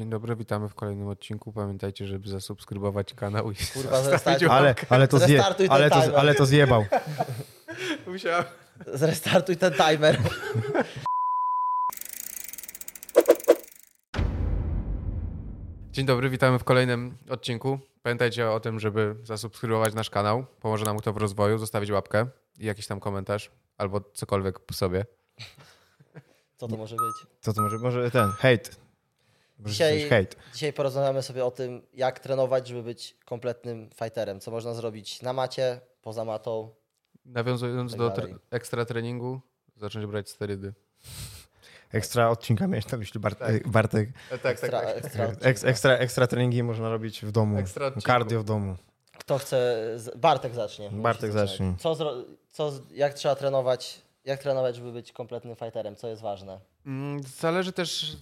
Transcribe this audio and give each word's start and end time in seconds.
Dzień 0.00 0.10
dobry, 0.10 0.36
witamy 0.36 0.68
w 0.68 0.74
kolejnym 0.74 1.08
odcinku. 1.08 1.52
Pamiętajcie, 1.52 2.06
żeby 2.06 2.28
zasubskrybować 2.28 3.14
kanał 3.14 3.50
i 3.50 3.54
Kurwa, 3.74 4.02
zrestartuj, 4.02 4.48
Ale, 4.48 4.74
ale, 4.88 5.08
to, 5.08 5.18
zje, 5.18 5.26
Zrestartuj 5.26 5.68
ten 5.68 5.76
ale, 5.76 5.90
to, 5.90 6.00
timer. 6.00 6.18
ale 6.18 6.34
to 6.34 6.46
zjebał. 6.46 6.84
Musiałem. 8.06 8.44
zrestartuj 8.86 9.56
ten 9.56 9.72
timer. 9.72 10.18
Dzień 15.92 16.06
dobry, 16.06 16.30
witamy 16.30 16.58
w 16.58 16.64
kolejnym 16.64 17.18
odcinku. 17.30 17.78
Pamiętajcie 18.02 18.50
o 18.50 18.60
tym, 18.60 18.80
żeby 18.80 19.16
zasubskrybować 19.22 19.94
nasz 19.94 20.10
kanał. 20.10 20.46
Pomoże 20.60 20.84
nam 20.84 20.98
to 20.98 21.12
w 21.12 21.16
rozwoju, 21.16 21.58
zostawić 21.58 21.90
łapkę 21.90 22.26
i 22.58 22.66
jakiś 22.66 22.86
tam 22.86 23.00
komentarz 23.00 23.50
albo 23.78 24.00
cokolwiek 24.14 24.60
po 24.60 24.74
sobie. 24.74 25.04
Co 26.56 26.68
to 26.68 26.76
może 26.76 26.96
być? 26.96 27.30
Co 27.40 27.52
to 27.52 27.62
może? 27.62 27.78
Może 27.78 28.10
ten, 28.10 28.30
hejt. 28.30 28.89
Dzisiaj-. 29.66 30.26
Dzisiaj 30.52 30.72
porozmawiamy 30.72 31.22
sobie 31.22 31.44
o 31.44 31.50
tym, 31.50 31.82
jak 31.94 32.20
trenować, 32.20 32.68
żeby 32.68 32.82
być 32.82 33.16
kompletnym 33.24 33.90
fighterem. 33.94 34.40
Co 34.40 34.50
można 34.50 34.74
zrobić 34.74 35.22
na 35.22 35.32
macie, 35.32 35.80
poza 36.02 36.24
matą. 36.24 36.74
Nawiązując 37.24 37.92
Tak 37.92 37.98
do 37.98 38.10
tre- 38.10 38.38
ekstra 38.50 38.84
treningu, 38.84 39.40
zacząć 39.76 40.06
brać 40.06 40.28
sterydy. 40.30 40.72
Ekstra 41.92 42.28
odcinka 42.30 42.66
miałeś 42.66 42.88
na 42.88 42.98
myśli 42.98 43.20
Bartek. 43.20 43.68
Bartek. 43.68 44.08
tak, 44.42 44.44
Ekstra, 44.52 44.80
ekstra. 44.80 45.26
Eks, 45.40 45.64
ekstra, 45.64 45.92
ekstra 45.96 46.26
treningi 46.26 46.62
można 46.62 46.88
robić 46.88 47.20
w 47.24 47.32
domu. 47.32 47.58
Ekstra. 47.58 47.92
Cardio 48.06 48.40
w 48.40 48.44
domu. 48.44 48.76
Kto 49.18 49.38
chce... 49.38 49.76
z- 49.96 50.16
Bartek 50.18 50.54
zacznie. 50.54 50.90
Bartek 50.90 51.32
zacznij. 51.32 51.74
Co, 51.78 51.94
zro... 51.94 52.14
co 52.52 52.70
z- 52.70 52.90
Jak 52.90 53.14
trzeba 53.14 53.34
trenować, 53.34 54.02
jak 54.24 54.42
trenować, 54.42 54.76
żeby 54.76 54.92
być 54.92 55.12
kompletnym 55.12 55.56
fighterem? 55.56 55.96
Co 55.96 56.08
jest 56.08 56.22
ważne? 56.22 56.60
Mm, 56.86 57.22
Zależy 57.22 57.72
też 57.72 58.16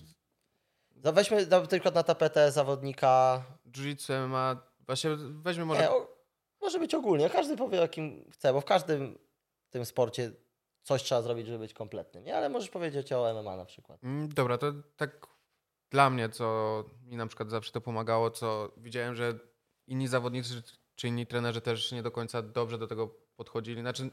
No 1.05 1.13
Weźmy 1.13 1.47
na 1.47 1.61
przykład 1.61 1.95
na 1.95 2.03
tapetę 2.03 2.53
zawodnika. 2.53 3.43
jiu-jitsu, 3.71 4.27
MMA, 4.29 4.57
właśnie 4.87 5.11
weźmy 5.19 5.65
może... 5.65 5.81
Nie, 5.81 5.91
o, 5.91 6.09
może 6.61 6.79
być 6.79 6.95
ogólnie. 6.95 7.31
Każdy 7.31 7.57
powie, 7.57 7.83
o 7.83 7.89
kim 7.89 8.31
chce, 8.31 8.53
bo 8.53 8.61
w 8.61 8.65
każdym 8.65 9.19
tym 9.71 9.85
sporcie 9.85 10.33
coś 10.83 11.03
trzeba 11.03 11.23
zrobić, 11.23 11.47
żeby 11.47 11.59
być 11.59 11.75
kompletnym. 11.75 12.25
Nie, 12.25 12.37
ale 12.37 12.49
możesz 12.49 12.71
powiedzieć 12.71 13.13
o 13.13 13.35
MMA 13.43 13.57
na 13.57 13.65
przykład. 13.65 14.05
Mm, 14.05 14.29
Dobra, 14.29 14.59
to 14.59 14.73
tak 14.97 15.27
dla 15.91 16.11
mnie, 16.11 16.29
co 16.29 16.85
mi 17.07 17.17
na 17.17 17.27
przykład 17.27 17.51
zawsze 17.51 17.73
to 17.73 17.81
pomagało, 17.81 18.31
co 18.31 18.73
widziałem, 18.77 19.15
że 19.15 19.39
inni 19.87 20.09
zawodnicy 20.09 20.63
czy 20.95 21.09
inni 21.09 21.27
trenerzy 21.27 21.61
też 21.61 21.93
nie 21.93 22.03
do 22.03 22.11
końca 22.11 22.43
dobrze 22.43 22.79
do 22.79 22.87
tego 22.87 23.09
podchodzili. 23.37 23.81
Znaczy, 23.81 24.11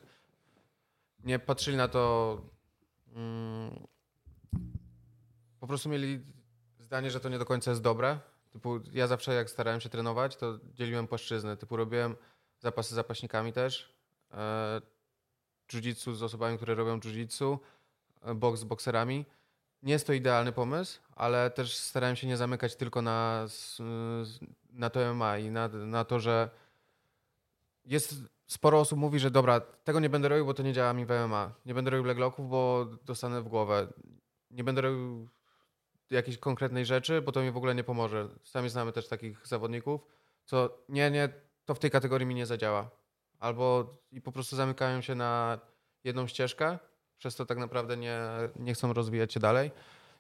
nie 1.20 1.40
patrzyli 1.40 1.78
na 1.78 1.88
to. 1.88 2.42
Mm, 3.16 3.88
po 5.60 5.68
prostu 5.68 5.90
mieli 5.90 6.20
zdanie, 6.86 7.12
że 7.12 7.20
to 7.20 7.30
nie 7.30 7.40
do 7.40 7.46
końca 7.46 7.72
jest 7.72 7.82
dobre. 7.82 8.20
Typu, 8.54 8.80
ja 8.94 9.08
zawsze 9.08 9.34
jak 9.34 9.50
starałem 9.50 9.82
się 9.82 9.90
trenować, 9.90 10.36
to 10.36 10.60
dzieliłem 10.74 11.08
płaszczyzny. 11.08 11.58
Typu 11.58 11.78
robiłem 11.78 12.16
zapasy 12.60 12.90
z 12.90 12.94
zapaśnikami 12.94 13.54
też. 13.54 13.96
E, 14.34 14.82
jiu-jitsu 15.68 16.14
z 16.14 16.24
osobami, 16.24 16.58
które 16.58 16.76
robią 16.76 17.00
jiu-jitsu, 17.00 17.58
e, 18.22 18.36
boks 18.36 18.60
z 18.60 18.64
bokserami. 18.64 19.26
Nie 19.84 19.94
jest 19.94 20.08
to 20.08 20.14
idealny 20.14 20.52
pomysł, 20.52 21.00
ale 21.16 21.52
też 21.52 21.78
starałem 21.78 22.16
się 22.16 22.28
nie 22.28 22.38
zamykać 22.38 22.76
tylko 22.76 23.02
na, 23.02 23.46
na 24.70 24.90
to 24.90 25.14
MMA 25.14 25.38
i 25.38 25.52
na, 25.52 25.68
na 25.68 26.06
to, 26.06 26.20
że 26.20 26.50
jest 27.86 28.16
sporo 28.48 28.80
osób 28.80 29.00
mówi, 29.00 29.20
że 29.20 29.32
dobra, 29.32 29.60
tego 29.60 30.00
nie 30.00 30.10
będę 30.10 30.30
robił, 30.30 30.46
bo 30.46 30.54
to 30.54 30.64
nie 30.64 30.74
działa 30.74 30.94
mi 30.94 31.06
w 31.06 31.10
MMA. 31.10 31.54
Nie 31.66 31.74
będę 31.74 31.92
robił 31.92 32.06
leglocków, 32.06 32.50
bo 32.50 32.86
dostanę 33.06 33.42
w 33.42 33.48
głowę. 33.48 33.88
Nie 34.52 34.64
będę 34.64 34.82
robił 34.82 35.30
jakiejś 36.12 36.38
konkretnej 36.38 36.86
rzeczy, 36.86 37.22
bo 37.22 37.32
to 37.32 37.42
mi 37.42 37.52
w 37.52 37.58
ogóle 37.58 37.76
nie 37.76 37.84
pomoże. 37.84 38.30
Sami 38.44 38.70
znamy 38.70 38.92
też 38.92 39.08
takich 39.08 39.48
zawodników, 39.48 40.02
co 40.46 40.78
nie, 40.90 41.12
nie, 41.12 41.30
to 41.66 41.76
w 41.76 41.80
tej 41.80 41.92
kategorii 41.92 42.28
mi 42.28 42.36
nie 42.36 42.46
zadziała. 42.46 42.90
Albo 43.40 43.96
i 44.12 44.22
po 44.22 44.32
prostu 44.32 44.56
zamykają 44.56 45.02
się 45.02 45.16
na 45.16 45.60
jedną 46.04 46.28
ścieżkę, 46.28 46.80
przez 47.18 47.36
to 47.36 47.46
tak 47.46 47.58
naprawdę 47.58 47.98
nie, 47.98 48.20
nie 48.56 48.74
chcą 48.74 48.94
rozwijać 48.94 49.34
się 49.34 49.40
dalej. 49.40 49.72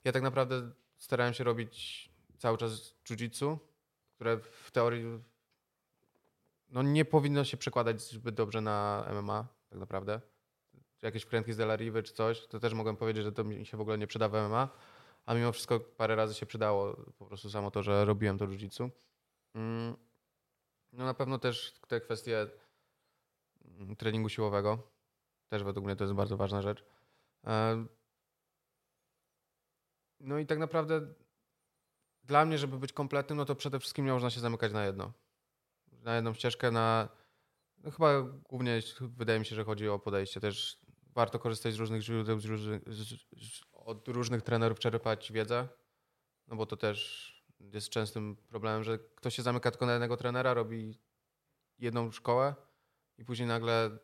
Ja 0.03 0.11
tak 0.11 0.23
naprawdę 0.23 0.71
starałem 0.97 1.33
się 1.33 1.43
robić 1.43 2.09
cały 2.37 2.57
czas 2.57 2.95
jiu-jitsu, 3.05 3.57
które 4.15 4.37
w 4.37 4.71
teorii 4.71 5.05
no 6.69 6.83
nie 6.83 7.05
powinno 7.05 7.43
się 7.43 7.57
przekładać 7.57 8.01
zbyt 8.01 8.35
dobrze 8.35 8.61
na 8.61 9.07
MMA, 9.21 9.47
tak 9.69 9.79
naprawdę. 9.79 10.21
Jakieś 11.01 11.23
wkrętki 11.23 11.53
z 11.53 11.57
Delariwy 11.57 12.03
czy 12.03 12.13
coś, 12.13 12.47
to 12.47 12.59
też 12.59 12.73
mogłem 12.73 12.97
powiedzieć, 12.97 13.23
że 13.23 13.31
to 13.31 13.43
mi 13.43 13.65
się 13.65 13.77
w 13.77 13.81
ogóle 13.81 13.97
nie 13.97 14.07
przyda 14.07 14.29
w 14.29 14.33
MMA, 14.33 14.69
a 15.25 15.33
mimo 15.33 15.51
wszystko 15.51 15.79
parę 15.79 16.15
razy 16.15 16.33
się 16.33 16.45
przydało 16.45 16.95
po 17.17 17.25
prostu 17.25 17.49
samo 17.49 17.71
to, 17.71 17.83
że 17.83 18.05
robiłem 18.05 18.37
to 18.37 18.47
jiu-jitsu. 18.47 18.89
Mm, 19.55 19.95
No 20.91 21.05
na 21.05 21.13
pewno 21.13 21.39
też 21.39 21.73
te 21.87 22.01
kwestie 22.01 22.47
mm, 23.65 23.95
treningu 23.95 24.29
siłowego, 24.29 24.91
też 25.49 25.63
według 25.63 25.85
mnie 25.85 25.95
to 25.95 26.03
jest 26.03 26.13
bardzo 26.13 26.37
ważna 26.37 26.61
rzecz. 26.61 26.85
E, 27.47 27.85
No 30.19 30.39
i 30.39 30.45
tak 30.45 30.59
naprawdę 30.59 31.13
dla 32.23 32.45
mnie, 32.45 32.57
żeby 32.57 32.79
być 32.79 32.93
kompletnym, 32.93 33.37
no 33.37 33.45
to 33.45 33.55
przede 33.55 33.79
wszystkim 33.79 34.05
nie 34.05 34.11
można 34.11 34.29
się 34.29 34.39
zamykać 34.39 34.73
na 34.73 34.85
jedno. 34.85 35.13
Na 35.91 36.15
jedną 36.15 36.33
ścieżkę, 36.33 36.71
na. 36.71 37.09
No 37.77 37.91
chyba 37.91 38.21
głównie 38.21 38.79
wydaje 39.01 39.39
mi 39.39 39.45
się, 39.45 39.55
że 39.55 39.63
chodzi 39.63 39.89
o 39.89 39.99
podejście. 39.99 40.39
Też 40.39 40.79
warto 41.13 41.39
korzystać 41.39 41.73
z 41.73 41.77
różnych 41.77 42.01
źródeł, 42.01 42.39
z 42.39 42.45
różnych, 42.45 42.81
z, 42.93 43.64
od 43.85 44.07
różnych 44.07 44.41
trenerów 44.41 44.79
czerpać 44.79 45.31
wiedzę, 45.31 45.67
no 46.47 46.55
bo 46.55 46.65
to 46.65 46.77
też 46.77 47.25
jest 47.59 47.89
częstym 47.89 48.35
problemem, 48.35 48.83
że 48.83 48.99
ktoś 48.99 49.35
się 49.35 49.43
zamyka 49.43 49.71
tylko 49.71 49.85
na 49.85 49.91
jednego 49.91 50.17
trenera, 50.17 50.53
robi 50.53 50.99
jedną 51.79 52.11
szkołę 52.11 52.55
i 53.17 53.25
później 53.25 53.47
nagle 53.47 53.97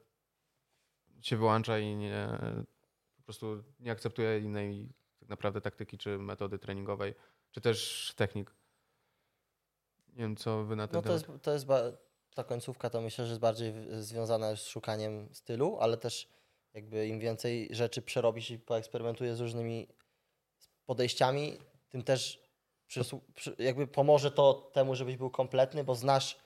się 1.21 1.37
wyłącza 1.37 1.79
i 1.79 1.95
nie, 1.95 2.27
po 3.17 3.23
prostu 3.23 3.63
nie 3.79 3.91
akceptuje 3.91 4.39
innej 4.39 4.93
tak 5.19 5.29
naprawdę 5.29 5.61
taktyki 5.61 5.97
czy 5.97 6.17
metody 6.17 6.59
treningowej, 6.59 7.13
czy 7.51 7.61
też 7.61 8.13
technik. 8.15 8.55
Nie 10.07 10.17
wiem, 10.23 10.35
co 10.35 10.63
wy 10.63 10.75
na 10.75 10.87
ten 10.87 10.95
No 10.95 11.01
to 11.01 11.07
temat. 11.09 11.27
jest, 11.29 11.43
to 11.43 11.53
jest 11.53 11.65
ba- 11.65 11.91
ta 12.35 12.43
końcówka 12.43 12.89
to 12.89 13.01
myślę, 13.01 13.25
że 13.25 13.29
jest 13.31 13.41
bardziej 13.41 13.73
związana 14.03 14.55
z 14.55 14.63
szukaniem 14.63 15.33
stylu, 15.33 15.77
ale 15.79 15.97
też 15.97 16.29
jakby 16.73 17.07
im 17.07 17.19
więcej 17.19 17.67
rzeczy 17.71 18.01
przerobisz 18.01 18.51
i 18.51 18.59
poeksperymentujesz 18.59 19.37
z 19.37 19.39
różnymi 19.39 19.87
podejściami, 20.85 21.57
tym 21.89 22.03
też 22.03 22.41
jakby 23.57 23.87
pomoże 23.87 24.31
to 24.31 24.53
temu, 24.53 24.95
żebyś 24.95 25.17
był 25.17 25.29
kompletny, 25.29 25.83
bo 25.83 25.95
znasz 25.95 26.37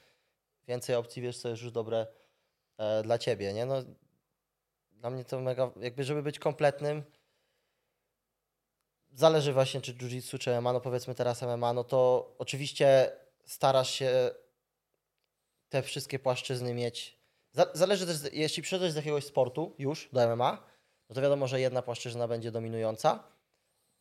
więcej 0.68 0.96
opcji, 0.96 1.22
wiesz, 1.22 1.38
co 1.38 1.50
jest 1.50 1.62
już 1.62 1.72
dobre 1.72 2.08
e, 2.78 3.04
dla 3.04 3.18
ciebie, 3.18 3.54
nie? 3.54 3.66
No, 3.66 3.76
dla 4.92 5.10
mnie 5.10 5.26
to 5.26 5.40
mega, 5.40 5.72
jakby 5.82 6.04
żeby 6.04 6.24
być 6.24 6.40
kompletnym, 6.40 7.04
zależy 9.14 9.54
właśnie 9.54 9.82
czy 9.82 9.94
jiu-jitsu, 9.94 10.38
czy 10.38 10.62
MMA, 10.62 10.74
no 10.74 10.82
powiedzmy 10.82 11.16
teraz 11.16 11.42
MMA, 11.42 11.74
no 11.74 11.84
to 11.84 12.32
oczywiście 12.38 13.12
starasz 13.46 13.90
się 13.90 14.32
te 15.70 15.82
wszystkie 15.82 16.20
płaszczyzny 16.20 16.74
mieć. 16.74 17.25
Za- 17.56 17.72
Zależy 17.74 18.06
też, 18.06 18.18
jeśli 18.34 18.64
przyszedłeś 18.64 18.92
z 18.92 18.96
jakiegoś 18.96 19.26
sportu 19.26 19.76
już 19.80 20.10
do 20.14 20.36
MMA, 20.36 20.64
no 21.10 21.16
to 21.16 21.22
wiadomo, 21.22 21.48
że 21.48 21.60
jedna 21.60 21.82
płaszczyzna 21.82 22.28
będzie 22.28 22.52
dominująca, 22.52 23.24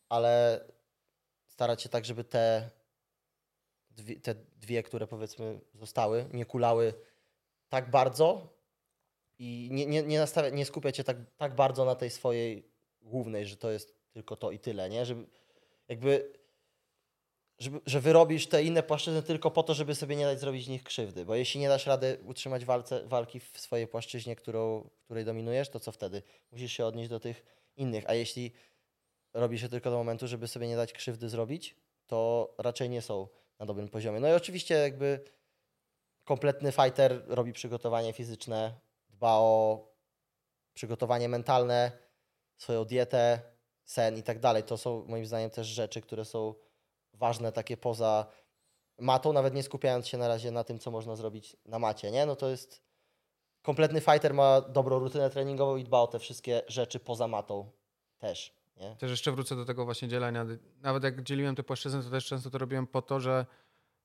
ale 0.08 0.64
starać 1.46 1.82
się 1.82 1.88
tak, 1.88 2.04
żeby 2.04 2.24
te 2.24 2.70
dwie, 3.90 4.20
te 4.20 4.34
dwie 4.34 4.82
które 4.82 5.06
powiedzmy 5.06 5.60
zostały, 5.74 6.28
nie 6.32 6.44
kulały 6.44 6.94
tak 7.68 7.90
bardzo 7.90 8.48
i 9.38 9.68
nie, 9.72 9.86
nie, 9.86 10.02
nie, 10.02 10.26
nie 10.52 10.64
skupiać 10.66 10.96
się 10.96 11.04
tak, 11.04 11.16
tak 11.36 11.54
bardzo 11.54 11.84
na 11.84 11.94
tej 11.94 12.10
swojej 12.10 12.68
głównej, 13.02 13.46
że 13.46 13.56
to 13.56 13.70
jest 13.70 13.94
tylko 14.12 14.36
to 14.36 14.50
i 14.50 14.58
tyle, 14.58 14.90
nie? 14.90 15.06
Żeby 15.06 15.26
jakby 15.88 16.32
żeby, 17.64 17.80
że 17.86 18.00
wyrobisz 18.00 18.46
te 18.46 18.64
inne 18.64 18.82
płaszczyzny 18.82 19.22
tylko 19.22 19.50
po 19.50 19.62
to, 19.62 19.74
żeby 19.74 19.94
sobie 19.94 20.16
nie 20.16 20.24
dać 20.24 20.40
zrobić 20.40 20.64
z 20.64 20.68
nich 20.68 20.82
krzywdy. 20.82 21.24
Bo 21.24 21.34
jeśli 21.34 21.60
nie 21.60 21.68
dasz 21.68 21.86
rady 21.86 22.18
utrzymać 22.24 22.64
walce, 22.64 23.06
walki 23.06 23.40
w 23.40 23.60
swojej 23.60 23.86
płaszczyźnie, 23.86 24.36
którą, 24.36 24.90
której 25.04 25.24
dominujesz, 25.24 25.68
to 25.68 25.80
co 25.80 25.92
wtedy? 25.92 26.22
Musisz 26.52 26.72
się 26.72 26.86
odnieść 26.86 27.10
do 27.10 27.20
tych 27.20 27.44
innych. 27.76 28.04
A 28.06 28.14
jeśli 28.14 28.52
robisz 29.34 29.62
je 29.62 29.68
tylko 29.68 29.90
do 29.90 29.96
momentu, 29.96 30.28
żeby 30.28 30.48
sobie 30.48 30.68
nie 30.68 30.76
dać 30.76 30.92
krzywdy 30.92 31.28
zrobić, 31.28 31.76
to 32.06 32.54
raczej 32.58 32.90
nie 32.90 33.02
są 33.02 33.28
na 33.58 33.66
dobrym 33.66 33.88
poziomie. 33.88 34.20
No 34.20 34.28
i 34.28 34.32
oczywiście 34.32 34.74
jakby 34.74 35.24
kompletny 36.24 36.72
fighter 36.72 37.24
robi 37.26 37.52
przygotowanie 37.52 38.12
fizyczne, 38.12 38.74
dba 39.10 39.32
o 39.32 39.84
przygotowanie 40.74 41.28
mentalne, 41.28 41.92
swoją 42.56 42.84
dietę, 42.84 43.40
sen 43.84 44.18
i 44.18 44.22
tak 44.22 44.38
dalej. 44.38 44.62
To 44.62 44.76
są 44.76 45.04
moim 45.08 45.26
zdaniem 45.26 45.50
też 45.50 45.66
rzeczy, 45.66 46.00
które 46.00 46.24
są 46.24 46.54
ważne 47.24 47.52
takie 47.52 47.76
poza 47.76 48.26
matą, 48.98 49.32
nawet 49.32 49.54
nie 49.54 49.62
skupiając 49.62 50.08
się 50.08 50.18
na 50.18 50.28
razie 50.28 50.50
na 50.50 50.64
tym, 50.64 50.78
co 50.78 50.90
można 50.90 51.16
zrobić 51.16 51.56
na 51.64 51.78
macie, 51.78 52.10
nie? 52.10 52.26
No 52.26 52.36
to 52.36 52.48
jest 52.48 52.82
kompletny 53.62 54.00
fighter 54.00 54.34
ma 54.34 54.60
dobrą 54.60 54.98
rutynę 54.98 55.30
treningową 55.30 55.76
i 55.76 55.84
dba 55.84 56.00
o 56.00 56.06
te 56.06 56.18
wszystkie 56.18 56.62
rzeczy 56.68 57.00
poza 57.00 57.28
matą 57.28 57.70
też. 58.18 58.54
Nie? 58.76 58.96
Też 58.96 59.10
jeszcze 59.10 59.32
wrócę 59.32 59.56
do 59.56 59.64
tego 59.64 59.84
właśnie 59.84 60.08
dzielenia. 60.08 60.46
Nawet 60.80 61.04
jak 61.04 61.22
dzieliłem 61.22 61.54
te 61.54 61.62
płaszczyzny, 61.62 62.02
to 62.02 62.10
też 62.10 62.26
często 62.26 62.50
to 62.50 62.58
robiłem 62.58 62.86
po 62.86 63.02
to, 63.02 63.20
że 63.20 63.46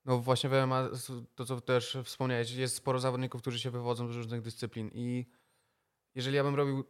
no 0.05 0.19
właśnie 0.19 0.49
w 0.49 0.53
MMA, 0.53 0.89
to 1.35 1.45
co 1.45 1.61
też 1.61 1.97
wspomniałeś, 2.03 2.51
jest 2.51 2.75
sporo 2.75 2.99
zawodników, 2.99 3.41
którzy 3.41 3.59
się 3.59 3.71
wywodzą 3.71 4.07
z 4.07 4.15
różnych 4.15 4.41
dyscyplin 4.41 4.91
i 4.93 5.25
jeżeli 6.15 6.35
ja 6.35 6.43
bym 6.43 6.55
robił 6.55 6.83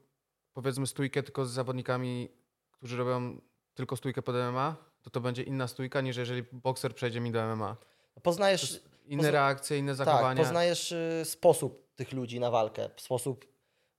powiedzmy 0.53 0.87
stójkę 0.87 1.23
tylko 1.23 1.45
z 1.45 1.51
zawodnikami, 1.51 2.29
którzy 2.71 2.97
robią 2.97 3.41
tylko 3.73 3.95
stójkę 3.95 4.21
pod 4.21 4.35
MMA, 4.35 4.88
to 5.09 5.19
to 5.19 5.21
będzie 5.21 5.44
inna 5.44 5.67
stójka 5.67 6.01
niż 6.01 6.17
jeżeli 6.17 6.44
bokser 6.51 6.95
przejdzie 6.95 7.19
mi 7.19 7.31
do 7.31 7.56
MMA. 7.56 7.75
Poznajesz, 8.23 8.81
Inne 9.06 9.23
Pozna- 9.23 9.31
reakcje, 9.31 9.77
inne 9.77 9.91
tak, 9.95 10.06
zachowania. 10.06 10.44
poznajesz 10.44 10.91
y, 10.91 11.21
sposób 11.25 11.95
tych 11.95 12.11
ludzi 12.13 12.39
na 12.39 12.51
walkę, 12.51 12.89
sposób 12.97 13.45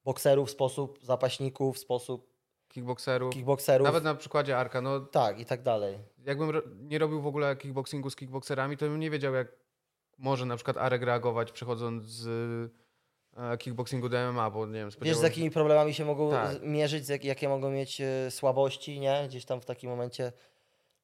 bokserów, 0.04 0.50
sposób 0.50 0.98
zapaśników, 1.02 1.78
sposób 1.78 2.30
kickbokserów. 2.68 3.34
kickbokserów. 3.34 3.84
Nawet 3.84 4.04
na 4.04 4.14
przykładzie 4.14 4.56
Arka, 4.58 4.80
no 4.80 5.00
Tak, 5.00 5.40
i 5.40 5.44
tak 5.44 5.62
dalej. 5.62 5.98
jakbym 6.24 6.50
ro- 6.50 6.62
nie 6.80 6.98
robił 6.98 7.20
w 7.22 7.26
ogóle 7.26 7.56
kickboxingu 7.56 8.10
z 8.10 8.16
kickbokserami, 8.16 8.76
to 8.76 8.86
bym 8.86 9.00
nie 9.00 9.10
wiedział, 9.10 9.34
jak 9.34 9.48
może 10.18 10.46
na 10.46 10.56
przykład 10.56 10.76
Arek 10.76 11.02
reagować 11.02 11.52
przechodząc 11.52 12.04
z 12.06 12.26
e, 13.36 13.58
kickboxingu 13.58 14.08
do 14.08 14.18
MMA, 14.32 14.50
bo 14.50 14.66
nie 14.66 14.72
wiem, 14.72 14.90
Wiesz, 15.02 15.16
z 15.16 15.22
jakimi 15.22 15.50
problemami 15.50 15.94
się 15.94 16.04
mogą 16.04 16.30
Tak. 16.30 16.62
mierzyć, 16.62 17.04
jakie 17.22 17.48
mogą 17.48 17.70
mieć 17.70 18.00
e, 18.00 18.30
słabości, 18.30 19.00
nie? 19.00 19.24
Gdzieś 19.28 19.44
tam 19.44 19.60
w 19.60 19.64
takim 19.64 19.90
momencie 19.90 20.32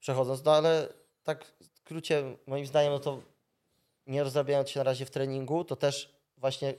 przechodząc. 0.01 0.45
No 0.45 0.53
ale 0.53 0.89
tak 1.25 1.45
w 1.45 1.65
skrócie, 1.77 2.37
moim 2.47 2.67
zdaniem, 2.67 2.93
no 2.93 2.99
to 2.99 3.23
nie 4.07 4.23
rozrabiając 4.23 4.71
się 4.71 4.81
na 4.81 4.85
razie 4.85 5.07
w 5.07 5.11
treningu, 5.11 5.65
to 5.65 5.77
też 5.77 6.17
właśnie 6.37 6.75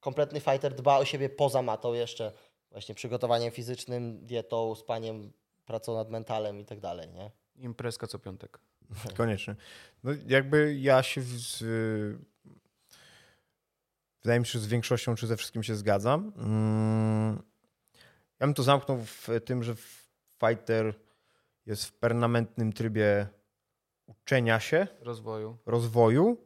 kompletny 0.00 0.40
fighter 0.40 0.74
dba 0.74 0.98
o 0.98 1.04
siebie 1.04 1.28
poza 1.28 1.62
matą 1.62 1.92
jeszcze. 1.94 2.32
Właśnie 2.70 2.94
przygotowaniem 2.94 3.50
fizycznym, 3.50 4.26
dietą, 4.26 4.74
spaniem, 4.74 5.32
pracą 5.64 5.94
nad 5.94 6.10
mentalem 6.10 6.60
i 6.60 6.64
tak 6.64 6.80
dalej, 6.80 7.08
nie? 7.08 7.30
Imprezka 7.56 8.06
co 8.06 8.18
piątek. 8.18 8.58
Koniecznie. 9.16 9.56
No 10.04 10.10
jakby 10.26 10.76
ja 10.76 11.02
się 11.02 11.22
z, 11.22 11.64
wydaje 14.22 14.40
mi 14.40 14.46
się, 14.46 14.52
że 14.52 14.58
z 14.58 14.66
większością 14.66 15.14
czy 15.14 15.26
ze 15.26 15.36
wszystkim 15.36 15.62
się 15.62 15.76
zgadzam. 15.76 16.32
Mm, 16.36 17.42
Ja 18.40 18.46
bym 18.46 18.54
to 18.54 18.62
zamknął 18.62 18.98
w 18.98 19.28
tym, 19.44 19.62
że 19.62 19.74
fighter 20.46 20.94
jest 21.66 21.84
w 21.84 21.92
permanentnym 21.92 22.72
trybie 22.72 23.26
uczenia 24.06 24.60
się, 24.60 24.86
Rozwoju. 25.00 25.58
rozwoju 25.66 26.36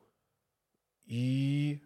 i 1.07 1.81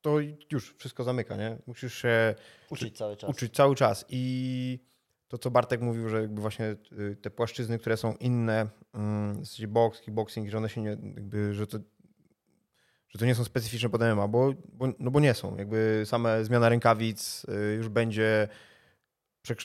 to 0.00 0.16
już 0.52 0.74
wszystko 0.74 1.04
zamyka, 1.04 1.36
nie? 1.36 1.58
Musisz 1.66 1.94
się 1.94 2.34
Uczyć 2.70 2.98
cały 2.98 3.16
czas. 3.16 3.30
uczyć 3.30 3.54
cały 3.54 3.74
czas. 3.76 4.04
I 4.08 4.84
to, 5.28 5.38
co 5.38 5.50
Bartek 5.50 5.80
mówił, 5.80 6.08
że 6.08 6.20
jakby 6.22 6.40
właśnie 6.40 6.76
y, 6.92 7.16
te 7.22 7.30
płaszczyzny, 7.30 7.78
które 7.78 7.96
są 7.96 8.14
inne, 8.14 8.66
mm, 8.94 9.42
w 9.42 9.46
sensie 9.48 9.68
box, 9.68 10.00
kickboxing, 10.00 10.50
że 10.50 10.58
one 10.58 10.68
się 10.68 10.82
nie, 10.82 10.88
jakby, 10.88 11.54
że 11.54 11.66
to, 11.66 11.78
że 13.08 13.18
to 13.18 13.26
nie 13.26 13.34
są 13.34 13.44
specyficzne 13.44 13.88
pod 13.88 14.00
MMA, 14.00 14.28
bo, 14.28 14.54
bo, 14.72 14.86
no 14.98 15.10
bo 15.10 15.20
nie 15.20 15.34
są. 15.34 15.56
Jakby 15.56 16.02
same 16.06 16.44
zmiana 16.44 16.68
rękawic 16.68 17.44
y, 17.44 17.74
już 17.76 17.88
będzie 17.88 18.48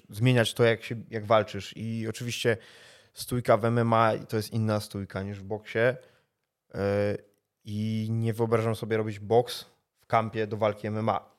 zmieniać 0.09 0.53
to, 0.53 0.63
jak, 0.63 0.83
się, 0.83 0.95
jak 1.09 1.25
walczysz. 1.25 1.73
I 1.77 2.07
oczywiście 2.09 2.57
stójka 3.13 3.57
w 3.57 3.71
MMA 3.71 4.11
to 4.29 4.37
jest 4.37 4.53
inna 4.53 4.79
stójka 4.79 5.23
niż 5.23 5.39
w 5.39 5.43
boksie. 5.43 5.79
Y, 5.79 6.77
I 7.65 8.07
nie 8.11 8.33
wyobrażam 8.33 8.75
sobie 8.75 8.97
robić 8.97 9.19
boks 9.19 9.65
w 9.99 10.05
kampie 10.05 10.47
do 10.47 10.57
walki 10.57 10.89
MMA. 10.89 11.33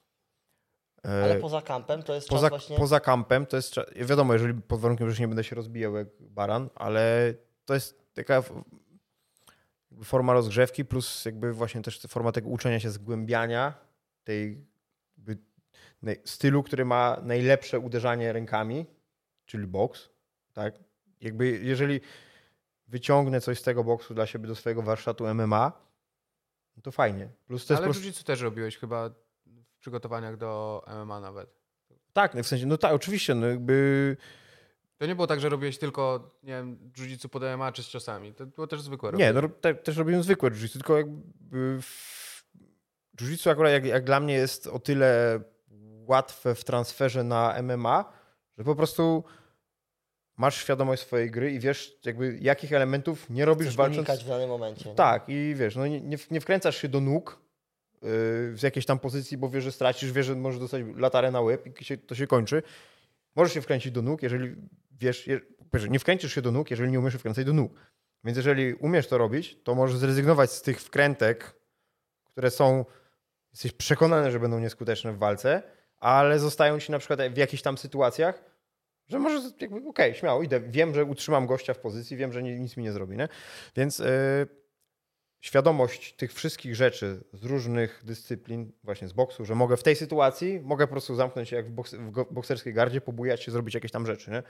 Y, 1.06 1.08
Ale 1.10 1.36
poza 1.36 1.62
kampem 1.62 2.02
to 2.02 2.14
jest 2.14 2.28
poza, 2.28 2.50
czas 2.50 2.50
właśnie... 2.50 2.76
poza 2.76 3.00
kampem 3.00 3.46
to 3.46 3.56
jest. 3.56 3.74
cza- 3.74 4.04
Wiadomo, 4.06 4.32
jeżeli 4.32 4.54
pod 4.62 4.80
warunkiem, 4.80 5.10
że 5.10 5.20
nie 5.20 5.28
będę 5.28 5.44
się 5.44 5.56
rozbijał 5.56 5.96
jak 5.96 6.08
baran, 6.20 6.70
ale 6.74 7.34
to 7.64 7.74
jest 7.74 8.14
taka 8.14 8.42
forma 10.04 10.32
rozgrzewki, 10.32 10.84
plus 10.84 11.24
jakby 11.24 11.52
właśnie 11.52 11.82
też 11.82 12.00
forma 12.08 12.32
tego 12.32 12.48
uczenia 12.48 12.80
się, 12.80 12.90
zgłębiania 12.90 13.74
tej 14.24 14.66
stylu, 16.24 16.62
który 16.62 16.84
ma 16.84 17.20
najlepsze 17.22 17.78
uderzanie 17.78 18.32
rękami, 18.32 18.86
czyli 19.44 19.66
boks. 19.66 20.08
Tak? 20.52 20.74
Jakby 21.20 21.58
jeżeli 21.62 22.00
wyciągnę 22.88 23.40
coś 23.40 23.58
z 23.58 23.62
tego 23.62 23.84
boksu 23.84 24.14
dla 24.14 24.26
siebie 24.26 24.48
do 24.48 24.54
swojego 24.54 24.82
warsztatu 24.82 25.34
MMA, 25.34 25.72
no 26.76 26.82
to 26.82 26.92
fajnie. 26.92 27.28
Plus 27.46 27.66
to 27.66 27.74
jest 27.74 27.84
Ale 27.84 27.92
jiu 27.94 28.24
też 28.24 28.40
robiłeś 28.40 28.78
chyba 28.78 29.10
w 29.46 29.78
przygotowaniach 29.80 30.36
do 30.36 30.82
MMA 31.04 31.20
nawet. 31.20 31.50
Tak, 32.12 32.34
no 32.34 32.42
w 32.42 32.46
sensie, 32.46 32.66
no 32.66 32.78
tak, 32.78 32.92
oczywiście, 32.92 33.34
no 33.34 33.46
jakby 33.46 34.16
To 34.98 35.06
nie 35.06 35.14
było 35.14 35.26
tak, 35.26 35.40
że 35.40 35.48
robiłeś 35.48 35.78
tylko, 35.78 36.30
nie 36.42 36.52
wiem, 36.52 36.90
jiu 36.96 37.28
pod 37.28 37.42
MMA 37.42 37.72
czy 37.72 37.82
z 37.82 37.88
ciosami. 37.88 38.34
To 38.34 38.46
było 38.46 38.66
też 38.66 38.82
zwykłe 38.82 39.12
Nie, 39.12 39.32
robienie. 39.32 39.48
no, 39.48 39.60
te, 39.60 39.74
też 39.74 39.96
robiłem 39.96 40.22
zwykłe 40.22 40.50
jiu 40.50 40.68
tylko 40.68 40.96
jakby 40.96 41.82
w 41.82 42.44
jiu 43.20 43.50
akurat 43.50 43.72
jak, 43.72 43.84
jak 43.84 44.04
dla 44.04 44.20
mnie 44.20 44.34
jest 44.34 44.66
o 44.66 44.78
tyle 44.78 45.40
łatwe 46.06 46.54
w 46.54 46.64
transferze 46.64 47.24
na 47.24 47.62
MMA, 47.62 48.12
że 48.58 48.64
po 48.64 48.74
prostu 48.74 49.24
masz 50.36 50.56
świadomość 50.56 51.02
swojej 51.02 51.30
gry 51.30 51.52
i 51.52 51.58
wiesz 51.58 51.98
jakby 52.04 52.38
jakich 52.40 52.72
elementów 52.72 53.30
nie 53.30 53.44
robisz 53.44 53.66
Chcesz 53.66 53.76
walcząc. 53.76 54.08
w 54.22 54.28
danym 54.28 54.48
momencie. 54.48 54.88
nie? 54.90 54.94
Tak, 54.94 55.28
i 55.28 55.54
wiesz, 55.56 55.76
no 55.76 55.86
nie, 55.86 56.00
nie, 56.00 56.16
nie 56.30 56.40
wkręcasz 56.40 56.76
się 56.76 56.88
do 56.88 57.00
nóg 57.00 57.40
yy, 58.02 58.08
z 58.56 58.62
jakiejś 58.62 58.86
tam 58.86 58.98
pozycji, 58.98 59.36
bo 59.36 59.48
wiesz, 59.48 59.64
że 59.64 59.72
stracisz, 59.72 60.12
wiesz, 60.12 60.26
że 60.26 60.34
możesz 60.36 60.60
dostać 60.60 60.82
latarę 60.96 61.30
na 61.30 61.40
łeb 61.40 61.80
i 61.80 61.84
się, 61.84 61.96
to 61.98 62.14
się 62.14 62.26
kończy. 62.26 62.62
Możesz 63.36 63.54
się 63.54 63.62
wkręcić 63.62 63.92
do 63.92 64.02
nóg, 64.02 64.22
jeżeli 64.22 64.54
wiesz, 65.00 65.26
je, 65.26 65.40
nie 65.90 65.98
wkręcisz 65.98 66.34
się 66.34 66.42
do 66.42 66.52
nóg, 66.52 66.70
jeżeli 66.70 66.90
nie 66.92 66.98
umiesz 66.98 67.12
się 67.12 67.18
wkręcać 67.18 67.44
do 67.44 67.52
nóg. 67.52 67.72
Więc 68.24 68.36
jeżeli 68.36 68.74
umiesz 68.74 69.06
to 69.06 69.18
robić, 69.18 69.58
to 69.64 69.74
możesz 69.74 69.96
zrezygnować 69.96 70.52
z 70.52 70.62
tych 70.62 70.80
wkrętek, 70.80 71.56
które 72.24 72.50
są, 72.50 72.84
jesteś 73.52 73.72
przekonany, 73.72 74.30
że 74.30 74.40
będą 74.40 74.58
nieskuteczne 74.58 75.12
w 75.12 75.18
walce, 75.18 75.62
ale 76.04 76.38
zostają 76.38 76.80
ci 76.80 76.92
na 76.92 76.98
przykład 76.98 77.20
w 77.32 77.36
jakichś 77.36 77.62
tam 77.62 77.78
sytuacjach, 77.78 78.42
że 79.08 79.18
może 79.18 79.50
jakby, 79.60 79.88
okej, 79.88 80.14
śmiało, 80.14 80.42
idę, 80.42 80.60
wiem, 80.60 80.94
że 80.94 81.04
utrzymam 81.04 81.46
gościa 81.46 81.74
w 81.74 81.78
pozycji, 81.78 82.16
wiem, 82.16 82.32
że 82.32 82.42
nic 82.42 82.76
mi 82.76 82.82
nie 82.84 82.92
zrobi, 82.92 83.16
nie? 83.16 83.28
Więc 83.76 83.98
yy, 83.98 84.06
świadomość 85.40 86.14
tych 86.16 86.32
wszystkich 86.34 86.74
rzeczy 86.76 87.24
z 87.32 87.44
różnych 87.44 88.02
dyscyplin, 88.04 88.72
właśnie 88.82 89.08
z 89.08 89.12
boksu, 89.12 89.44
że 89.44 89.54
mogę 89.54 89.76
w 89.76 89.82
tej 89.82 89.96
sytuacji, 89.96 90.60
mogę 90.60 90.86
po 90.86 90.90
prostu 90.90 91.14
zamknąć 91.14 91.48
się 91.48 91.56
jak 91.56 91.66
w, 91.68 91.70
boks, 91.70 91.94
w 91.94 92.32
bokserskiej 92.34 92.74
gardzie, 92.74 93.00
pobujać 93.00 93.42
się, 93.42 93.52
zrobić 93.52 93.74
jakieś 93.74 93.90
tam 93.90 94.06
rzeczy, 94.06 94.30
nie? 94.30 94.42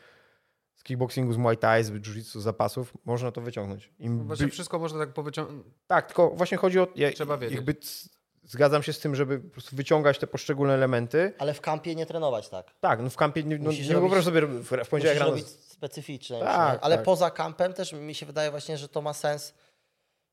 Z 0.75 0.83
kickboxingu, 0.83 1.33
z 1.33 1.37
muay 1.37 1.57
thai, 1.57 1.85
z 1.85 1.91
jiu-jitsu, 1.93 2.41
z 2.41 2.43
zapasów, 2.43 2.95
można 3.05 3.33
to 3.33 3.41
wyciągnąć. 3.41 3.91
Im 3.99 4.27
Właśnie 4.27 4.47
by- 4.47 4.53
wszystko 4.53 4.79
można 4.79 4.99
tak 4.99 5.13
powyciągnąć. 5.13 5.67
tak, 5.87 6.07
tylko 6.07 6.31
właśnie 6.31 6.59
chodzi 6.59 6.79
o. 6.81 6.89
Ja, 6.97 7.11
Trzeba 7.13 7.39
wiedzieć. 7.39 7.57
Jakby 7.57 7.75
zgadzam 8.47 8.83
się 8.83 8.93
z 8.93 8.99
tym, 9.01 9.15
żeby 9.15 9.41
po 9.41 9.49
prostu 9.51 9.77
wyciągać 9.77 10.19
te 10.19 10.27
poszczególne 10.27 10.75
elementy. 10.75 11.33
Ale 11.39 11.55
w 11.55 11.61
kampie 11.61 11.95
nie 11.95 12.07
trenować 12.07 12.49
tak. 12.49 12.75
Tak, 12.81 13.01
no 13.01 13.11
w 13.11 13.17
kampie 13.17 13.43
nie, 13.43 13.59
no, 13.59 13.65
Musisz 13.65 13.89
nie 13.89 13.95
wyobrażam 13.95 14.25
sobie 14.25 14.47
w, 14.47 14.63
w 14.65 14.69
poniedziałek 14.69 14.93
Musisz 15.03 15.19
rano. 15.19 15.31
robić 15.31 15.47
specyficzne. 15.49 16.41
Tak? 16.41 16.79
Ale 16.83 16.97
tak. 16.97 17.05
poza 17.05 17.31
kampem 17.31 17.73
też 17.73 17.93
mi 17.93 18.15
się 18.15 18.27
wydaje 18.27 18.51
właśnie, 18.51 18.79
że 18.79 18.89
to 18.89 19.03
ma 19.03 19.13
sens. 19.13 19.55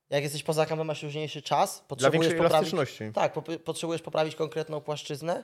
Jak 0.10 0.24
jesteś 0.24 0.44
poza 0.44 0.66
kampem, 0.66 0.88
masz 0.88 1.04
luźniejszy 1.04 1.42
czas, 1.42 1.78
Dla 1.80 1.88
potrzebujesz 1.88 2.22
większej 2.22 2.38
poprawić, 2.38 2.74
elastyczności. 2.74 3.14
tak, 3.14 3.34
po, 3.34 3.42
potrzebujesz 3.42 4.02
poprawić 4.02 4.36
konkretną 4.36 4.82
płaszczyznę, 4.82 5.44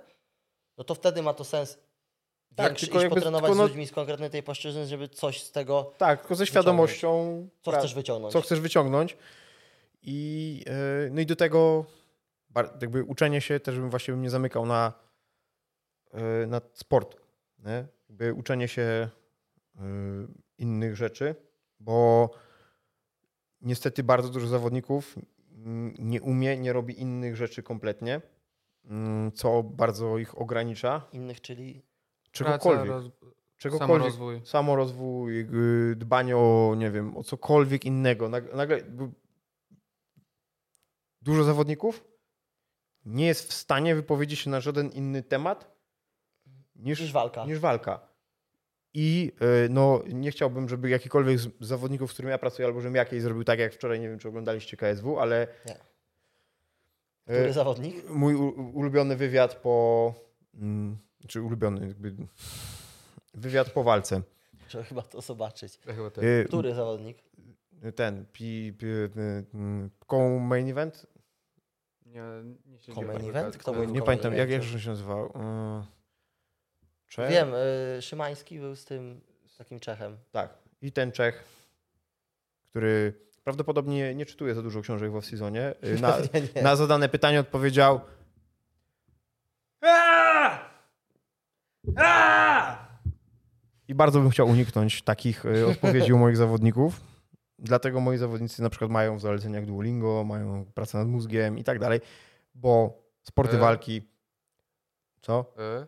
no 0.77 0.83
to 0.83 0.95
wtedy 0.95 1.21
ma 1.21 1.33
to 1.33 1.43
sens 1.43 1.77
Tak, 2.55 2.65
większy, 2.67 2.85
tylko 2.85 2.97
iść 2.97 3.03
jakby- 3.03 3.15
potrenować 3.15 3.49
tylko 3.49 3.61
no- 3.61 3.67
z 3.67 3.69
ludźmi 3.69 3.87
z 3.87 3.91
konkretnej 3.91 4.29
tej 4.29 4.43
płaszczyzny, 4.43 4.87
żeby 4.87 5.09
coś 5.09 5.43
z 5.43 5.51
tego, 5.51 5.93
Tak, 5.97 6.19
tylko 6.19 6.35
ze 6.35 6.45
świadomością. 6.47 7.47
co 7.61 7.71
pra- 7.71 7.79
chcesz 7.79 7.93
wyciągnąć. 7.93 8.33
co 8.33 8.41
chcesz 8.41 8.59
wyciągnąć. 8.59 9.17
I, 10.03 10.63
yy, 11.03 11.09
no 11.11 11.21
i 11.21 11.25
do 11.25 11.35
tego 11.35 11.85
jakby 12.81 13.03
uczenie 13.03 13.41
się 13.41 13.59
też 13.59 13.79
bym 13.79 13.89
właśnie 13.89 14.13
bym 14.13 14.21
nie 14.21 14.29
zamykał 14.29 14.65
na, 14.65 14.93
yy, 16.13 16.47
na 16.47 16.61
sport. 16.73 17.17
Nie? 17.59 17.87
Jakby 18.09 18.33
uczenie 18.33 18.67
się 18.67 19.09
yy, 19.75 19.81
innych 20.57 20.95
rzeczy, 20.95 21.35
bo 21.79 22.29
niestety 23.61 24.03
bardzo 24.03 24.29
dużo 24.29 24.47
zawodników 24.47 25.15
nie 25.99 26.21
umie, 26.21 26.57
nie 26.57 26.73
robi 26.73 27.01
innych 27.01 27.35
rzeczy 27.35 27.63
kompletnie, 27.63 28.21
mm, 28.85 29.31
co 29.31 29.63
bardzo 29.63 30.17
ich 30.17 30.41
ogranicza. 30.41 31.07
Innych, 31.11 31.41
czyli 31.41 31.83
Czegokolwiek. 32.31 32.85
Praca, 32.85 33.09
czegokolwiek 33.57 33.97
samorozwój. 33.97 34.41
samorozwój, 34.45 35.37
jakby 35.37 35.93
dbanie 35.97 36.37
o, 36.37 36.75
nie 36.77 36.91
wiem, 36.91 37.17
o 37.17 37.23
cokolwiek 37.23 37.85
innego. 37.85 38.29
Nag- 38.29 38.55
Nagle 38.55 38.77
jakby 38.77 39.11
dużo 41.21 41.43
zawodników 41.43 42.03
nie 43.07 43.25
jest 43.27 43.49
w 43.49 43.53
stanie 43.53 43.95
wypowiedzieć 43.95 44.39
się 44.39 44.49
na 44.49 44.59
żaden 44.61 44.89
inny 44.89 45.23
temat 45.23 45.71
niż, 46.75 46.99
niż 47.01 47.11
walka. 47.11 47.45
niż 47.45 47.59
walka. 47.59 47.99
I 48.93 49.31
y, 49.65 49.69
no, 49.69 50.03
nie 50.07 50.31
chciałbym, 50.31 50.69
żeby 50.69 50.89
jakikolwiek 50.89 51.39
z 51.39 51.49
zawodników, 51.59 52.11
z 52.11 52.13
którym 52.13 52.31
ja 52.31 52.37
pracuję, 52.37 52.67
albo 52.67 52.81
żebym 52.81 52.95
jakiejś 52.95 53.21
zrobił 53.21 53.43
tak 53.43 53.59
jak 53.59 53.73
wczoraj, 53.73 53.99
nie 53.99 54.09
wiem, 54.09 54.19
czy 54.19 54.27
oglądaliście 54.27 54.77
KSW, 54.77 55.19
ale 55.19 55.47
Nie. 55.65 55.75
y, 55.75 55.77
Który 57.25 57.53
zawodnik? 57.53 58.09
mój 58.09 58.35
ulubiony 58.73 59.15
wywiad 59.15 59.55
po. 59.55 60.13
Mm, 60.55 60.97
czy 61.27 61.41
ulubiony, 61.41 61.87
jakby. 61.87 62.15
wywiad 63.33 63.69
po 63.69 63.83
walce. 63.83 64.21
Trzeba 64.67 64.83
chyba 64.83 65.01
to 65.01 65.21
zobaczyć. 65.21 65.79
Ja 65.85 65.93
chyba. 65.93 66.07
Y, 66.23 66.45
Który 66.47 66.73
zawodnik? 66.73 67.17
Ten, 67.95 68.25
pi, 68.33 68.73
pi, 68.77 68.85
koło 70.07 70.39
main 70.39 70.69
event? 70.69 71.05
Nie, 72.07 72.21
nie 72.65 72.95
tego 72.95 73.13
event? 73.13 73.57
Kto 73.57 73.73
był 73.73 73.83
Nie 73.85 74.01
pamiętam, 74.01 74.33
jak, 74.33 74.49
jak 74.49 74.63
się 74.63 74.89
nazywał? 74.89 75.25
Y, 75.25 75.31
Czech? 77.07 77.29
Wiem, 77.29 77.53
y, 77.97 78.01
Szymański 78.01 78.59
był 78.59 78.75
z 78.75 78.85
tym 78.85 79.21
takim 79.57 79.79
Czechem. 79.79 80.17
Tak. 80.31 80.53
I 80.81 80.91
ten 80.91 81.11
Czech, 81.11 81.43
który 82.65 83.13
prawdopodobnie 83.43 84.15
nie 84.15 84.25
czytuje 84.25 84.55
za 84.55 84.61
dużo 84.61 84.81
książek 84.81 85.11
w 85.11 85.15
off-seasonie, 85.15 85.73
y, 85.83 85.99
na, 86.01 86.17
na 86.61 86.75
zadane 86.75 87.09
pytanie 87.09 87.39
odpowiedział! 87.39 88.01
I 93.87 93.95
bardzo 93.95 94.19
bym 94.19 94.29
chciał 94.29 94.47
uniknąć 94.47 95.01
takich 95.01 95.45
y, 95.45 95.67
odpowiedzi 95.67 96.13
u 96.13 96.17
moich 96.17 96.37
zawodników. 96.37 97.01
Dlatego 97.59 97.99
moi 97.99 98.17
zawodnicy 98.17 98.61
na 98.61 98.69
przykład 98.69 98.91
mają 98.91 99.17
w 99.17 99.21
zaleceniach 99.21 99.65
Duolingo, 99.65 100.23
mają 100.23 100.65
pracę 100.73 100.97
nad 100.97 101.07
mózgiem 101.07 101.57
i 101.57 101.63
tak 101.63 101.79
dalej, 101.79 102.01
bo 102.55 103.01
sporty 103.23 103.57
E? 103.57 103.59
walki... 103.59 104.01
Co? 105.21 105.53
Y? 105.83 105.87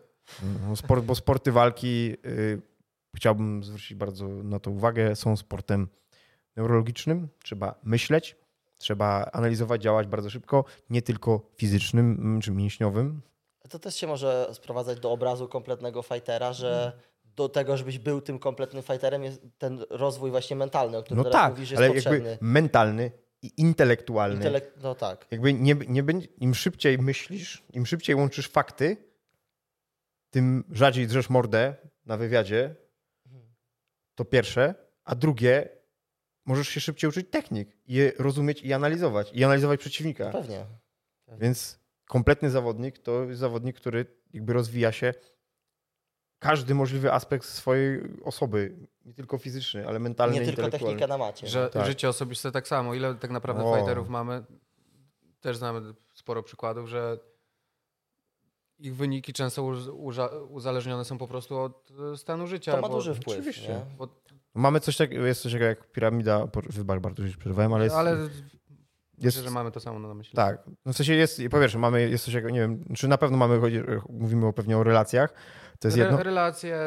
No, 0.68 0.76
Sport, 0.76 1.04
bo 1.04 1.14
sporty 1.14 1.52
walki, 1.52 2.16
y, 2.26 2.62
chciałbym 3.16 3.64
zwrócić 3.64 3.94
bardzo 3.94 4.28
na 4.28 4.58
to 4.58 4.70
uwagę, 4.70 5.16
są 5.16 5.36
sportem 5.36 5.88
neurologicznym. 6.56 7.28
Trzeba 7.42 7.74
myśleć, 7.82 8.36
trzeba 8.78 9.30
analizować, 9.32 9.82
działać 9.82 10.06
bardzo 10.06 10.30
szybko, 10.30 10.64
nie 10.90 11.02
tylko 11.02 11.40
fizycznym 11.56 12.12
mm, 12.20 12.40
czy 12.40 12.50
mięśniowym. 12.50 13.22
To 13.68 13.78
też 13.78 13.96
się 13.96 14.06
może 14.06 14.48
sprowadzać 14.52 15.00
do 15.00 15.12
obrazu 15.12 15.48
kompletnego 15.48 16.02
fightera, 16.02 16.52
że 16.52 16.92
do 17.42 17.48
tego, 17.48 17.76
żebyś 17.76 17.98
był 17.98 18.20
tym 18.20 18.38
kompletnym 18.38 18.82
fighterem, 18.82 19.24
jest 19.24 19.42
ten 19.58 19.84
rozwój 19.90 20.30
właśnie 20.30 20.56
mentalny, 20.56 20.98
o 20.98 21.02
którym 21.02 21.18
No 21.18 21.24
teraz 21.24 21.42
tak, 21.42 21.50
mówisz, 21.52 21.70
jest 21.70 21.82
ale 21.82 21.94
potrzebny. 21.94 22.30
jakby 22.30 22.46
mentalny 22.46 23.10
i 23.42 23.52
intelektualny. 23.56 24.36
Intelekt, 24.36 24.76
no 24.82 24.94
tak. 24.94 25.26
Jakby 25.30 25.54
nie, 25.54 25.74
nie 25.88 26.02
będzie, 26.02 26.28
im 26.38 26.54
szybciej 26.54 26.98
myślisz, 26.98 27.62
im 27.72 27.86
szybciej 27.86 28.16
łączysz 28.16 28.48
fakty, 28.48 28.96
tym 30.30 30.64
rzadziej 30.70 31.06
drzesz 31.06 31.30
mordę 31.30 31.74
na 32.06 32.16
wywiadzie. 32.16 32.74
To 34.14 34.24
pierwsze. 34.24 34.74
A 35.04 35.14
drugie, 35.14 35.68
możesz 36.46 36.68
się 36.68 36.80
szybciej 36.80 37.10
uczyć 37.10 37.30
technik 37.30 37.76
je 37.86 38.12
rozumieć 38.18 38.62
i 38.62 38.72
analizować. 38.72 39.30
I 39.32 39.44
analizować 39.44 39.80
przeciwnika. 39.80 40.30
Pewnie. 40.30 40.66
Więc 41.38 41.80
kompletny 42.04 42.50
zawodnik 42.50 42.98
to 42.98 43.24
jest 43.24 43.40
zawodnik, 43.40 43.76
który 43.76 44.06
jakby 44.32 44.52
rozwija 44.52 44.92
się 44.92 45.14
każdy 46.40 46.74
możliwy 46.74 47.12
aspekt 47.12 47.44
swojej 47.46 48.00
osoby. 48.24 48.76
Nie 49.04 49.14
tylko 49.14 49.38
fizyczny, 49.38 49.88
ale 49.88 49.98
mentalny, 49.98 50.40
Nie 50.40 50.46
tylko 50.52 50.70
technika 50.70 51.06
na 51.06 51.18
macie. 51.18 51.46
Że 51.46 51.68
Tak. 51.70 51.86
życie 51.86 52.08
osobiste 52.08 52.52
tak 52.52 52.68
samo. 52.68 52.94
Ile 52.94 53.14
tak 53.14 53.30
naprawdę 53.30 53.64
O. 53.64 53.76
fighterów 53.76 54.08
mamy? 54.08 54.44
Też 55.40 55.56
znamy 55.56 55.94
sporo 56.14 56.42
przykładów, 56.42 56.88
że 56.88 57.18
ich 58.78 58.96
wyniki 58.96 59.32
często 59.32 59.64
uzależnione 60.48 61.04
są 61.04 61.18
po 61.18 61.28
prostu 61.28 61.58
od 61.58 61.88
e, 62.12 62.16
stanu 62.16 62.46
życia. 62.46 62.72
To 62.72 62.80
ma 62.80 62.88
bo- 62.88 62.94
duży 62.94 63.14
wpływ. 63.14 63.38
oczywiście. 63.38 63.80
Bo- 63.98 64.08
Mamy 64.54 64.80
coś 64.80 64.96
takiego, 64.96 65.26
jest 65.26 65.42
coś 65.42 65.52
takiego 65.52 65.68
jak 65.68 65.92
piramida, 65.92 66.48
wybacz 66.70 67.00
bardzo, 67.00 67.26
że 67.26 67.36
przerwałem, 67.36 67.72
ale 67.72 67.84
jest, 67.84 67.96
ale 67.96 68.16
jest 69.20 69.36
myślę, 69.36 69.50
że 69.50 69.54
mamy 69.54 69.70
to 69.70 69.80
samo 69.80 69.98
na 69.98 70.14
myśli. 70.14 70.36
tak. 70.36 70.62
No 70.84 70.92
w 70.92 70.96
sensie 70.96 71.14
jest, 71.14 71.42
po 71.50 71.58
pierwsze 71.60 71.78
mamy, 71.78 72.08
jest 72.10 72.24
coś 72.24 72.34
jak, 72.34 72.44
nie 72.52 72.60
wiem, 72.60 72.84
czy 72.94 73.08
na 73.08 73.18
pewno 73.18 73.36
mamy, 73.36 73.60
mówimy 74.08 74.46
o 74.46 74.52
pewnie 74.52 74.78
o 74.78 74.82
relacjach, 74.84 75.32
to 75.78 75.88
jest 75.88 75.98
Re- 75.98 76.04
jedno, 76.04 76.22
Relacje, 76.22 76.78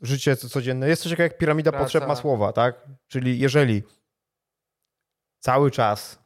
życie 0.00 0.36
co- 0.36 0.48
codzienne, 0.48 0.88
jest 0.88 1.02
coś 1.02 1.18
jak 1.18 1.38
piramida 1.38 1.70
Praca. 1.70 1.84
potrzeb 1.84 2.06
Masłowa, 2.08 2.52
tak? 2.52 2.86
Czyli 3.08 3.38
jeżeli 3.38 3.82
cały 5.38 5.70
czas 5.70 6.18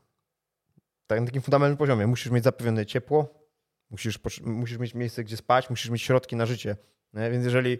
tak, 1.07 1.21
na 1.21 1.27
takim 1.27 1.43
fundamentalnym 1.43 1.77
poziomie 1.79 2.07
musisz 2.07 2.33
mieć 2.33 2.45
zapewnione 2.45 2.87
ciepło, 2.87 3.49
musisz, 3.91 4.19
musisz 4.43 4.79
mieć 4.79 4.95
miejsce, 4.95 5.25
gdzie 5.25 5.37
spać, 5.37 5.71
musisz 5.71 5.91
mieć 5.91 6.03
środki 6.03 6.37
na 6.37 6.47
życie, 6.47 6.77
nie? 7.13 7.31
więc 7.31 7.45
jeżeli 7.45 7.79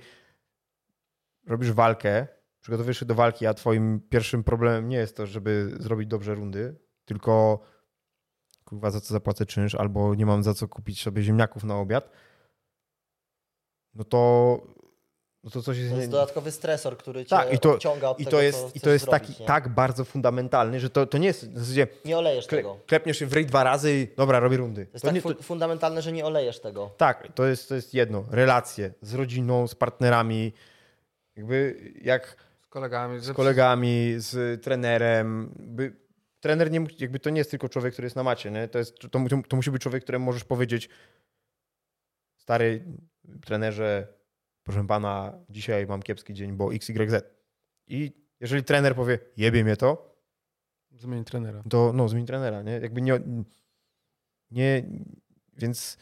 robisz 1.47 1.73
walkę, 1.73 2.27
przygotowujesz 2.61 2.99
się 2.99 3.07
do 3.07 3.15
walki, 3.15 3.47
a 3.47 3.55
twoim 3.55 4.01
pierwszym 4.09 4.45
problemem 4.45 4.89
nie 4.89 4.97
jest 4.97 5.17
to, 5.17 5.27
żeby 5.27 5.71
zrobić 5.79 6.09
dobrze 6.09 6.35
rundy, 6.35 6.77
tylko 7.05 7.61
kurwa 8.65 8.91
za 8.91 9.01
co 9.01 9.15
zapłacę 9.15 9.47
czynsz, 9.47 9.75
albo 9.75 10.15
nie 10.15 10.27
mam 10.27 10.43
za 10.43 10.55
co 10.55 10.69
kupić 10.69 11.03
sobie 11.03 11.23
ziemniaków 11.23 11.65
na 11.65 11.77
obiad, 11.79 12.11
no 13.95 14.05
to, 14.05 14.61
no 15.45 15.51
to 15.51 15.63
coś 15.63 15.79
jest, 15.79 15.91
To 15.91 15.97
jest 15.99 16.11
dodatkowy 16.11 16.51
stresor, 16.53 16.97
który 16.97 17.25
cię 17.25 17.31
Tak, 17.31 17.53
i 17.53 17.59
to- 17.59 17.75
odciąga 17.75 18.09
od 18.09 18.21
i 18.21 18.25
tego, 18.25 18.31
to 18.31 18.37
co 18.37 18.43
jest, 18.43 18.67
i 18.67 18.71
chcesz 18.71 18.83
to 18.83 18.91
jest 18.91 19.05
zrobić, 19.05 19.27
taki 19.29 19.41
nie? 19.43 19.47
tak 19.47 19.69
bardzo 19.69 20.05
fundamentalny, 20.05 20.81
że 20.81 20.91
to, 20.91 21.07
to 21.07 21.19
nie 21.19 21.27
jest 21.27 21.51
w 21.53 21.59
zasadzie 21.59 21.87
Nie 22.05 22.19
olejesz 22.19 22.47
kle, 22.47 22.59
tego. 22.59 22.79
klepniesz 22.87 23.19
się 23.19 23.27
w 23.27 23.33
ryj 23.33 23.47
dwa 23.47 23.65
razy 23.65 23.95
i 23.95 24.09
dobra, 24.17 24.41
robię 24.41 24.57
rundy. 24.57 24.87
To 24.87 24.93
jest 24.93 25.03
To 25.03 25.09
tak 25.09 25.15
nie, 25.15 25.23
to, 25.35 25.43
fundamentalne, 25.43 26.03
że 26.03 26.13
nie 26.13 26.27
olejesz 26.27 26.61
tego. 26.61 26.91
tak, 26.97 27.29
to 27.35 27.47
jest, 27.47 27.69
to 27.69 27.75
jest 27.75 27.95
jedno. 27.95 28.25
Relacje 28.31 28.93
z 29.03 29.15
rodziną, 29.15 29.69
z 29.69 29.75
partnerami, 29.75 30.53
jakby 31.37 31.77
jak 32.03 32.37
z 32.63 32.67
kolegami. 32.69 33.21
z 33.21 33.33
kolegami, 33.33 34.15
z 34.17 34.63
trenerem. 34.63 35.51
By, 35.59 36.04
trener 36.45 36.71
nie, 36.71 36.87
jakby 36.99 37.19
to 37.21 37.31
nie 37.31 37.39
jest 37.39 37.51
tylko 37.51 37.69
człowiek, 37.69 37.93
który 37.93 38.07
jest 38.07 38.17
na 38.17 38.23
macie, 38.23 38.51
nie? 38.51 38.69
To, 38.69 38.79
jest, 38.79 38.99
to, 39.11 39.19
mu- 39.19 39.29
to 39.29 39.57
musi 39.57 39.71
być 39.71 39.83
człowiek, 39.83 40.03
któremu 40.03 40.25
możesz 40.25 40.45
powiedzieć 40.45 40.89
stary 42.37 42.85
trenerze, 43.47 44.09
proszę 44.63 44.87
pana, 44.87 45.39
dzisiaj 45.49 45.87
mam 45.87 46.03
kiepski 46.03 46.35
dzień, 46.35 46.53
bo 46.53 46.75
XYZ. 46.75 47.25
I 47.87 48.13
jeżeli 48.41 48.65
trener 48.65 48.95
powie, 48.95 49.19
jebie 49.37 49.65
mnie 49.65 49.77
to, 49.77 50.15
Zmień 50.91 51.25
trenera. 51.25 51.63
to 51.71 51.93
no, 51.95 52.09
zmień 52.09 52.27
trenera, 52.27 52.63
nie? 52.63 52.73
Jakby 52.73 53.03
nie, 53.03 53.21
nie 54.51 54.85
więc 55.57 55.99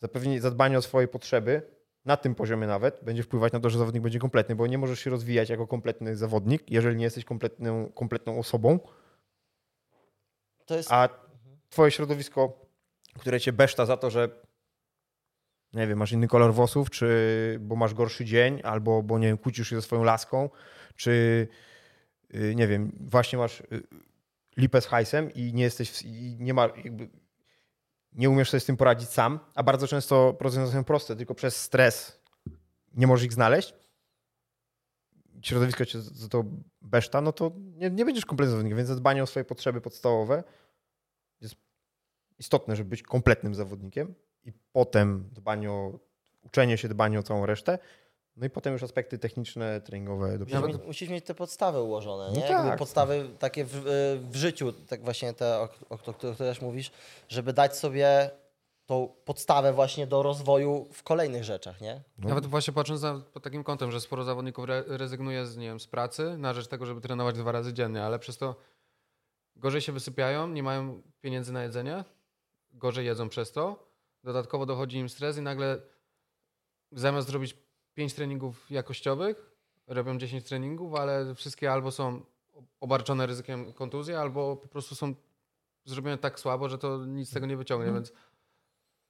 zapewnienie, 0.00 0.40
zadbanie 0.40 0.78
o 0.78 0.82
swoje 0.82 1.08
potrzeby 1.08 1.62
na 2.04 2.16
tym 2.16 2.34
poziomie 2.34 2.66
nawet 2.66 3.04
będzie 3.04 3.22
wpływać 3.22 3.52
na 3.52 3.60
to, 3.60 3.70
że 3.70 3.78
zawodnik 3.78 4.02
będzie 4.02 4.18
kompletny, 4.18 4.54
bo 4.56 4.66
nie 4.66 4.78
możesz 4.78 5.00
się 5.00 5.10
rozwijać 5.10 5.50
jako 5.50 5.66
kompletny 5.66 6.16
zawodnik, 6.16 6.70
jeżeli 6.70 6.96
nie 6.96 7.04
jesteś 7.04 7.24
kompletną, 7.24 7.92
kompletną 7.92 8.38
osobą, 8.38 8.78
To 8.78 9.03
jest 10.70 10.92
a 10.92 11.08
twoje 11.70 11.90
środowisko, 11.90 12.66
które 13.18 13.40
cię 13.40 13.52
beszta 13.52 13.86
za 13.86 13.96
to, 13.96 14.10
że 14.10 14.28
nie 15.72 15.86
wiem, 15.86 15.98
masz 15.98 16.12
inny 16.12 16.28
kolor 16.28 16.54
włosów, 16.54 16.90
czy 16.90 17.08
bo 17.60 17.76
masz 17.76 17.94
gorszy 17.94 18.24
dzień, 18.24 18.60
albo 18.64 19.02
bo 19.02 19.18
nie 19.18 19.26
wiem, 19.26 19.38
kłócisz 19.38 19.68
się 19.70 19.76
ze 19.76 19.82
swoją 19.82 20.04
laską, 20.04 20.50
czy 20.96 21.48
y, 22.34 22.54
nie 22.54 22.66
wiem, 22.68 22.92
właśnie 23.00 23.38
masz 23.38 23.60
y, 23.60 23.64
lipę 24.56 24.80
z 24.80 24.86
hajsem 24.86 25.32
i 25.34 25.52
nie 25.54 25.62
jesteś, 25.62 25.90
w- 25.90 26.02
i 26.04 26.36
nie 26.40 26.54
ma 26.54 26.62
jakby 26.84 27.08
nie 28.12 28.30
umiesz 28.30 28.50
sobie 28.50 28.60
z 28.60 28.64
tym 28.64 28.76
poradzić 28.76 29.08
sam, 29.08 29.40
a 29.54 29.62
bardzo 29.62 29.88
często 29.88 30.36
rozwiązania 30.40 30.78
są 30.80 30.84
proste, 30.84 31.16
tylko 31.16 31.34
przez 31.34 31.56
stres 31.62 32.20
nie 32.94 33.06
możesz 33.06 33.26
ich 33.26 33.32
znaleźć, 33.32 33.74
środowisko 35.44 35.86
cię 35.86 36.00
za 36.00 36.28
to 36.28 36.44
beszta, 36.82 37.20
no 37.20 37.32
to 37.32 37.52
nie, 37.56 37.90
nie 37.90 38.04
będziesz 38.04 38.26
kompletnym 38.26 38.50
zawodnikiem, 38.50 38.76
więc 38.76 38.88
zadbanie 38.88 39.22
o 39.22 39.26
swoje 39.26 39.44
potrzeby 39.44 39.80
podstawowe 39.80 40.44
jest 41.40 41.54
istotne, 42.38 42.76
żeby 42.76 42.90
być 42.90 43.02
kompletnym 43.02 43.54
zawodnikiem 43.54 44.14
i 44.44 44.52
potem 44.72 45.28
dbanie 45.32 45.70
o 45.70 45.98
uczenie 46.42 46.78
się, 46.78 46.88
dbanie 46.88 47.18
o 47.18 47.22
całą 47.22 47.46
resztę, 47.46 47.78
no 48.36 48.46
i 48.46 48.50
potem 48.50 48.72
już 48.72 48.82
aspekty 48.82 49.18
techniczne, 49.18 49.80
treningowe. 49.80 50.38
Dopiero. 50.38 50.68
mieć, 50.68 50.76
musisz 50.86 51.08
mieć 51.08 51.24
te 51.24 51.34
podstawy 51.34 51.80
ułożone, 51.80 52.24
No 52.28 52.36
nie? 52.36 52.40
tak. 52.40 52.50
Jakby 52.50 52.78
podstawy 52.78 53.28
takie 53.38 53.64
w, 53.64 53.82
w 54.30 54.36
życiu, 54.36 54.72
tak 54.72 55.02
właśnie 55.04 55.32
te, 55.34 55.58
o, 55.58 55.68
o, 55.90 55.98
o 56.06 56.12
których 56.12 56.38
też 56.38 56.60
mówisz, 56.60 56.90
żeby 57.28 57.52
dać 57.52 57.76
sobie 57.76 58.30
tą 58.86 59.14
podstawę 59.24 59.72
właśnie 59.72 60.06
do 60.06 60.22
rozwoju 60.22 60.88
w 60.92 61.02
kolejnych 61.02 61.44
rzeczach, 61.44 61.80
nie? 61.80 62.02
No. 62.18 62.28
Nawet 62.28 62.46
właśnie 62.46 62.74
patrząc 62.74 63.02
na, 63.02 63.20
pod 63.32 63.42
takim 63.42 63.64
kątem, 63.64 63.92
że 63.92 64.00
sporo 64.00 64.24
zawodników 64.24 64.64
re, 64.64 64.84
rezygnuje 64.86 65.46
z, 65.46 65.56
nie 65.56 65.66
wiem, 65.66 65.80
z 65.80 65.86
pracy 65.86 66.38
na 66.38 66.54
rzecz 66.54 66.68
tego, 66.68 66.86
żeby 66.86 67.00
trenować 67.00 67.36
dwa 67.36 67.52
razy 67.52 67.72
dziennie, 67.72 68.04
ale 68.04 68.18
przez 68.18 68.38
to 68.38 68.56
gorzej 69.56 69.80
się 69.80 69.92
wysypiają, 69.92 70.48
nie 70.48 70.62
mają 70.62 71.02
pieniędzy 71.20 71.52
na 71.52 71.62
jedzenie, 71.62 72.04
gorzej 72.72 73.06
jedzą 73.06 73.28
przez 73.28 73.52
to, 73.52 73.88
dodatkowo 74.24 74.66
dochodzi 74.66 74.98
im 74.98 75.08
stres 75.08 75.38
i 75.38 75.42
nagle 75.42 75.80
zamiast 76.92 77.28
zrobić 77.28 77.56
5 77.94 78.14
treningów 78.14 78.70
jakościowych, 78.70 79.50
robią 79.86 80.18
10 80.18 80.44
treningów, 80.44 80.94
ale 80.94 81.34
wszystkie 81.34 81.72
albo 81.72 81.90
są 81.90 82.20
obarczone 82.80 83.26
ryzykiem 83.26 83.72
kontuzji, 83.72 84.14
albo 84.14 84.56
po 84.56 84.68
prostu 84.68 84.94
są 84.94 85.14
zrobione 85.84 86.18
tak 86.18 86.40
słabo, 86.40 86.68
że 86.68 86.78
to 86.78 87.06
nic 87.06 87.28
z 87.28 87.32
tego 87.32 87.46
nie 87.46 87.56
wyciągnie, 87.56 87.92
więc 87.92 88.12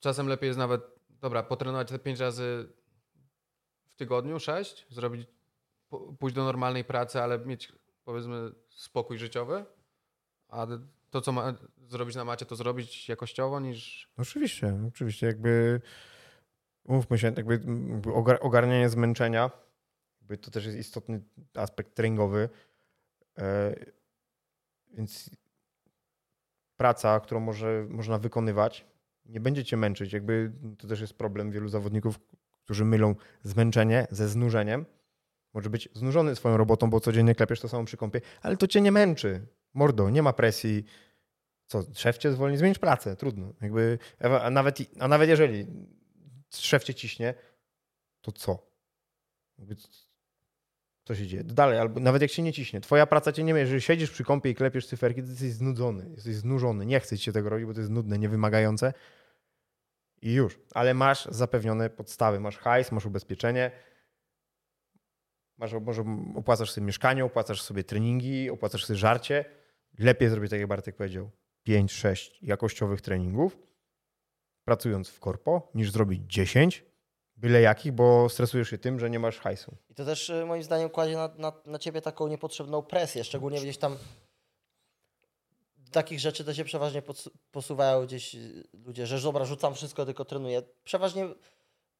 czasem 0.04 0.28
lepiej 0.28 0.46
jest 0.46 0.58
nawet, 0.58 0.82
dobra, 1.20 1.42
potrenować 1.42 1.88
te 1.88 1.98
5 1.98 2.20
razy 2.20 2.72
w 3.86 3.94
tygodniu, 3.94 4.40
6, 4.40 4.86
zrobić, 4.90 5.28
pójść 6.18 6.36
do 6.36 6.44
normalnej 6.44 6.84
pracy, 6.84 7.22
ale 7.22 7.38
mieć 7.38 7.72
powiedzmy 8.04 8.50
spokój 8.68 9.18
życiowy, 9.18 9.64
a 10.48 10.66
to, 11.10 11.20
co 11.20 11.32
ma 11.32 11.54
zrobić 11.88 12.16
na 12.16 12.24
macie, 12.24 12.46
to 12.46 12.56
zrobić 12.56 13.08
jakościowo, 13.08 13.60
niż 13.60 14.10
Oczywiście, 14.16 14.78
oczywiście, 14.88 15.26
jakby 15.26 15.80
umówmy 16.84 17.18
się, 17.18 17.32
jakby 17.36 17.52
jakby 17.54 18.10
ogar- 18.10 18.38
ogarnianie 18.40 18.88
zmęczenia 18.88 19.50
Jakby 20.20 20.38
to 20.38 20.50
też 20.50 20.64
jest 20.64 20.78
istotny 20.78 21.22
aspekt 21.54 21.94
treningowy. 21.94 22.48
E, 23.38 23.74
więc 24.92 25.30
praca, 26.76 27.20
którą 27.20 27.40
może, 27.40 27.86
można 27.88 28.18
wykonywać, 28.18 28.93
nie 29.26 29.40
będzie 29.40 29.64
cię 29.64 29.76
męczyć. 29.76 30.12
Jakby 30.12 30.52
to 30.78 30.88
też 30.88 31.00
jest 31.00 31.14
problem 31.14 31.50
wielu 31.50 31.68
zawodników, 31.68 32.20
którzy 32.64 32.84
mylą 32.84 33.14
zmęczenie 33.42 34.06
ze 34.10 34.28
znużeniem. 34.28 34.86
Może 35.54 35.70
być 35.70 35.88
znużony 35.92 36.36
swoją 36.36 36.56
robotą, 36.56 36.90
bo 36.90 37.00
codziennie 37.00 37.34
klepiesz 37.34 37.60
to 37.60 37.68
samo 37.68 37.84
przy 37.84 37.96
kąpie, 37.96 38.20
ale 38.42 38.56
to 38.56 38.66
cię 38.66 38.80
nie 38.80 38.92
męczy. 38.92 39.46
Mordo, 39.74 40.10
nie 40.10 40.22
ma 40.22 40.32
presji. 40.32 40.84
Co, 41.66 41.82
szef 41.94 42.18
cię 42.18 42.32
zwolni, 42.32 42.56
zmienić 42.56 42.78
pracę, 42.78 43.16
trudno. 43.16 43.52
Jakby, 43.60 43.98
a, 44.42 44.50
nawet, 44.50 44.78
a 45.00 45.08
nawet 45.08 45.28
jeżeli 45.28 45.66
szef 46.50 46.84
cię 46.84 46.94
ciśnie, 46.94 47.34
to 48.20 48.32
co? 48.32 48.66
Jakby, 49.58 49.76
co 51.04 51.14
się 51.14 51.26
dzieje? 51.26 51.44
Dalej, 51.44 51.78
albo 51.78 52.00
nawet 52.00 52.22
jak 52.22 52.30
się 52.30 52.42
nie 52.42 52.52
ciśnie, 52.52 52.80
twoja 52.80 53.06
praca 53.06 53.32
cię 53.32 53.44
nie 53.44 53.54
męczy. 53.54 53.64
Jeżeli 53.64 53.80
siedzisz 53.80 54.10
przy 54.10 54.24
kąpie 54.24 54.50
i 54.50 54.54
klepiesz 54.54 54.86
cyferki, 54.86 55.22
to 55.22 55.28
jesteś 55.28 55.52
znudzony, 55.52 56.10
jesteś 56.10 56.34
znużony, 56.34 56.86
nie 56.86 57.00
chcesz 57.00 57.20
się 57.20 57.32
tego 57.32 57.48
robić, 57.48 57.66
bo 57.66 57.74
to 57.74 57.80
jest 57.80 57.92
nudne, 57.92 58.18
niewymagające 58.18 58.92
i 60.22 60.32
już. 60.32 60.60
Ale 60.74 60.94
masz 60.94 61.24
zapewnione 61.24 61.90
podstawy, 61.90 62.40
masz 62.40 62.58
hajs, 62.58 62.92
masz 62.92 63.06
ubezpieczenie, 63.06 63.70
masz, 65.58 65.72
może 65.72 66.04
opłacasz 66.34 66.70
sobie 66.70 66.86
mieszkanie, 66.86 67.24
opłacasz 67.24 67.62
sobie 67.62 67.84
treningi, 67.84 68.50
opłacasz 68.50 68.84
sobie 68.84 68.98
żarcie. 68.98 69.44
Lepiej 69.98 70.28
zrobić, 70.28 70.50
tak 70.50 70.60
jak 70.60 70.68
Bartek 70.68 70.96
powiedział, 70.96 71.30
5-6 71.68 72.30
jakościowych 72.42 73.00
treningów, 73.00 73.58
pracując 74.64 75.08
w 75.08 75.20
korpo, 75.20 75.70
niż 75.74 75.90
zrobić 75.90 76.22
10, 76.26 76.84
byle 77.36 77.60
jakich, 77.60 77.92
bo 77.92 78.28
stresujesz 78.28 78.70
się 78.70 78.78
tym, 78.78 79.00
że 79.00 79.10
nie 79.10 79.18
masz 79.18 79.38
hajsu. 79.38 79.76
I 79.90 79.94
to 79.94 80.04
też 80.04 80.30
y, 80.30 80.46
moim 80.46 80.62
zdaniem 80.62 80.90
kładzie 80.90 81.14
na, 81.16 81.30
na, 81.38 81.52
na 81.66 81.78
ciebie 81.78 82.00
taką 82.00 82.28
niepotrzebną 82.28 82.82
presję, 82.82 83.24
szczególnie 83.24 83.60
gdzieś 83.60 83.78
tam 83.78 83.96
takich 85.90 86.20
rzeczy 86.20 86.44
to 86.44 86.54
się 86.54 86.64
przeważnie 86.64 87.02
posuwają 87.52 88.06
gdzieś 88.06 88.34
y, 88.34 88.64
ludzie, 88.72 89.06
że 89.06 89.20
dobra, 89.20 89.44
rzucam 89.44 89.74
wszystko, 89.74 90.04
tylko 90.04 90.24
trenuję. 90.24 90.62
Przeważnie 90.84 91.28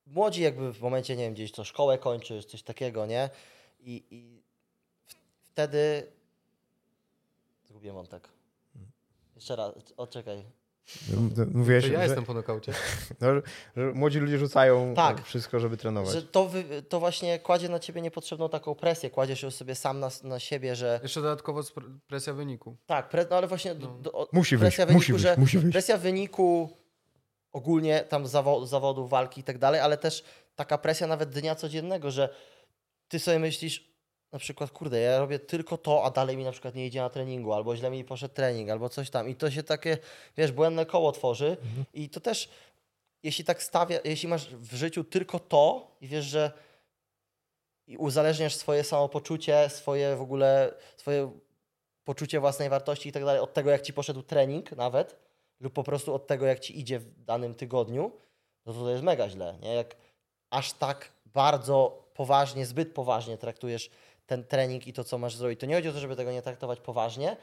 młodzi 0.06 0.42
jakby 0.42 0.72
w 0.72 0.80
momencie, 0.80 1.16
nie 1.16 1.24
wiem, 1.24 1.34
gdzieś 1.34 1.52
to 1.52 1.64
szkołę 1.64 1.98
kończy, 1.98 2.42
coś 2.42 2.62
takiego, 2.62 3.06
nie? 3.06 3.30
I, 3.80 4.04
i 4.10 4.42
wtedy... 5.42 6.12
Zgubiłem 7.64 7.96
wątek. 7.96 8.28
Jeszcze 9.34 9.56
raz, 9.56 9.72
odczekaj. 9.96 10.44
Mówiłeś, 11.54 11.84
to 11.84 11.92
ja 11.92 11.98
że, 11.98 12.04
jestem 12.04 12.24
po 12.24 12.34
nokaucie. 12.34 12.72
No, 13.20 13.28
że 13.76 13.92
młodzi 13.94 14.18
ludzie 14.18 14.38
rzucają 14.38 14.94
tak, 14.94 15.24
wszystko, 15.24 15.60
żeby 15.60 15.76
trenować. 15.76 16.14
Że 16.14 16.22
to, 16.22 16.48
wy, 16.48 16.82
to 16.82 17.00
właśnie 17.00 17.38
kładzie 17.38 17.68
na 17.68 17.78
ciebie 17.78 18.00
niepotrzebną 18.00 18.48
taką 18.48 18.74
presję, 18.74 19.10
kładziesz 19.10 19.42
ją 19.42 19.50
sobie 19.50 19.74
sam 19.74 20.00
na, 20.00 20.08
na 20.22 20.38
siebie, 20.38 20.76
że... 20.76 21.00
Jeszcze 21.02 21.20
dodatkowo 21.22 21.62
presja 22.06 22.32
wyniku. 22.32 22.76
Tak, 22.86 23.08
pre, 23.08 23.26
no 23.30 23.36
ale 23.36 23.46
właśnie... 23.46 23.74
No. 23.74 23.86
Do, 23.86 24.28
musi 24.32 24.58
presja 24.58 24.86
wyjść, 24.86 25.06
wyniku, 25.06 25.12
musi 25.12 25.22
że 25.22 25.28
wyjść, 25.28 25.40
musi 25.40 25.58
wyjść. 25.58 25.72
Presja 25.72 25.98
wyniku 25.98 26.70
ogólnie 27.52 28.00
tam 28.00 28.26
zawo 28.26 28.66
zawodów, 28.66 29.10
walki 29.10 29.40
i 29.40 29.44
tak 29.44 29.58
dalej, 29.58 29.80
ale 29.80 29.96
też 29.96 30.24
taka 30.54 30.78
presja 30.78 31.06
nawet 31.06 31.30
dnia 31.30 31.54
codziennego, 31.54 32.10
że 32.10 32.28
ty 33.08 33.18
sobie 33.18 33.38
myślisz, 33.38 33.93
na 34.34 34.40
przykład, 34.40 34.70
kurde, 34.70 35.00
ja 35.00 35.18
robię 35.18 35.38
tylko 35.38 35.78
to, 35.78 36.04
a 36.04 36.10
dalej 36.10 36.36
mi 36.36 36.44
na 36.44 36.52
przykład 36.52 36.74
nie 36.74 36.86
idzie 36.86 37.00
na 37.00 37.10
treningu, 37.10 37.52
albo 37.52 37.76
źle 37.76 37.90
mi 37.90 38.04
poszedł 38.04 38.34
trening, 38.34 38.70
albo 38.70 38.88
coś 38.88 39.10
tam. 39.10 39.28
I 39.28 39.34
to 39.34 39.50
się 39.50 39.62
takie, 39.62 39.98
wiesz, 40.36 40.52
błędne 40.52 40.86
koło 40.86 41.12
tworzy. 41.12 41.56
Mhm. 41.62 41.84
I 41.94 42.08
to 42.08 42.20
też, 42.20 42.48
jeśli 43.22 43.44
tak 43.44 43.62
stawia, 43.62 43.98
jeśli 44.04 44.28
masz 44.28 44.54
w 44.54 44.74
życiu 44.74 45.04
tylko 45.04 45.38
to 45.38 45.90
i 46.00 46.08
wiesz, 46.08 46.24
że 46.24 46.52
i 47.86 47.96
uzależniasz 47.96 48.54
swoje 48.54 48.84
samopoczucie, 48.84 49.68
swoje 49.68 50.16
w 50.16 50.22
ogóle, 50.22 50.74
swoje 50.96 51.32
poczucie 52.04 52.40
własnej 52.40 52.68
wartości 52.68 53.08
i 53.08 53.12
tak 53.12 53.24
dalej 53.24 53.40
od 53.40 53.54
tego, 53.54 53.70
jak 53.70 53.82
ci 53.82 53.92
poszedł 53.92 54.22
trening 54.22 54.72
nawet, 54.72 55.16
lub 55.60 55.72
po 55.72 55.84
prostu 55.84 56.14
od 56.14 56.26
tego, 56.26 56.46
jak 56.46 56.60
ci 56.60 56.80
idzie 56.80 56.98
w 56.98 57.24
danym 57.24 57.54
tygodniu, 57.54 58.12
no 58.66 58.72
to 58.72 58.80
to 58.80 58.90
jest 58.90 59.02
mega 59.02 59.28
źle, 59.28 59.58
nie? 59.62 59.74
Jak 59.74 59.96
aż 60.50 60.72
tak 60.72 61.12
bardzo 61.26 62.04
poważnie, 62.14 62.66
zbyt 62.66 62.92
poważnie 62.92 63.38
traktujesz 63.38 63.90
ten 64.26 64.44
trening 64.44 64.86
i 64.86 64.92
to, 64.92 65.04
co 65.04 65.18
masz 65.18 65.36
zrobić. 65.36 65.60
To 65.60 65.66
nie 65.66 65.74
chodzi 65.74 65.88
o 65.88 65.92
to, 65.92 65.98
żeby 66.00 66.16
tego 66.16 66.32
nie 66.32 66.42
traktować 66.42 66.80
poważnie, 66.80 67.36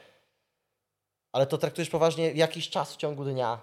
ale 1.32 1.46
to 1.46 1.58
traktujesz 1.58 1.90
poważnie 1.90 2.32
jakiś 2.32 2.70
czas 2.70 2.94
w 2.94 2.96
ciągu 2.96 3.24
dnia. 3.24 3.60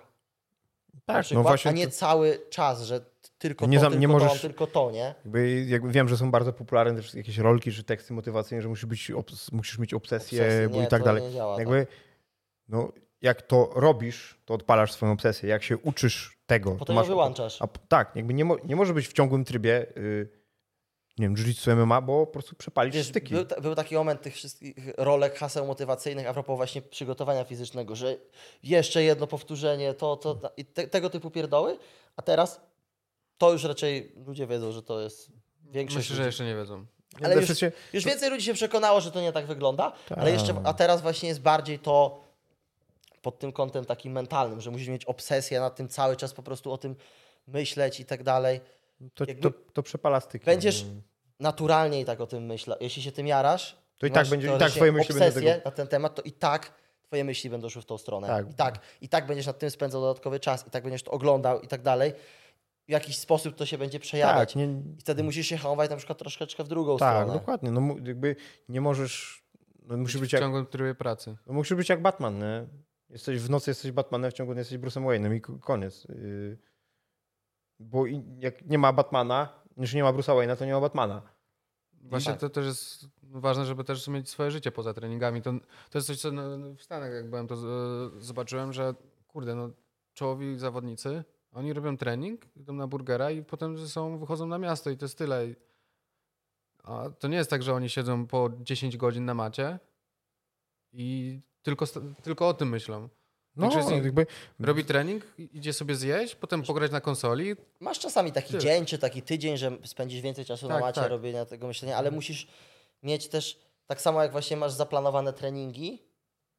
Tak, 1.06 1.24
przykład, 1.26 1.44
no 1.44 1.50
właśnie. 1.50 1.72
A 1.72 1.74
nie 1.74 1.86
to... 1.86 1.92
cały 1.92 2.40
czas, 2.50 2.82
że 2.82 3.02
tylko 3.38 3.66
nie 3.66 3.78
to, 3.78 3.82
za, 3.82 3.88
tylko 3.88 4.02
nie 4.02 4.08
możesz, 4.08 4.34
to, 4.34 4.40
tylko 4.40 4.68
to, 4.68 4.92
nie? 4.92 5.16
Jakby, 5.26 5.66
jakby 5.66 5.92
wiem, 5.92 6.10
że 6.10 6.18
są 6.18 6.32
bardzo 6.32 6.54
popularne 6.54 6.96
też 6.96 7.14
jakieś 7.14 7.38
rolki 7.38 7.72
czy 7.72 7.84
teksty 7.84 8.14
motywacyjne, 8.14 8.62
że 8.62 8.70
musisz, 8.70 8.86
być, 8.86 9.12
musisz 9.52 9.80
mieć 9.80 9.94
obsesję, 9.94 10.70
nie, 10.72 10.84
i 10.84 10.88
tak 10.88 11.04
dalej. 11.04 11.34
Działa, 11.34 11.60
jakby, 11.60 11.86
tak. 11.86 11.96
no, 12.68 12.92
jak 13.22 13.42
to 13.42 13.70
robisz, 13.76 14.40
to 14.46 14.54
odpalasz 14.54 14.92
swoją 14.92 15.12
obsesję. 15.12 15.50
Jak 15.50 15.64
się 15.64 15.78
uczysz 15.78 16.38
tego, 16.46 16.72
Potem 16.72 16.86
to 16.86 16.94
masz. 16.94 17.08
wyłączasz. 17.08 17.62
A, 17.62 17.68
tak, 17.68 18.16
jakby 18.16 18.34
nie, 18.34 18.46
mo, 18.46 18.58
nie 18.64 18.76
może 18.76 18.94
być 18.94 19.08
w 19.08 19.14
ciągłym 19.14 19.46
trybie. 19.46 19.86
Yy, 19.96 20.39
nie 21.20 21.26
wiem, 21.26 21.36
jiu-jitsu 21.36 21.76
MMA, 21.76 22.02
bo 22.02 22.26
po 22.26 22.34
prostu 22.34 22.56
przepalisz 22.56 22.96
Wiesz, 22.96 23.08
styki. 23.08 23.34
Był, 23.34 23.46
był, 23.62 23.76
taki 23.76 23.96
moment 23.96 24.22
tych 24.22 24.36
wszystkich 24.36 24.76
rolek, 24.98 25.36
haseł 25.36 25.66
motywacyjnych 25.66 26.28
a 26.28 26.34
propos 26.34 26.58
właśnie 26.58 26.82
przygotowania 26.82 27.44
fizycznego, 27.44 27.96
że 27.96 28.18
jeszcze 28.64 29.04
jedno 29.04 29.28
powtórzenie, 29.28 29.94
to, 29.94 30.16
to, 30.16 30.52
i 30.58 30.66
te, 30.66 30.88
tego 30.88 31.10
typu 31.10 31.32
pierdoły, 31.32 31.78
a 32.16 32.22
teraz 32.22 32.62
to 33.38 33.52
już 33.52 33.64
raczej 33.64 34.12
ludzie 34.28 34.48
wiedzą, 34.48 34.72
że 34.72 34.84
to 34.84 35.02
jest 35.02 35.32
większość 35.72 35.98
Myślę, 35.98 36.14
ludzi. 36.14 36.24
że 36.24 36.28
jeszcze 36.28 36.46
nie 36.46 36.56
wiedzą. 36.56 36.86
Ale 37.24 37.36
już, 37.36 37.50
już 37.94 38.06
więcej 38.06 38.30
ludzi 38.30 38.46
się 38.46 38.54
przekonało, 38.54 39.02
że 39.02 39.12
to 39.12 39.22
nie 39.22 39.32
tak 39.32 39.46
wygląda, 39.46 39.92
Ta. 40.08 40.16
ale 40.16 40.32
jeszcze, 40.32 40.62
a 40.64 40.74
teraz 40.74 41.02
właśnie 41.02 41.30
jest 41.30 41.42
bardziej 41.42 41.80
to 41.80 42.24
pod 43.22 43.40
tym 43.40 43.52
kątem 43.52 43.86
takim 43.86 44.14
mentalnym, 44.14 44.62
że 44.62 44.72
musisz 44.72 44.88
mieć 44.88 45.06
obsesję 45.06 45.60
nad 45.60 45.76
tym 45.76 45.88
cały 45.88 46.16
czas, 46.16 46.34
po 46.34 46.44
prostu 46.44 46.72
o 46.72 46.78
tym 46.78 46.96
myśleć 47.48 48.00
i 48.00 48.06
tak 48.06 48.24
dalej. 48.24 48.62
To, 49.14 49.26
to, 49.42 49.52
to 49.74 49.84
przepala 49.84 50.20
styki. 50.20 50.46
Będziesz 50.46 50.86
naturalnie 51.40 52.02
i 52.02 52.06
tak 52.06 52.22
o 52.22 52.28
tym 52.28 52.46
myśleć. 52.46 52.78
Jeśli 52.82 53.04
się 53.04 53.12
tym 53.12 53.28
jarasz, 53.28 53.78
to 53.98 54.08
i 54.08 54.12
tak 54.12 54.28
będzie, 54.28 54.56
i 54.56 54.60
tak 54.60 54.72
twoje 54.72 54.92
myśli 54.92 55.16
będą 55.16 55.42
tego... 55.42 55.50
na 55.66 55.72
ten 55.72 55.88
temat, 55.88 56.16
to 56.16 56.22
i 56.22 56.32
tak 56.32 56.74
twoje 57.02 57.24
myśli 57.24 57.50
będą 57.50 57.70
szły 57.70 57.82
w 57.82 57.86
tą 57.86 57.98
stronę. 57.98 58.28
Tak. 58.28 58.50
I, 58.50 58.54
tak, 58.54 58.80
I 59.02 59.10
tak 59.10 59.28
będziesz 59.28 59.48
nad 59.48 59.60
tym 59.60 59.72
spędzał 59.72 60.02
dodatkowy 60.02 60.40
czas, 60.40 60.68
i 60.68 60.70
tak 60.70 60.84
będziesz 60.84 61.04
to 61.04 61.12
oglądał 61.12 61.62
i 61.62 61.68
tak 61.68 61.82
dalej. 61.82 62.14
W 62.88 62.92
jakiś 62.92 63.18
sposób 63.18 63.56
to 63.56 63.66
się 63.66 63.78
będzie 63.78 64.00
przejawiać. 64.00 64.54
Tak, 64.54 64.56
nie... 64.56 64.66
I 64.66 65.00
wtedy 65.00 65.24
musisz 65.24 65.48
się 65.48 65.58
hamować 65.58 65.90
na 65.90 65.96
przykład 65.96 66.18
troszeczkę 66.18 66.64
w 66.64 66.68
drugą 66.68 66.98
tak, 66.98 67.16
stronę. 67.16 67.34
Tak, 67.34 67.42
dokładnie. 67.42 67.72
No 67.72 67.96
jakby 68.04 68.36
nie 68.70 68.82
możesz... 68.82 69.44
No, 69.84 69.98
musisz 69.98 70.22
być, 70.22 70.34
jak... 70.34 70.42
w 70.42 70.44
ciągłym 70.44 70.66
trybie 70.66 70.96
pracy. 70.96 71.38
No, 71.48 71.54
musisz 71.54 71.78
być 71.78 71.90
jak 71.90 72.02
Batman, 72.02 72.40
nie? 72.40 72.68
Jesteś 73.10 73.40
w 73.40 73.50
nocy 73.50 73.72
jesteś 73.72 73.92
Batmanem, 73.92 74.32
w 74.32 74.34
ciągu 74.34 74.54
dnia 74.54 74.60
jesteś 74.60 74.78
Bruce'em 74.78 75.06
Wayne'em 75.06 75.36
i 75.36 75.60
koniec. 75.62 76.06
Yy... 76.10 76.58
Bo 77.80 78.06
jak 78.40 78.66
nie 78.66 78.78
ma 78.78 78.94
Batmana, 78.94 79.64
jeśli 79.80 79.98
nie 79.98 80.04
ma 80.04 80.14
Bruce'a 80.14 80.36
Wayne'a, 80.36 80.58
to 80.58 80.66
nie 80.66 80.74
ma 80.74 80.82
Batmana. 80.82 81.22
Właśnie 82.02 82.32
tak. 82.32 82.42
to 82.42 82.50
też 82.50 82.66
jest 82.66 83.08
ważne, 83.24 83.66
żeby 83.66 83.84
też 83.84 84.08
mieć 84.08 84.30
swoje 84.30 84.52
życie 84.52 84.72
poza 84.72 84.94
treningami. 84.94 85.42
To, 85.42 85.54
to 85.90 85.98
jest 85.98 86.08
coś, 86.08 86.20
co 86.20 86.32
w 86.78 86.82
Stanach, 86.82 87.12
jak 87.12 87.30
byłem, 87.30 87.48
to 87.48 87.56
zobaczyłem, 88.22 88.74
że 88.74 88.94
kurde, 89.28 89.56
no 89.56 89.70
czołowi 90.14 90.60
zawodnicy, 90.60 91.24
oni 91.52 91.74
robią 91.74 91.98
trening, 91.98 92.46
idą 92.56 92.74
na 92.74 92.88
burgera 92.88 93.32
i 93.32 93.44
potem 93.44 93.78
ze 93.78 93.90
sobą 93.90 94.18
wychodzą 94.18 94.48
na 94.48 94.58
miasto 94.58 94.90
i 94.90 94.98
to 94.98 95.06
jest 95.06 95.18
tyle. 95.18 95.48
A 96.84 97.10
to 97.10 97.28
nie 97.28 97.38
jest 97.38 97.50
tak, 97.50 97.64
że 97.64 97.74
oni 97.74 97.90
siedzą 97.90 98.28
po 98.28 98.50
10 98.60 98.98
godzin 98.98 99.26
na 99.26 99.34
macie 99.34 99.80
i 100.92 101.40
tylko, 101.62 101.86
tylko 102.24 102.48
o 102.48 102.54
tym 102.54 102.70
myślą. 102.70 103.10
No, 103.60 103.96
jakby... 103.96 104.26
Robi 104.60 104.86
trening, 104.86 105.24
idzie 105.38 105.74
sobie 105.74 105.96
zjeść, 105.96 106.36
potem 106.36 106.64
pograć 106.64 106.92
na 106.92 107.02
konsoli. 107.02 107.56
Masz 107.80 108.00
czasami 108.00 108.32
taki 108.32 108.48
Tyle. 108.48 108.60
dzień, 108.60 108.86
czy 108.86 108.98
taki 108.98 109.22
tydzień, 109.22 109.58
że 109.58 109.72
spędzisz 109.86 110.22
więcej 110.22 110.46
czasu 110.46 110.68
tak, 110.68 110.76
na 110.76 110.86
macie 110.86 111.02
tak. 111.02 111.10
robienia 111.10 111.46
tego 111.46 111.68
myślenia, 111.68 111.98
ale 111.98 112.12
musisz 112.12 112.48
mieć 113.04 113.28
też, 113.28 113.60
tak 113.88 114.02
samo 114.02 114.22
jak 114.22 114.32
właśnie 114.32 114.58
masz 114.58 114.72
zaplanowane 114.72 115.34
treningi, 115.34 116.10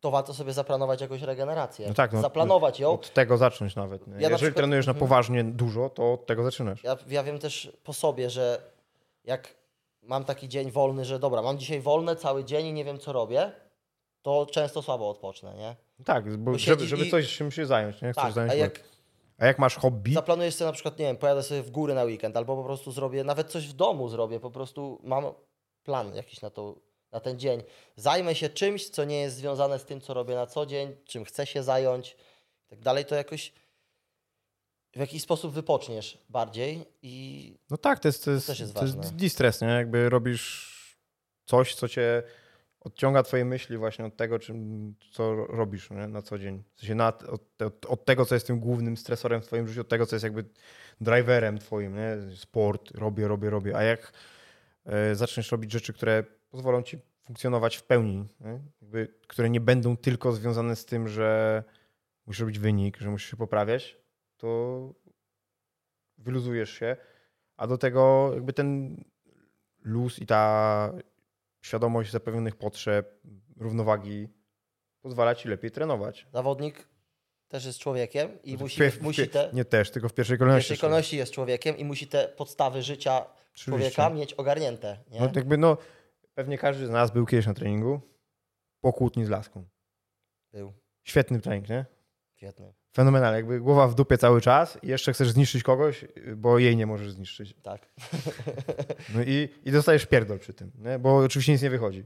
to 0.01 0.11
warto 0.11 0.35
sobie 0.35 0.53
zaplanować 0.53 1.01
jakąś 1.01 1.23
regenerację. 1.23 1.89
No 1.89 1.95
tak, 1.95 2.13
no, 2.13 2.21
Zaplanować 2.21 2.81
ją. 2.81 2.91
Od 2.91 3.13
tego 3.13 3.37
zacząć 3.37 3.77
nawet. 3.77 4.09
Ja 4.09 4.15
Jeżeli 4.15 4.37
przykład, 4.37 4.57
trenujesz 4.57 4.87
na 4.87 4.93
mhm. 4.93 5.09
poważnie 5.09 5.45
dużo, 5.45 5.91
to 5.91 6.13
od 6.13 6.27
tego 6.27 6.43
zaczynasz. 6.43 6.85
Ja, 6.85 6.97
ja 7.09 7.23
wiem 7.23 7.39
też 7.39 7.73
po 7.85 7.93
sobie, 7.93 8.31
że 8.31 8.63
jak 9.25 9.55
mam 10.03 10.25
taki 10.25 10.49
dzień 10.49 10.71
wolny, 10.71 11.05
że 11.05 11.19
dobra, 11.19 11.43
mam 11.43 11.59
dzisiaj 11.59 11.81
wolne 11.81 12.17
cały 12.17 12.45
dzień 12.45 12.67
i 12.67 12.73
nie 12.73 12.85
wiem 12.85 12.99
co 12.99 13.13
robię, 13.13 13.53
to 14.23 14.47
często 14.47 14.83
słabo 14.83 15.11
odpocznę, 15.11 15.55
nie? 15.55 15.77
Tak, 16.05 16.37
bo, 16.37 16.53
bo 16.53 16.59
żeby, 16.59 16.87
żeby 16.87 17.07
i... 17.07 17.11
coś 17.11 17.39
się 17.51 17.67
zająć, 17.67 18.03
nie? 18.03 18.13
Chcesz 18.13 18.25
tak, 18.25 18.33
zająć 18.33 18.53
a 18.53 18.57
jak, 18.57 18.81
a 19.39 19.47
jak 19.47 19.59
masz 19.59 19.77
hobby? 19.77 20.15
Zaplanujesz 20.15 20.55
sobie 20.55 20.67
na 20.67 20.73
przykład, 20.73 20.99
nie 20.99 21.05
wiem, 21.05 21.17
pojadę 21.17 21.43
sobie 21.43 21.63
w 21.63 21.71
góry 21.71 21.95
na 21.95 22.05
weekend, 22.05 22.37
albo 22.37 22.57
po 22.57 22.65
prostu 22.65 22.93
zrobię, 22.93 23.25
nawet 23.25 23.51
coś 23.51 23.69
w 23.69 23.73
domu 23.73 24.09
zrobię, 24.09 24.41
po 24.41 24.51
prostu 24.51 25.01
mam 25.05 25.25
plan 25.83 26.15
jakiś 26.15 26.41
na, 26.41 26.51
to, 26.51 26.81
na 27.13 27.21
ten 27.21 27.39
dzień. 27.39 27.63
Zajmę 27.97 28.35
się 28.35 28.49
czymś, 28.49 28.89
co 28.89 29.05
nie 29.05 29.21
jest 29.21 29.37
związane 29.37 29.79
z 29.79 29.85
tym, 29.85 30.01
co 30.01 30.15
robię 30.15 30.35
na 30.35 30.47
co 30.47 30.67
dzień, 30.67 30.97
czym 31.05 31.25
chcę 31.25 31.47
się 31.47 31.63
zająć 31.63 32.17
i 32.67 32.71
tak 32.71 32.81
dalej, 32.81 33.05
to 33.05 33.15
jakoś 33.15 33.53
w 34.97 34.99
jakiś 34.99 35.23
sposób 35.23 35.53
wypoczniesz 35.53 36.19
bardziej 36.29 36.85
i 37.03 37.55
No 37.71 37.77
tak, 37.77 37.99
to 37.99 38.09
jest, 38.09 38.25
to 38.25 38.31
jest, 38.31 38.47
też 38.47 38.61
jest 38.61 38.75
to 38.75 38.83
jest 38.83 39.15
distres, 39.15 39.61
nie? 39.61 39.69
Jakby 39.69 40.09
robisz 40.09 40.71
coś, 41.45 41.75
co 41.75 41.89
cię 41.89 42.23
odciąga 42.81 43.23
twoje 43.23 43.45
myśli 43.45 43.77
właśnie 43.77 44.05
od 44.05 44.17
tego, 44.17 44.39
czym, 44.39 44.95
co 45.13 45.35
ro- 45.35 45.47
robisz 45.47 45.91
nie? 45.91 46.09
na 46.09 46.23
co 46.23 46.39
dzień. 46.39 46.63
W 46.75 46.81
sensie 46.81 47.05
od, 47.05 47.23
od, 47.63 47.87
od 47.87 48.05
tego, 48.05 48.25
co 48.27 48.35
jest 48.35 48.47
tym 48.47 48.61
głównym 48.61 48.97
stresorem 48.97 49.41
w 49.41 49.47
twoim 49.47 49.69
życiu, 49.69 49.81
od 49.81 49.89
tego, 49.89 50.07
co 50.07 50.17
jest 50.17 50.25
jakby 50.25 50.45
driverem 51.01 51.59
twoim, 51.59 51.97
nie? 51.97 52.37
Sport, 52.37 52.91
robię, 52.91 53.29
robię, 53.29 53.51
robię. 53.51 53.77
A 53.77 53.83
jak 53.83 54.13
e, 54.85 55.15
zaczniesz 55.15 55.53
robić 55.53 55.73
rzeczy, 55.73 55.93
które 55.93 56.25
pozwolą 56.51 56.83
ci 56.83 56.99
funkcjonować 57.25 57.77
w 57.77 57.83
pełni, 57.83 58.29
nie? 58.41 58.61
Jakby, 58.83 59.15
które 59.27 59.51
nie 59.51 59.61
będą 59.61 59.97
tylko 59.97 60.33
związane 60.33 60.77
z 60.77 60.85
tym, 60.85 61.09
że 61.09 61.63
musisz 62.27 62.41
robić 62.41 62.59
wynik, 62.59 62.99
że 62.99 63.11
musisz 63.11 63.31
się 63.31 63.37
poprawiać, 63.37 63.97
to 64.37 64.95
wyluzujesz 66.19 66.71
się, 66.71 66.97
a 67.57 67.67
do 67.67 67.79
tego 67.79 68.31
jakby 68.35 68.53
ten 68.53 68.97
luz 69.83 70.19
i 70.19 70.27
ta 70.27 70.93
świadomość 71.61 72.11
zapewnionych 72.13 72.57
potrzeb, 72.57 73.21
równowagi 73.57 74.29
pozwala 75.01 75.35
ci 75.35 75.49
lepiej 75.49 75.71
trenować. 75.71 76.27
zawodnik 76.33 76.89
też 77.49 77.65
jest 77.65 77.79
człowiekiem 77.79 78.43
i 78.43 78.57
W 78.57 78.61
musi, 78.61 78.81
pier- 78.81 78.91
w 78.91 79.03
musi 79.03 79.29
te... 79.29 79.51
Nie 79.53 79.65
też, 79.65 79.91
tylko 79.91 80.09
w 80.09 80.15
pierwszej 80.15 80.37
W 80.37 80.39
kolejności. 80.39 80.69
pierwszej 80.69 80.89
kolejności 80.89 81.17
jest 81.17 81.33
człowiekiem 81.33 81.77
i 81.79 81.85
musi 81.85 82.07
te 82.09 82.29
podstawy 82.29 82.83
życia 82.83 83.27
Oczywiście. 83.55 83.65
człowieka 83.65 84.11
mieć 84.11 84.35
ogarnięte. 84.35 84.99
Nie? 85.11 85.21
No, 85.21 85.29
jakby 85.35 85.59
no, 85.59 85.77
pewnie 86.35 86.59
każdy 86.59 86.87
z 86.87 86.91
nas 86.91 87.11
był 87.11 87.27
kiedyś 87.27 87.47
na 87.47 87.55
treningu 87.55 88.01
po 88.81 88.93
kłótni 88.93 89.25
z 89.25 89.29
laską. 89.29 89.65
Był 90.53 90.73
Świetny 91.05 91.41
trening, 91.41 91.69
nie? 91.69 91.87
Świetny. 92.41 92.73
Fenomenalny. 92.93 93.37
Jakby 93.37 93.61
głowa 93.61 93.89
w 93.89 93.95
dupie 93.95 94.19
cały 94.19 94.41
czas 94.41 94.79
i 94.83 94.89
jeszcze 94.89 95.13
chcesz 95.13 95.31
zniszczyć 95.31 95.63
kogoś, 95.63 96.05
bo 96.37 96.59
jej 96.59 96.77
nie 96.77 96.87
możesz 96.87 97.13
zniszczyć. 97.13 97.55
Tak. 97.63 97.81
No 99.15 99.23
i, 99.23 99.49
i 99.65 99.73
dostajesz 99.73 100.07
pierdol 100.07 100.39
przy 100.39 100.55
tym, 100.55 100.71
nie? 100.79 100.99
bo 100.99 101.17
oczywiście 101.17 101.53
nic 101.53 101.63
nie 101.63 101.71
wychodzi. 101.71 102.05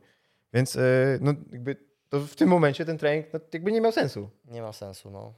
Więc 0.52 0.74
yy, 0.74 0.82
no, 1.20 1.32
jakby 1.52 1.76
to 2.08 2.20
w 2.20 2.34
tym 2.34 2.48
momencie 2.48 2.84
ten 2.84 2.98
trening 2.98 3.26
no, 3.32 3.40
jakby 3.52 3.72
nie 3.72 3.80
miał 3.80 3.92
sensu. 3.92 4.30
Nie 4.44 4.62
ma 4.62 4.72
sensu, 4.72 5.10
no. 5.10 5.34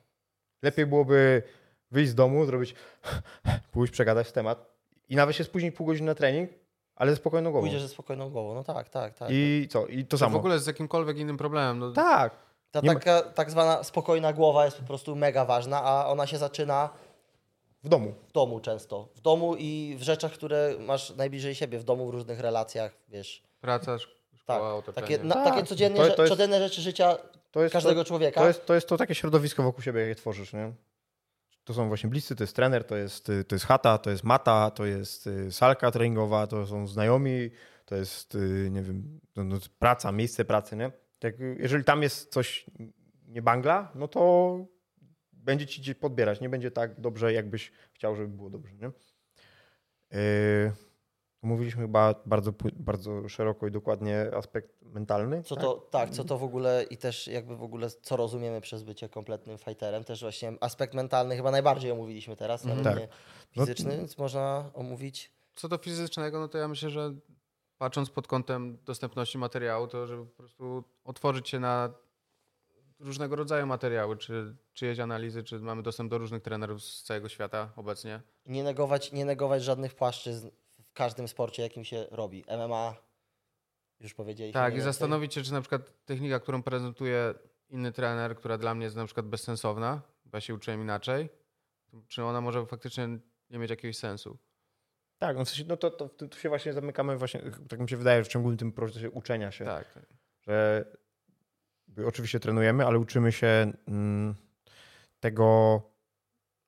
Lepiej 0.63 0.87
byłoby 0.87 1.43
wyjść 1.91 2.11
z 2.11 2.15
domu, 2.15 2.47
zrobić, 2.47 2.75
pójść, 3.73 3.93
przegadać 3.93 4.33
temat 4.33 4.67
i 5.09 5.17
nawet 5.17 5.37
się 5.37 5.45
spóźnić 5.45 5.75
pół 5.75 5.87
godziny 5.87 6.07
na 6.07 6.15
trening, 6.15 6.51
ale 6.95 7.11
ze 7.11 7.17
spokojną 7.17 7.51
głową. 7.51 7.67
Pójdziesz 7.67 7.83
ze 7.83 7.89
spokojną 7.89 8.31
głową. 8.31 8.55
No 8.55 8.65
tak, 8.65 8.89
tak, 8.89 9.15
tak. 9.15 9.29
I 9.33 9.69
co? 9.71 9.87
I 9.87 10.05
to 10.05 10.17
Czy 10.17 10.21
samo. 10.21 10.33
w 10.33 10.37
ogóle 10.37 10.59
z 10.59 10.67
jakimkolwiek 10.67 11.19
innym 11.19 11.37
problemem. 11.37 11.79
No, 11.79 11.93
Tak. 11.93 12.47
Ta 12.71 12.81
nie 12.81 12.89
taka 12.95 13.23
tak 13.23 13.51
zwana 13.51 13.85
spokojna 13.85 14.33
głowa 14.33 14.65
jest 14.65 14.77
po 14.79 14.83
prostu 14.87 15.17
mega 15.17 15.45
ważna, 15.45 15.83
a 15.83 16.07
ona 16.07 16.27
się 16.27 16.39
zaczyna 16.39 16.91
W 17.85 17.89
domu. 17.89 18.15
w 18.29 18.33
domu 18.33 18.61
często. 18.61 19.09
W 19.15 19.21
domu 19.21 19.57
i 19.59 19.97
w 19.99 20.03
rzeczach, 20.03 20.33
które 20.33 20.75
masz 20.81 21.11
najbliżej 21.17 21.55
siebie, 21.55 21.79
w 21.79 21.85
domu, 21.85 22.07
w 22.07 22.11
różnych 22.11 22.41
relacjach, 22.41 22.93
wiesz. 23.09 23.43
Praca, 23.61 23.97
szk- 23.97 24.07
Tak, 24.47 24.57
szkoła, 24.57 24.75
otoczenie. 24.75 25.07
takie, 25.07 25.25
na, 25.25 25.35
Tak, 25.35 25.45
takie 25.55 25.67
codzienne, 25.67 25.97
to- 26.09 26.15
to 26.15 26.23
jest- 26.23 26.35
codzienne 26.35 26.59
rzeczy 26.59 26.81
życia 26.81 27.17
To 27.51 27.63
jest 27.63 27.73
każdego 27.73 28.01
to, 28.05 28.09
człowieka. 28.09 28.41
to, 28.41 28.47
jest, 28.49 28.67
to 28.67 28.75
jest 28.75 28.89
to 28.89 28.97
takie 28.97 29.15
środowisko 29.15 29.63
wokół 29.63 29.83
siebie, 29.83 30.01
jakie 30.01 30.15
tworzysz, 30.15 30.53
nie? 30.53 30.73
To 31.65 31.75
są 31.75 31.89
właśnie 31.89 32.11
bliscy, 32.11 32.37
to 32.37 32.43
jest 32.45 32.57
trener, 32.57 32.85
to 32.85 32.97
jest, 32.97 33.29
y, 33.29 33.45
to 33.45 33.55
jest 33.55 33.65
chata, 33.65 33.99
to 33.99 34.11
jest 34.11 34.25
mata, 34.25 34.71
to 34.71 34.85
jest 34.85 35.27
y, 35.27 35.53
salka 35.53 35.91
treningowa, 35.91 36.47
to 36.47 36.67
są 36.67 36.87
znajomi, 36.87 37.51
to 37.87 37.95
jest, 37.97 38.35
y, 38.35 38.69
nie 38.71 38.83
wiem, 38.83 39.21
no, 39.37 39.45
no, 39.45 39.57
praca, 39.79 40.13
miejsce 40.13 40.45
pracy, 40.45 40.77
nie? 40.77 40.91
Tak, 41.19 41.35
jeżeli 41.59 41.85
tam 41.85 42.03
jest 42.03 42.33
coś 42.33 42.67
nie 43.29 43.43
bangla, 43.43 43.93
no 43.95 44.09
to 44.09 44.59
będzie 45.33 45.67
ci 45.67 45.81
gdzieś 45.81 45.95
podbierać. 45.95 46.41
Nie 46.41 46.49
będzie 46.49 46.71
tak 46.71 47.01
dobrze, 47.01 47.33
jakbyś 47.33 47.73
chciał, 47.93 48.17
żeby 48.17 48.29
było 48.29 48.51
dobrze, 48.51 48.75
nie? 48.75 48.91
Yy, 50.11 50.73
mówiliśmy 51.43 51.83
chyba 51.83 52.15
bardzo, 52.27 52.53
bardzo 52.77 53.29
szeroko 53.29 53.67
i 53.67 53.71
dokładnie 53.71 54.27
aspekt 54.35 54.83
mentalny. 54.83 55.43
Co 55.43 55.55
tak? 55.55 55.65
to, 55.65 55.75
tak, 55.91 56.11
co 56.11 56.25
to 56.25 56.39
w 56.39 56.43
ogóle 56.45 56.85
i 56.91 56.97
też 56.97 57.27
jakby 57.29 57.57
w 57.57 57.63
ogóle 57.63 57.91
co 57.91 58.17
rozumiemy 58.17 58.61
przez 58.61 58.83
bycie 58.83 59.09
kompletnym 59.09 59.59
fighterem. 59.59 60.05
Też 60.05 60.21
właśnie 60.21 60.53
aspekt 60.61 60.95
mentalny 60.95 61.37
chyba 61.37 61.51
najbardziej 61.51 61.91
omówiliśmy 61.91 62.37
teraz, 62.37 62.65
nawet 62.65 62.85
Tak. 62.85 62.99
nie 62.99 63.09
No- 63.57 63.67
fizyczny, 63.67 63.97
więc 63.97 64.19
można 64.19 64.71
omówić. 64.75 65.33
Co 65.55 65.69
do 65.69 65.79
fizycznego, 65.79 66.41
no 66.41 66.49
to 66.49 66.59
ja 66.59 66.69
myślę, 66.69 66.91
że 66.91 67.15
patrząc 67.79 68.11
pod 68.11 68.27
kątem 68.27 68.79
dostępności 68.85 69.39
materiału, 69.39 69.87
to 69.87 70.07
żeby 70.07 70.27
po 70.27 70.37
prostu 70.37 70.85
otworzyć 71.05 71.49
się 71.49 71.61
na 71.61 71.95
różnego 72.99 73.37
rodzaju 73.37 73.67
materiały, 73.67 74.17
czy 74.17 74.57
czyjeś 74.73 74.99
analizy, 74.99 75.45
czy 75.45 75.59
mamy 75.59 75.83
dostęp 75.83 76.11
do 76.11 76.19
różnych 76.19 76.43
trenerów 76.43 76.83
z 76.83 77.03
całego 77.03 77.29
świata 77.29 77.73
obecnie. 77.77 78.23
Nie 78.47 78.63
negować, 78.63 79.13
nie 79.13 79.25
negować 79.25 79.65
żadnych 79.65 79.95
płaszczyzn 79.95 80.51
w 80.83 80.93
każdym 80.93 81.29
sporcie, 81.29 81.63
jakim 81.63 81.85
się 81.85 82.07
robi. 82.11 82.45
MMA, 82.49 82.95
już 84.01 84.15
powiedzieliśmy. 84.15 84.61
Tak, 84.61 84.77
i 84.77 84.81
zastanowić 84.81 85.35
się, 85.35 85.43
czy 85.43 85.53
na 85.53 85.61
przykład 85.61 86.05
technika, 86.05 86.41
którą 86.41 86.63
prezentuje 86.63 87.35
inny 87.69 87.93
trener, 87.93 88.37
która 88.37 88.59
dla 88.59 88.75
mnie 88.75 88.85
jest 88.85 88.97
na 88.97 89.05
przykład 89.05 89.27
bezsensowna, 89.27 90.03
bo 90.25 90.37
ja 90.37 90.41
się 90.41 90.55
uczyłem 90.55 90.83
inaczej, 90.83 91.29
czy 92.09 92.25
ona 92.25 92.41
może 92.41 92.67
faktycznie 92.67 93.09
nie 93.51 93.59
mieć 93.59 93.71
jakiegoś 93.71 93.97
sensu. 93.97 94.39
Tak, 95.19 95.37
no, 95.37 95.45
w 95.45 95.49
sensie, 95.49 95.65
no 95.69 95.77
to, 95.77 95.91
to 95.91 96.09
tu 96.09 96.39
się 96.39 96.49
właśnie 96.49 96.73
zamykamy 96.73 97.17
właśnie, 97.17 97.43
tak 97.69 97.81
mi 97.81 97.89
się 97.89 97.97
wydaje, 97.97 98.25
w 98.25 98.29
ciągłym 98.29 98.57
tym 98.57 98.73
procesie 98.73 99.11
uczenia 99.11 99.51
się, 99.51 99.65
Tak. 99.65 99.99
że 100.41 100.85
oczywiście 102.07 102.41
trenujemy, 102.41 102.87
ale 102.87 102.99
uczymy 102.99 103.33
się 103.33 103.73
mm, 103.89 104.35
tego, 105.21 105.81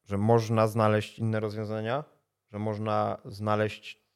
że 0.05 0.19
można 0.19 0.67
znaleźć 0.67 1.19
inne 1.19 1.41
rozwiązania, 1.41 2.05
że 2.53 2.59
można 2.59 3.19
znaleźć 3.25 4.09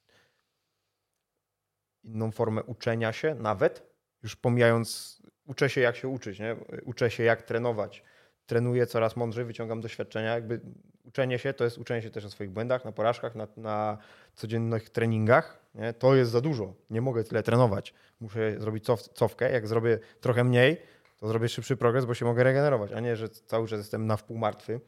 inną 2.03 2.31
formę 2.31 2.63
uczenia 2.63 3.13
się 3.13 3.35
nawet, 3.35 3.93
już 4.23 4.37
pomijając, 4.37 5.23
uczę 5.45 5.71
się 5.71 5.81
jak 5.81 5.97
się 5.97 6.09
uczyć, 6.09 6.39
nie? 6.39 6.57
uczę 6.85 7.11
się 7.11 7.23
jak 7.23 7.43
trenować, 7.43 8.05
trenuję 8.47 8.87
coraz 8.87 9.17
mądrzej, 9.17 9.45
wyciągam 9.45 9.81
doświadczenia, 9.81 10.35
jakby 10.35 10.61
uczenie 11.05 11.39
się 11.39 11.53
to 11.53 11.65
jest 11.65 11.79
uczenie 11.79 12.03
się 12.03 12.11
też 12.11 12.25
na 12.25 12.31
swoich 12.31 12.51
błędach, 12.51 12.85
na 12.85 12.93
porażkach, 12.93 13.35
na, 13.35 13.49
na 13.57 13.99
codziennych 14.35 14.91
treningach, 14.91 15.61
nie? 15.75 15.93
to 15.93 16.15
jest 16.15 16.31
za 16.31 16.41
dużo, 16.41 16.75
nie 16.91 17.01
mogę 17.01 17.25
tyle 17.25 17.43
trenować, 17.43 17.95
muszę 18.21 18.61
zrobić 18.61 18.85
cof, 18.85 19.03
cofkę, 19.03 19.53
jak 19.53 19.67
zrobię 19.67 19.99
trochę 20.21 20.45
mniej, 20.45 20.83
to 21.19 21.29
zrobię 21.29 21.49
szybszy 21.49 21.77
progres, 21.77 22.05
bo 22.05 22.15
się 22.15 22.25
mogę 22.25 22.45
regenerować, 22.45 22.93
a 22.93 23.01
nie, 23.01 23.17
że 23.17 23.29
cały 23.29 23.69
czas 23.69 23.79
jestem 23.79 24.07
na 24.07 24.17
wpół 24.17 24.39
martwy, 24.39 24.81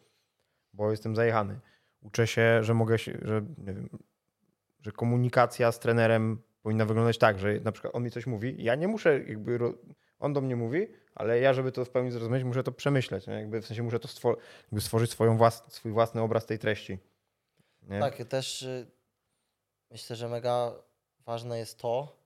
bo 0.72 0.90
jestem 0.90 1.16
zajechany. 1.16 1.60
Uczę 2.02 2.26
się, 2.26 2.64
że 2.64 2.74
mogę 2.74 2.98
się, 2.98 3.18
że 3.22 3.42
wiem, 3.58 3.88
że 4.80 4.92
komunikacja 4.92 5.72
z 5.72 5.78
trenerem 5.78 6.42
powinna 6.62 6.84
wyglądać 6.84 7.18
tak, 7.18 7.38
że 7.38 7.60
na 7.60 7.72
przykład 7.72 7.94
on 7.94 8.02
mi 8.02 8.10
coś 8.10 8.26
mówi, 8.26 8.56
ja 8.58 8.74
nie 8.74 8.88
muszę 8.88 9.20
jakby. 9.20 9.58
On 10.24 10.32
do 10.32 10.40
mnie 10.40 10.56
mówi, 10.56 10.86
ale 11.14 11.40
ja, 11.40 11.54
żeby 11.54 11.72
to 11.72 11.84
w 11.84 11.90
pełni 11.90 12.10
zrozumieć, 12.10 12.44
muszę 12.44 12.62
to 12.62 12.72
przemyśleć, 12.72 13.26
nie? 13.26 13.34
Jakby 13.34 13.62
w 13.62 13.66
sensie 13.66 13.82
muszę 13.82 14.00
to 14.00 14.08
stwor... 14.08 14.36
jakby 14.62 14.80
stworzyć 14.80 15.10
swoją 15.10 15.36
włas... 15.36 15.62
swój 15.68 15.92
własny 15.92 16.20
obraz 16.20 16.46
tej 16.46 16.58
treści. 16.58 16.98
Nie? 17.82 18.00
Tak, 18.00 18.16
też 18.16 18.62
y, 18.62 18.86
myślę, 19.90 20.16
że 20.16 20.28
mega 20.28 20.72
ważne 21.26 21.58
jest 21.58 21.78
to, 21.78 22.16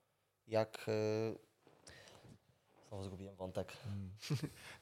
jak. 0.47 0.87
y, 0.89 1.49
Znowu 2.89 3.05
zgubiłem 3.05 3.37
wątek. 3.37 3.73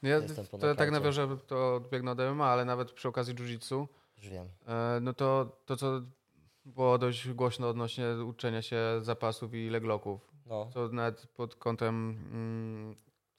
No 0.02 0.08
ja 0.08 0.20
to 0.50 0.74
tak 0.74 0.90
nawiążę, 0.90 1.36
to 1.46 1.74
odbiegnę 1.74 2.10
od 2.10 2.18
MMA, 2.18 2.46
ale 2.46 2.64
nawet 2.64 2.92
przy 2.92 3.08
okazji 3.08 3.34
jiu-jitsu, 3.34 3.86
Już 4.16 4.28
wiem. 4.28 4.48
e, 4.66 4.98
no 5.00 5.12
to 5.12 5.56
to, 5.66 5.76
co 5.76 6.00
było 6.64 6.98
dość 6.98 7.32
głośno 7.32 7.68
odnośnie 7.68 8.06
uczenia 8.26 8.62
się 8.62 8.78
zapasów 9.02 9.54
i 9.54 9.70
legloków. 9.70 10.32
No, 10.46 10.70
To 10.74 10.88
nawet 10.88 11.26
pod 11.26 11.54
kątem 11.56 12.18
mm, 12.32 12.96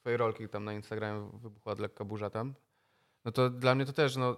twojej 0.07 0.17
rolki 0.17 0.49
tam 0.49 0.63
na 0.65 0.73
Instagramie 0.73 1.29
wybuchła 1.33 1.75
lekka 1.79 2.05
burza 2.05 2.29
tam. 2.29 2.53
No 3.25 3.31
to 3.31 3.49
dla 3.49 3.75
mnie 3.75 3.85
to 3.85 3.93
też, 3.93 4.15
no 4.15 4.37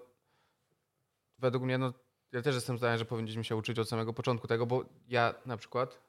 według 1.39 1.63
mnie, 1.63 1.77
no 1.77 1.93
ja 2.31 2.41
też 2.41 2.55
jestem 2.55 2.77
zdania, 2.77 2.97
że 2.97 3.05
powinniśmy 3.05 3.43
się 3.43 3.55
uczyć 3.55 3.79
od 3.79 3.89
samego 3.89 4.13
początku 4.13 4.47
tego, 4.47 4.65
bo 4.65 4.83
ja 5.07 5.33
na 5.45 5.57
przykład, 5.57 5.99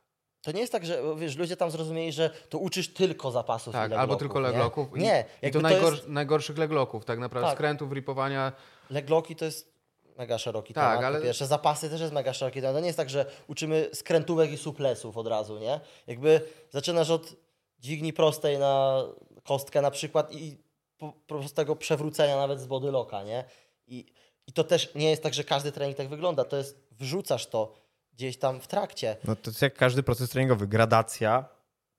To 0.42 0.52
nie 0.52 0.60
jest 0.60 0.72
tak, 0.72 0.86
że 0.86 1.02
wiesz, 1.16 1.36
ludzie 1.36 1.56
tam 1.56 1.70
zrozumieli, 1.70 2.12
że 2.12 2.30
to 2.48 2.58
uczysz 2.58 2.92
tylko 2.94 3.30
zapasów 3.30 3.72
tak, 3.72 3.92
albo 3.92 4.16
tylko 4.16 4.38
nie? 4.40 4.46
legloków. 4.46 4.96
i- 4.96 5.00
Nie, 5.00 5.24
I, 5.42 5.50
to, 5.50 5.58
to 5.58 5.62
najgor, 5.62 5.92
jest, 5.94 6.08
najgorszych 6.08 6.58
legloków, 6.58 7.04
tak 7.04 7.18
naprawdę, 7.18 7.48
Tak. 7.48 7.58
skrętów, 7.58 7.92
ripowania. 7.92 8.52
legloki 8.90 9.36
to 9.36 9.44
jest 9.44 9.72
mega 10.18 10.38
szeroki 10.38 10.74
Tak, 10.74 10.98
temat. 10.98 11.04
ale- 11.14 11.22
pierwsze, 11.22 11.46
zapasy 11.46 11.90
też 11.90 12.00
jest 12.00 12.12
mega 12.12 12.32
szeroki 12.32 12.60
temat. 12.60 12.76
To 12.76 12.80
nie 12.80 12.86
jest 12.86 12.96
tak, 12.96 13.10
że 13.10 13.26
uczymy 13.48 13.88
skrętówek 13.92 14.50
i 14.52 14.56
suplesów 14.56 15.16
od 15.16 15.26
razu, 15.26 15.58
nie? 15.58 15.80
Jakby 16.06 16.40
zaczynasz 16.70 17.10
od 17.10 17.36
dźwigni 17.78 18.12
prostej 18.12 18.58
na 18.58 19.02
kostkę 19.50 19.82
na 19.82 19.90
przykład 19.90 20.34
i 20.34 20.56
po, 20.98 21.12
prostego 21.12 21.76
przewrócenia 21.76 22.36
nawet 22.36 22.60
z 22.60 22.66
body 22.66 22.90
locka, 22.90 23.22
nie? 23.22 23.44
I, 23.86 24.06
I 24.46 24.52
to 24.52 24.64
też 24.64 24.94
nie 24.94 25.10
jest 25.10 25.22
tak, 25.22 25.34
że 25.34 25.44
każdy 25.44 25.72
trening 25.72 25.96
tak 25.96 26.08
wygląda. 26.08 26.44
To 26.44 26.56
jest, 26.56 26.88
wrzucasz 26.90 27.46
to 27.46 27.74
gdzieś 28.12 28.38
tam 28.38 28.60
w 28.60 28.66
trakcie. 28.66 29.16
No 29.24 29.36
to 29.36 29.50
jest 29.50 29.62
jak 29.62 29.74
każdy 29.74 30.02
proces 30.02 30.30
treningowy, 30.30 30.66
gradacja 30.66 31.44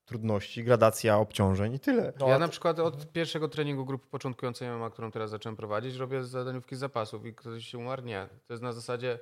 trudności, 0.06 0.64
gradacja 0.64 1.18
obciążeń 1.18 1.74
i 1.74 1.80
tyle. 1.80 2.14
No, 2.20 2.28
ja 2.28 2.40
na 2.40 2.48
przykład 2.48 2.80
od 2.80 3.12
pierwszego 3.12 3.48
treningu 3.48 3.86
grupy 3.86 4.08
początkującej 4.08 4.70
MMA, 4.70 4.90
którą 4.90 5.12
teraz 5.12 5.30
zacząłem 5.30 5.56
prowadzić, 5.56 5.96
robię 5.96 6.24
zadaniówki 6.24 6.76
z 6.76 6.80
zapasów 6.80 7.26
i 7.26 7.36
ktoś 7.36 7.68
się 7.68 7.78
umarł? 7.78 8.04
Nie. 8.04 8.30
To 8.48 8.54
jest 8.54 8.64
na 8.64 8.74
zasadzie, 8.74 9.20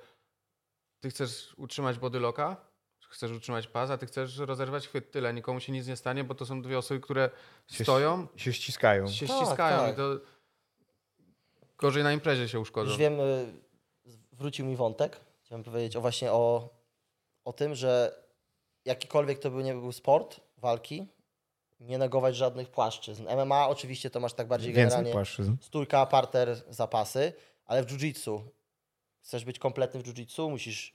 ty 0.99 1.09
chcesz 1.09 1.53
utrzymać 1.57 1.99
bodylocka, 1.99 2.57
chcesz 3.09 3.31
utrzymać 3.31 3.67
pas, 3.67 3.89
a 3.89 3.97
ty 3.97 4.05
chcesz 4.05 4.37
rozerwać 4.37 4.87
chwyt. 4.87 5.11
Tyle. 5.11 5.33
Nikomu 5.33 5.59
się 5.59 5.71
nic 5.71 5.87
nie 5.87 5.95
stanie, 5.95 6.23
bo 6.23 6.35
to 6.35 6.45
są 6.45 6.61
dwie 6.61 6.77
osoby, 6.77 6.99
które 6.99 7.29
Się- 7.71 7.83
stoją, 7.83 8.27
Się 8.35 8.53
ściskają. 8.53 9.07
się 9.07 9.27
Tak, 9.27 9.35
ściskają 9.37 9.77
tak. 9.79 9.93
i 9.93 9.97
to 9.97 10.03
gorzej 11.77 12.03
na 12.03 12.13
imprezie 12.13 12.49
się 12.49 12.59
uszkodzą. 12.59 12.89
Już 12.89 12.97
wiem, 12.99 13.19
y, 13.19 13.53
wrócił 14.31 14.65
mi 14.65 14.75
wątek. 14.75 15.19
Chciałem 15.45 15.63
powiedzieć 15.63 15.95
o 15.95 16.01
właśnie 16.01 16.31
o, 16.31 16.69
o 17.45 17.53
tym, 17.53 17.75
że 17.75 18.21
jakikolwiek 18.85 19.39
to 19.39 19.51
był 19.51 19.59
nie 19.61 19.73
był 19.73 19.91
sport, 19.91 20.39
walki, 20.57 21.07
nie 21.79 21.97
negować 21.97 22.35
żadnych 22.35 22.69
płaszczyzn. 22.69 23.27
MMA 23.29 23.67
oczywiście 23.67 24.09
to 24.09 24.19
masz 24.19 24.33
tak 24.33 24.47
bardziej 24.47 24.73
Więcej 24.73 24.85
generalnie 24.85 25.11
płaszczyzn. 25.11 25.55
stójka, 25.61 26.05
parter, 26.05 26.63
zapasy, 26.69 27.33
ale 27.65 27.83
w 27.83 27.87
jiu-jitsu 27.87 28.41
chcesz 29.21 29.45
być 29.45 29.59
kompletny 29.59 29.99
w 29.99 30.03
jiu-jitsu, 30.03 30.49
musisz 30.49 30.93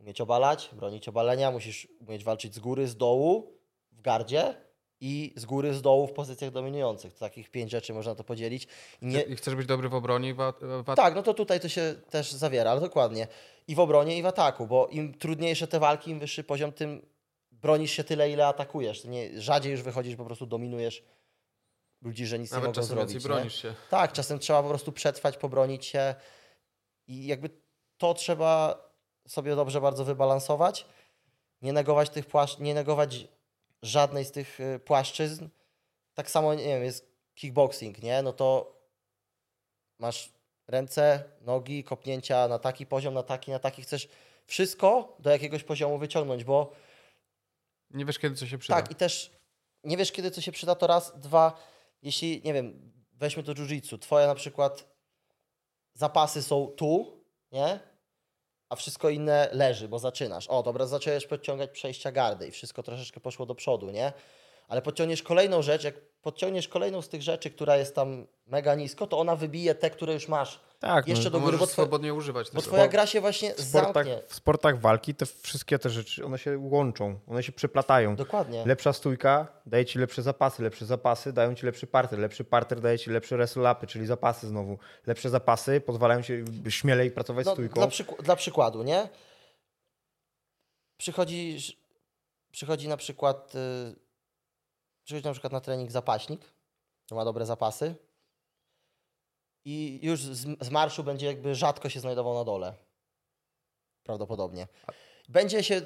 umieć 0.00 0.20
obalać, 0.20 0.70
bronić 0.72 1.08
obalenia, 1.08 1.50
musisz 1.50 1.88
umieć 2.00 2.24
walczyć 2.24 2.54
z 2.54 2.58
góry, 2.58 2.88
z 2.88 2.96
dołu, 2.96 3.58
w 3.92 4.00
gardzie 4.00 4.54
i 5.00 5.32
z 5.36 5.44
góry, 5.44 5.74
z 5.74 5.82
dołu 5.82 6.06
w 6.06 6.12
pozycjach 6.12 6.50
dominujących. 6.50 7.12
To 7.14 7.20
takich 7.20 7.50
pięć 7.50 7.70
rzeczy 7.70 7.94
można 7.94 8.14
to 8.14 8.24
podzielić. 8.24 8.68
I 9.02 9.06
nie, 9.06 9.22
I 9.22 9.36
chcesz 9.36 9.54
być 9.54 9.66
dobry 9.66 9.88
w 9.88 9.94
obronie 9.94 10.34
w, 10.34 10.40
ataku. 10.40 10.94
tak, 10.96 11.14
no 11.14 11.22
to 11.22 11.34
tutaj 11.34 11.60
to 11.60 11.68
się 11.68 11.94
też 12.10 12.32
zawiera, 12.32 12.70
ale 12.70 12.80
dokładnie. 12.80 13.26
I 13.68 13.74
w 13.74 13.80
obronie, 13.80 14.18
i 14.18 14.22
w 14.22 14.26
ataku, 14.26 14.66
bo 14.66 14.86
im 14.88 15.14
trudniejsze 15.14 15.66
te 15.66 15.80
walki, 15.80 16.10
im 16.10 16.18
wyższy 16.18 16.44
poziom, 16.44 16.72
tym 16.72 17.06
bronisz 17.52 17.90
się 17.92 18.04
tyle, 18.04 18.30
ile 18.30 18.46
atakujesz. 18.46 19.04
Nie, 19.04 19.40
rzadziej 19.40 19.72
już 19.72 19.82
wychodzisz, 19.82 20.16
po 20.16 20.24
prostu 20.24 20.46
dominujesz 20.46 21.04
ludzi, 22.02 22.26
że 22.26 22.38
nic 22.38 22.50
nie 22.50 22.54
Nawet 22.54 22.68
mogą 22.68 22.74
czasem 22.74 22.96
zrobić. 22.96 23.14
nie? 23.14 23.20
bronisz 23.20 23.62
się. 23.62 23.74
Tak, 23.90 24.12
czasem 24.12 24.38
trzeba 24.38 24.62
po 24.62 24.68
prostu 24.68 24.92
przetrwać, 24.92 25.36
pobronić 25.36 25.86
się 25.86 26.14
i 27.06 27.26
jakby 27.26 27.50
to 27.98 28.14
trzeba 28.14 28.78
sobie 29.28 29.56
dobrze 29.56 29.80
bardzo 29.80 30.04
wybalansować. 30.04 30.86
Nie 31.62 31.72
negować 31.72 32.10
tych 32.10 32.26
płaszcz, 32.26 32.58
nie 32.58 32.74
negować 32.74 33.28
żadnej 33.82 34.24
z 34.24 34.32
tych 34.32 34.60
y, 34.60 34.78
płaszczyzn. 34.78 35.48
Tak 36.14 36.30
samo, 36.30 36.54
nie 36.54 36.64
wiem, 36.64 36.84
jest 36.84 37.10
kickboxing, 37.34 38.02
nie? 38.02 38.22
No 38.22 38.32
to 38.32 38.76
masz 39.98 40.32
ręce, 40.68 41.24
nogi, 41.40 41.84
kopnięcia 41.84 42.48
na 42.48 42.58
taki 42.58 42.86
poziom, 42.86 43.14
na 43.14 43.22
taki, 43.22 43.50
na 43.50 43.58
taki. 43.58 43.82
Chcesz 43.82 44.08
wszystko 44.46 45.16
do 45.18 45.30
jakiegoś 45.30 45.64
poziomu 45.64 45.98
wyciągnąć, 45.98 46.44
bo 46.44 46.72
Nie 47.90 48.04
wiesz, 48.04 48.18
kiedy 48.18 48.36
co 48.36 48.46
się 48.46 48.58
przyda. 48.58 48.82
tak, 48.82 48.90
i 48.90 48.94
też 48.94 49.30
nie 49.84 49.96
wiesz, 49.96 50.12
kiedy 50.12 50.30
co 50.30 50.40
się 50.40 50.52
przyda, 50.52 50.74
to 50.74 50.86
raz. 50.86 51.20
Dwa, 51.20 51.56
jeśli, 52.02 52.42
nie 52.44 52.54
wiem, 52.54 52.92
weźmy 53.12 53.42
to 53.42 53.52
jiu-jitsu, 53.54 53.98
twoje 53.98 54.26
na 54.26 54.34
przykład 54.34 54.84
zapasy 55.94 56.42
są 56.42 56.66
tu, 56.66 57.20
nie? 57.52 57.80
A 58.70 58.76
wszystko 58.76 59.10
inne 59.10 59.48
leży, 59.52 59.88
bo 59.88 59.98
zaczynasz. 59.98 60.46
O, 60.48 60.62
dobra, 60.62 60.86
zacząłeś 60.86 61.26
podciągać 61.26 61.70
przejścia 61.70 62.12
gardy 62.12 62.48
i 62.48 62.50
wszystko 62.50 62.82
troszeczkę 62.82 63.20
poszło 63.20 63.46
do 63.46 63.54
przodu, 63.54 63.90
nie? 63.90 64.12
Ale 64.70 64.82
podciągniesz 64.82 65.22
kolejną 65.22 65.62
rzecz, 65.62 65.84
jak 65.84 65.94
podciągniesz 66.22 66.68
kolejną 66.68 67.02
z 67.02 67.08
tych 67.08 67.22
rzeczy, 67.22 67.50
która 67.50 67.76
jest 67.76 67.94
tam 67.94 68.26
mega 68.46 68.74
nisko, 68.74 69.06
to 69.06 69.18
ona 69.18 69.36
wybije 69.36 69.74
te, 69.74 69.90
które 69.90 70.12
już 70.14 70.28
masz. 70.28 70.60
Tak, 70.78 71.08
Jeszcze 71.08 71.24
no, 71.24 71.30
do 71.30 71.40
góry, 71.40 71.58
bo, 71.58 71.66
twoje, 71.66 71.72
swobodnie 71.72 72.14
używać 72.14 72.50
bo 72.50 72.62
twoja 72.62 72.88
gra 72.88 73.06
się 73.06 73.20
właśnie 73.20 73.54
w 73.54 73.60
sportach, 73.60 73.94
zamknie. 73.94 74.22
w 74.28 74.34
sportach 74.34 74.80
walki 74.80 75.14
te 75.14 75.26
wszystkie 75.26 75.78
te 75.78 75.90
rzeczy, 75.90 76.24
one 76.24 76.38
się 76.38 76.58
łączą, 76.58 77.18
one 77.26 77.42
się 77.42 77.52
przeplatają. 77.52 78.16
Dokładnie. 78.16 78.62
Lepsza 78.66 78.92
stójka 78.92 79.46
daje 79.66 79.84
ci 79.84 79.98
lepsze 79.98 80.22
zapasy, 80.22 80.62
lepsze 80.62 80.86
zapasy 80.86 81.32
dają 81.32 81.54
ci 81.54 81.66
lepszy 81.66 81.86
parter, 81.86 82.18
lepszy 82.18 82.44
parter 82.44 82.80
daje 82.80 82.98
ci 82.98 83.10
lepsze 83.10 83.36
wrestle-upy, 83.36 83.86
czyli 83.86 84.06
zapasy 84.06 84.48
znowu. 84.48 84.78
Lepsze 85.06 85.30
zapasy 85.30 85.80
pozwalają 85.80 86.22
ci 86.22 86.32
śmielej 86.68 87.10
pracować 87.10 87.46
No, 87.46 87.52
stójką. 87.52 87.74
dla, 87.88 87.88
dla 88.22 88.36
przykładu, 88.36 88.82
nie? 88.82 89.08
Przychodzi, 90.96 91.58
przychodzi 92.52 92.88
na 92.88 92.96
przykład 92.96 93.54
y, 93.54 94.09
przychodzi 95.04 95.26
na 95.26 95.32
przykład 95.32 95.52
na 95.52 95.60
trening 95.60 95.90
zapaśnik, 95.90 96.40
ma 97.10 97.24
dobre 97.24 97.46
zapasy 97.46 97.94
i 99.64 100.00
już 100.02 100.20
z, 100.20 100.64
z 100.64 100.70
marszu 100.70 101.04
będzie 101.04 101.26
jakby 101.26 101.54
rzadko 101.54 101.88
się 101.88 102.00
znajdował 102.00 102.34
na 102.34 102.44
dole. 102.44 102.74
Prawdopodobnie. 104.02 104.68
Będzie 105.28 105.64
się 105.64 105.82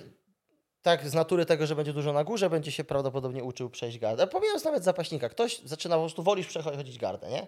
tak 0.83 1.09
z 1.09 1.14
natury 1.14 1.46
tego, 1.46 1.66
że 1.66 1.77
będzie 1.77 1.92
dużo 1.92 2.12
na 2.12 2.24
górze, 2.24 2.50
będzie 2.50 2.72
się 2.72 2.85
prawdopodobnie 2.85 3.44
uczył 3.44 3.70
przejść 3.70 3.98
gardę. 3.98 4.27
Pomijając 4.27 4.64
nawet 4.64 4.85
zapaśnika. 4.85 5.29
Ktoś 5.29 5.59
zaczyna 5.59 5.94
po 5.94 6.03
prostu, 6.03 6.22
wolisz 6.22 6.46
przechodzić 6.46 6.98
gardę, 6.98 7.31
nie? 7.31 7.46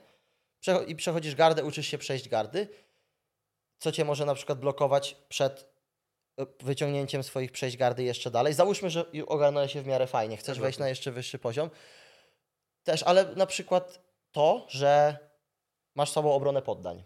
Przecho- 0.62 0.88
I 0.88 0.96
przechodzisz 0.96 1.34
gardę, 1.34 1.64
uczysz 1.64 1.86
się 1.86 1.98
przejść 1.98 2.28
gardy 2.28 2.68
co 3.78 3.92
cię 3.92 4.04
może 4.04 4.24
na 4.26 4.34
przykład 4.34 4.58
blokować 4.58 5.16
przed 5.28 5.75
wyciągnięciem 6.62 7.22
swoich 7.22 7.52
przejść 7.52 7.76
gardy 7.76 8.02
jeszcze 8.02 8.30
dalej. 8.30 8.54
Załóżmy, 8.54 8.90
że 8.90 9.04
ogarnąłeś 9.26 9.72
się 9.72 9.82
w 9.82 9.86
miarę 9.86 10.06
fajnie, 10.06 10.36
chcesz 10.36 10.56
Tak, 10.56 10.62
wejść 10.62 10.78
na 10.78 10.88
jeszcze 10.88 11.12
wyższy 11.12 11.38
poziom. 11.38 11.70
Też, 12.84 13.02
ale 13.02 13.24
na 13.36 13.46
przykład 13.46 14.00
to, 14.32 14.66
że 14.68 15.18
masz 15.94 16.10
sobą 16.10 16.32
obronę 16.32 16.62
poddań. 16.62 17.02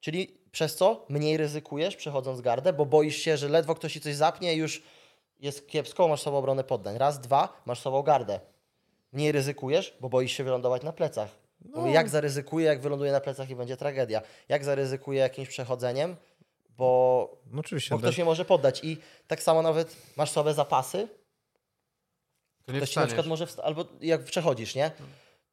Czyli 0.00 0.38
przez 0.52 0.76
co 0.76 1.06
mniej 1.08 1.36
ryzykujesz 1.36 1.96
przechodząc 1.96 2.40
gardę, 2.40 2.72
bo 2.72 2.86
boisz 2.86 3.16
się, 3.16 3.36
że 3.36 3.48
ledwo 3.48 3.74
ktoś 3.74 3.92
ci 3.92 4.00
coś 4.00 4.14
zapnie 4.14 4.54
i 4.54 4.56
już 4.56 4.82
jest 5.40 5.68
kiepsko, 5.68 6.08
masz 6.08 6.22
sobą 6.22 6.36
obronę 6.36 6.64
poddań. 6.64 6.98
Raz, 6.98 7.20
dwa, 7.20 7.62
masz 7.66 7.80
sobą 7.80 8.02
gardę. 8.02 8.40
Mniej 9.12 9.32
ryzykujesz, 9.32 9.96
bo 10.00 10.08
boisz 10.08 10.32
się 10.32 10.44
wylądować 10.44 10.82
na 10.82 10.92
plecach. 10.92 11.28
Mówię, 11.64 11.92
jak 11.92 12.08
zaryzykuję, 12.08 12.66
jak 12.66 12.80
wyląduję 12.80 13.12
na 13.12 13.20
plecach 13.20 13.50
i 13.50 13.56
będzie 13.56 13.76
tragedia. 13.76 14.22
Jak 14.48 14.64
zaryzykuję 14.64 15.20
jakimś 15.20 15.48
przechodzeniem, 15.48 16.16
bo, 16.76 17.30
No 17.46 17.60
oczywiście. 17.60 17.90
bo 17.90 17.98
ktoś 17.98 18.16
mnie 18.16 18.24
może 18.24 18.44
poddać. 18.44 18.84
I 18.84 18.98
tak 19.26 19.42
samo 19.42 19.62
nawet 19.62 19.96
masz 20.16 20.30
sobie 20.30 20.54
zapasy, 20.54 21.08
To 22.64 22.72
nie 22.72 22.78
ktoś 22.78 22.96
na 22.96 23.06
przykład 23.06 23.26
może, 23.26 23.46
albo 23.62 23.84
jak 24.00 24.24
przechodzisz, 24.24 24.74
nie? 24.74 24.90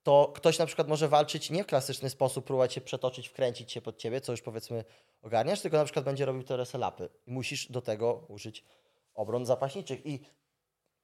To 0.04 0.32
ktoś 0.36 0.60
na 0.60 0.66
przykład 0.66 0.88
może 0.88 1.08
walczyć 1.08 1.50
nie 1.50 1.64
w 1.64 1.68
klasyczny 1.68 2.10
sposób, 2.10 2.46
próbować 2.46 2.74
się 2.74 2.82
przetoczyć, 2.82 3.28
wkręcić 3.28 3.72
się 3.72 3.82
pod 3.82 3.98
ciebie, 3.98 4.22
co 4.22 4.32
już 4.32 4.42
powiedzmy 4.42 4.86
ogarniasz, 5.22 5.62
tylko 5.62 5.78
na 5.78 5.84
przykład 5.84 6.06
będzie 6.06 6.26
robił 6.26 6.44
te 6.44 6.58
reselapy. 6.58 7.10
I 7.28 7.32
musisz 7.32 7.72
do 7.72 7.82
tego 7.82 8.26
użyć 8.28 8.66
obron 9.14 9.46
zapaśniczych. 9.46 10.06
I 10.06 10.20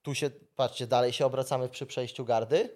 tu 0.02 0.16
się, 0.16 0.30
patrzcie, 0.56 0.88
dalej 0.88 1.14
się 1.14 1.26
obracamy 1.26 1.70
przy 1.70 1.86
przejściu 1.86 2.26
gardy, 2.26 2.76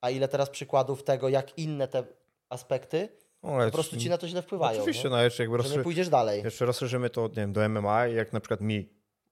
a 0.00 0.10
ile 0.10 0.28
teraz 0.28 0.50
przykładów 0.50 1.04
tego, 1.04 1.28
jak 1.28 1.58
inne 1.58 1.88
te 1.88 2.04
aspekty 2.48 3.08
O, 3.46 3.64
po 3.64 3.70
prostu 3.70 3.96
ci 3.96 4.10
na 4.10 4.18
to 4.18 4.28
źle 4.28 4.42
wpływają. 4.42 4.78
Oczywiście, 4.78 5.04
nie? 5.04 5.10
no 5.10 5.22
jeszcze 5.22 5.42
jakby 5.42 5.58
nie 5.76 5.78
pójdziesz 5.78 6.08
dalej. 6.08 6.42
jeszcze 6.44 6.66
rozszerzymy 6.66 7.10
to 7.10 7.28
nie 7.28 7.34
wiem, 7.34 7.52
do 7.52 7.68
MMA, 7.68 8.06
jak 8.06 8.32
na 8.32 8.40
przykład 8.40 8.60
mi 8.60 8.88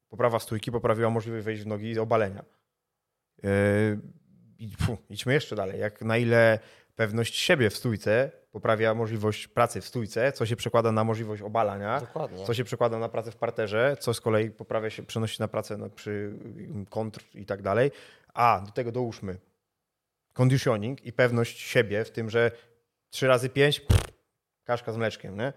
poprawa 0.08 0.38
stójki 0.38 0.72
poprawiła 0.72 1.10
możliwość 1.10 1.44
wejść 1.44 1.62
w 1.62 1.66
nogi 1.66 1.94
z 1.94 1.98
obalenia. 1.98 2.44
Yy, 3.42 3.50
i, 4.58 4.72
idźmy 5.10 5.32
jeszcze 5.32 5.56
dalej. 5.56 5.80
Jak 5.80 6.02
na 6.02 6.16
ile 6.18 6.58
pewność 6.96 7.36
siebie 7.38 7.70
w 7.70 7.76
stójce 7.76 8.30
poprawia 8.50 8.94
możliwość 8.94 9.48
pracy 9.48 9.80
w 9.80 9.86
stójce, 9.86 10.32
co 10.32 10.46
się 10.46 10.56
przekłada 10.56 10.92
na 10.92 11.04
możliwość 11.04 11.42
obalania, 11.42 12.00
Dokładnie. 12.00 12.44
co 12.44 12.54
się 12.54 12.64
przekłada 12.64 12.98
na 12.98 13.08
pracę 13.08 13.30
w 13.30 13.36
parterze, 13.36 13.96
co 14.00 14.14
z 14.14 14.20
kolei 14.20 14.50
poprawia 14.50 14.90
się, 14.90 15.02
przenosi 15.02 15.36
na 15.40 15.48
pracę 15.48 15.76
na, 15.76 15.88
przy 15.88 16.32
kontr 16.90 17.24
i 17.34 17.46
tak 17.46 17.62
dalej. 17.62 17.90
A 18.34 18.62
do 18.66 18.72
tego 18.72 18.92
dołóżmy 18.92 19.38
conditioning 20.32 21.06
i 21.06 21.12
pewność 21.12 21.60
siebie 21.60 22.04
w 22.04 22.10
tym, 22.10 22.30
że 22.30 22.50
3 23.14 23.26
razy 23.26 23.48
5 23.48 23.82
kaszka 24.64 24.92
z 24.92 24.96
mleczkiem, 24.96 25.36
nie? 25.36 25.52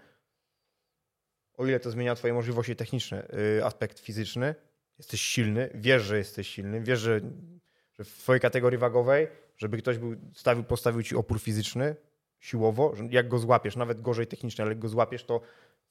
O 1.54 1.66
ile 1.66 1.80
to 1.80 1.90
zmienia 1.90 2.14
twoje 2.14 2.34
możliwości 2.34 2.76
techniczne, 2.76 3.28
y, 3.58 3.64
aspekt 3.64 3.98
fizyczny, 3.98 4.54
jesteś 4.98 5.20
silny, 5.20 5.70
wiesz, 5.74 6.02
że 6.02 6.18
jesteś 6.18 6.48
silny, 6.48 6.80
wiesz, 6.80 7.00
że, 7.00 7.20
że 7.98 8.04
w 8.04 8.08
twojej 8.08 8.40
kategorii 8.40 8.78
wagowej, 8.78 9.28
żeby 9.56 9.78
ktoś 9.78 9.98
był, 9.98 10.16
stawił, 10.34 10.64
postawił 10.64 11.02
ci 11.02 11.16
opór 11.16 11.40
fizyczny, 11.40 11.96
siłowo, 12.40 12.94
jak 13.10 13.28
go 13.28 13.38
złapiesz, 13.38 13.76
nawet 13.76 14.00
gorzej 14.00 14.26
technicznie, 14.26 14.62
ale 14.62 14.70
jak 14.70 14.78
go 14.78 14.88
złapiesz, 14.88 15.24
to 15.24 15.40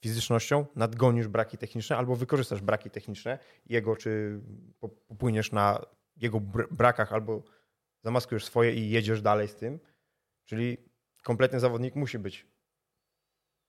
fizycznością 0.01 0.65
nadgonisz 0.75 1.27
braki 1.27 1.57
techniczne 1.57 1.97
albo 1.97 2.15
wykorzystasz 2.15 2.61
braki 2.61 2.89
techniczne 2.89 3.39
jego, 3.65 3.95
czy 3.95 4.39
po- 4.79 4.89
popłyniesz 4.89 5.51
na 5.51 5.85
jego 6.15 6.39
br- 6.39 6.73
brakach 6.73 7.13
albo 7.13 7.43
zamaskujesz 8.03 8.45
swoje 8.45 8.73
i 8.73 8.89
jedziesz 8.89 9.21
dalej 9.21 9.47
z 9.47 9.55
tym. 9.55 9.79
Czyli 10.45 10.77
kompletny 11.27 11.59
zawodnik 11.59 11.95
musi 11.95 12.19
być, 12.19 12.45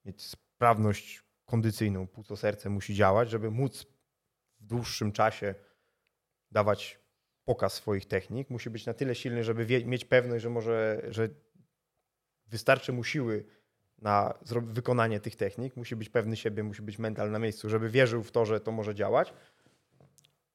mieć 0.05 0.23
sprawność 0.23 1.23
kondycyjną, 1.45 2.07
płuco, 2.07 2.37
serce 2.37 2.71
musi 2.71 2.95
działać, 2.95 3.31
żeby 3.31 3.51
móc 3.51 3.87
w 4.61 4.67
dłuższym 4.67 5.13
czasie 5.13 5.55
dawać 6.51 6.99
pokaz 7.45 7.75
swoich 7.75 8.07
technik. 8.07 8.51
Musi 8.51 8.71
być 8.71 8.87
na 8.87 8.95
tyle 8.95 9.15
silny, 9.15 9.45
żeby 9.45 9.67
wie, 9.67 9.85
mieć 9.85 10.05
pewność, 10.05 10.43
że 10.43 10.51
może, 10.51 11.03
że 11.09 11.29
wystarczy 12.47 12.93
mu 12.93 13.05
siły 13.05 13.45
na 13.99 14.39
wykonanie 14.63 15.21
tych 15.21 15.37
technik. 15.37 15.77
Musi 15.77 15.97
być 15.97 16.09
pewny 16.09 16.37
siebie, 16.37 16.63
musi 16.63 16.83
być 16.83 16.99
mental 16.99 17.31
na 17.31 17.39
miejscu, 17.39 17.69
żeby 17.69 17.91
wierzył 17.91 18.23
w 18.23 18.31
to, 18.31 18.47
że 18.47 18.61
to 18.61 18.73
może 18.73 18.95
działać. 18.95 19.33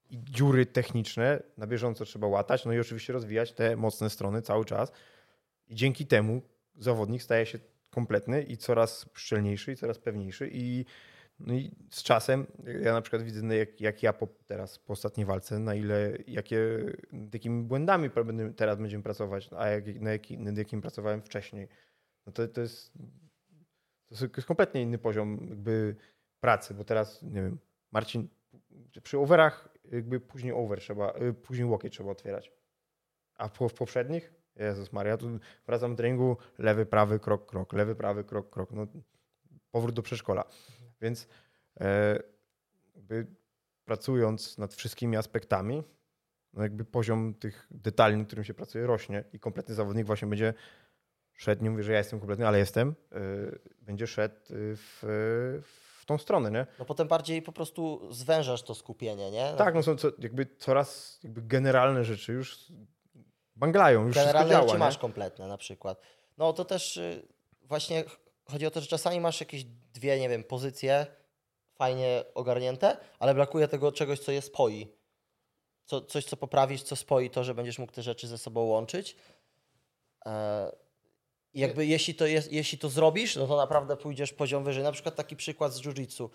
i 0.10 0.24
dziury 0.24 0.66
techniczne 0.66 1.44
na 1.58 1.68
bieżąco 1.68 2.06
trzeba 2.06 2.28
łatać, 2.28 2.66
no 2.66 2.74
i 2.74 2.80
oczywiście 2.80 3.14
rozwijać 3.14 3.54
te 3.54 3.76
mocne 3.76 4.10
strony 4.10 4.42
cały 4.42 4.66
czas. 4.66 4.92
I 5.68 5.76
dzięki 5.76 6.06
temu 6.06 6.42
zawodnik 6.76 7.24
staje 7.24 7.46
się 7.46 7.60
kompletny 7.90 8.44
i 8.44 8.58
coraz 8.58 9.10
szczelniejszy 9.14 9.72
i 9.72 9.76
coraz 9.76 10.00
pewniejszy 10.00 10.50
i, 10.54 10.86
no 11.40 11.54
i 11.54 11.72
z 11.92 12.04
czasem 12.04 12.48
ja 12.82 12.94
na 12.94 13.02
przykład 13.02 13.24
widzę 13.24 13.58
jak, 13.58 13.82
jak 13.82 14.04
ja 14.04 14.14
po, 14.14 14.28
teraz 14.46 14.80
po 14.80 14.94
ostatniej 14.94 15.26
walce, 15.26 15.60
na 15.60 15.76
ile, 15.76 16.18
jakie, 16.28 16.60
nad 17.12 17.34
jakimi 17.34 17.64
błędami 17.64 18.10
teraz 18.56 18.78
będziemy 18.78 19.04
pracować, 19.04 19.50
a 19.58 19.68
jak, 19.68 20.02
na 20.02 20.12
jaki, 20.12 20.38
nad 20.38 20.58
jakim 20.58 20.82
pracowałem 20.82 21.22
wcześniej. 21.22 21.68
No 22.26 22.34
to, 22.34 22.48
to 22.48 22.62
jest 22.62 22.94
to 24.10 24.26
jest 24.38 24.48
kompletnie 24.48 24.82
inny 24.82 24.98
poziom 24.98 25.48
jakby 25.50 25.96
pracy, 26.40 26.74
bo 26.74 26.84
teraz, 26.84 27.22
nie 27.22 27.42
wiem, 27.42 27.60
Marcin, 27.92 28.28
przy 29.04 29.18
overach 29.18 29.70
jakby 29.92 30.20
później 30.20 30.54
over 30.54 30.80
trzeba, 30.80 31.14
y, 31.22 31.34
później 31.34 31.66
łokieć 31.66 31.94
trzeba 31.94 32.12
otwierać. 32.12 32.52
A 33.36 33.48
w 33.48 33.74
poprzednich, 33.74 34.34
Jezus 34.56 34.94
Maria, 34.94 35.18
tu 35.18 35.40
wracam 35.68 35.92
do 35.92 35.98
treningu, 35.98 36.38
lewy, 36.58 36.86
prawy, 36.86 37.20
krok, 37.20 37.46
krok, 37.46 37.74
lewy, 37.74 37.96
prawy, 37.96 38.24
krok, 38.24 38.50
krok. 38.50 38.72
No, 38.72 38.88
powrót 39.72 39.96
do 39.96 40.02
przedszkola. 40.02 40.44
Więc 41.02 41.28
e, 41.80 42.20
jakby 42.96 43.28
pracując 43.86 44.58
nad 44.58 44.74
wszystkimi 44.74 45.18
aspektami, 45.18 45.84
no 46.54 46.64
jakby 46.64 46.86
poziom 46.86 47.34
tych 47.34 47.68
detali, 47.72 48.18
nad 48.18 48.28
którym 48.28 48.44
się 48.46 48.54
pracuje, 48.54 48.88
rośnie 48.88 49.24
i 49.34 49.40
kompletny 49.40 49.76
zawodnik 49.76 50.06
właśnie 50.06 50.28
będzie 50.28 50.54
szedł, 51.34 51.64
nie 51.64 51.70
mówię, 51.70 51.84
że 51.84 51.92
ja 51.92 51.98
jestem 51.98 52.20
kompletny, 52.20 52.48
ale 52.48 52.60
jestem, 52.60 52.96
y, 53.16 53.60
będzie 53.82 54.08
szedł 54.08 54.36
y, 54.36 54.76
w, 54.76 55.04
w 56.02 56.06
tą 56.06 56.18
stronę, 56.18 56.52
nie? 56.52 56.68
No 56.80 56.86
potem 56.86 57.08
bardziej 57.08 57.42
po 57.42 57.52
prostu 57.52 58.08
zwężasz 58.14 58.64
to 58.64 58.76
skupienie, 58.76 59.32
nie? 59.32 59.54
Tak, 59.58 59.76
no 59.76 59.84
są 59.84 59.96
co, 59.96 60.12
jakby 60.20 60.46
coraz 60.58 61.20
jakby 61.24 61.42
generalne 61.42 62.04
rzeczy 62.04 62.34
już 62.34 62.72
banglają, 63.56 64.06
już 64.08 64.16
Generalne 64.16 64.50
wszystko 64.50 64.68
działa, 64.68 64.80
masz 64.80 64.98
kompletne 64.98 65.48
na 65.48 65.58
przykład. 65.58 66.02
No 66.38 66.54
to 66.54 66.66
też 66.66 66.98
y, 66.98 67.28
właśnie 67.62 68.04
ch- 68.04 68.20
chodzi 68.46 68.66
o 68.66 68.72
to, 68.72 68.82
że 68.82 68.88
czasami 68.88 69.20
masz 69.20 69.40
jakieś 69.40 69.64
dwie, 69.94 70.20
nie 70.20 70.30
wiem, 70.30 70.44
pozycje 70.44 71.06
fajnie 71.76 72.24
ogarnięte, 72.34 72.98
ale 73.20 73.34
brakuje 73.34 73.68
tego 73.68 73.92
czegoś, 73.92 74.20
co 74.20 74.32
je 74.32 74.42
spoi. 74.42 74.88
Co, 75.86 76.02
coś, 76.02 76.26
co 76.26 76.38
poprawisz, 76.38 76.84
co 76.84 76.96
spoi 76.96 77.30
to, 77.30 77.44
że 77.44 77.54
będziesz 77.56 77.80
mógł 77.80 77.92
te 77.94 78.02
rzeczy 78.02 78.28
ze 78.28 78.38
sobą 78.38 78.62
łączyć. 78.62 79.16
E, 80.26 80.72
I 81.54 81.60
jakby 81.60 81.86
jeśli 81.86 82.16
to, 82.16 82.26
jest, 82.26 82.52
jeśli 82.52 82.78
to 82.78 82.90
zrobisz, 82.90 83.36
no 83.36 83.48
to 83.48 83.58
naprawdę 83.58 83.98
pójdziesz 83.98 84.34
poziom 84.34 84.64
wyżej. 84.64 84.84
Na 84.84 84.92
przykład 84.92 85.16
taki 85.16 85.36
przykład 85.36 85.74
z 85.74 85.82
jiu-jitsu. 85.82 86.30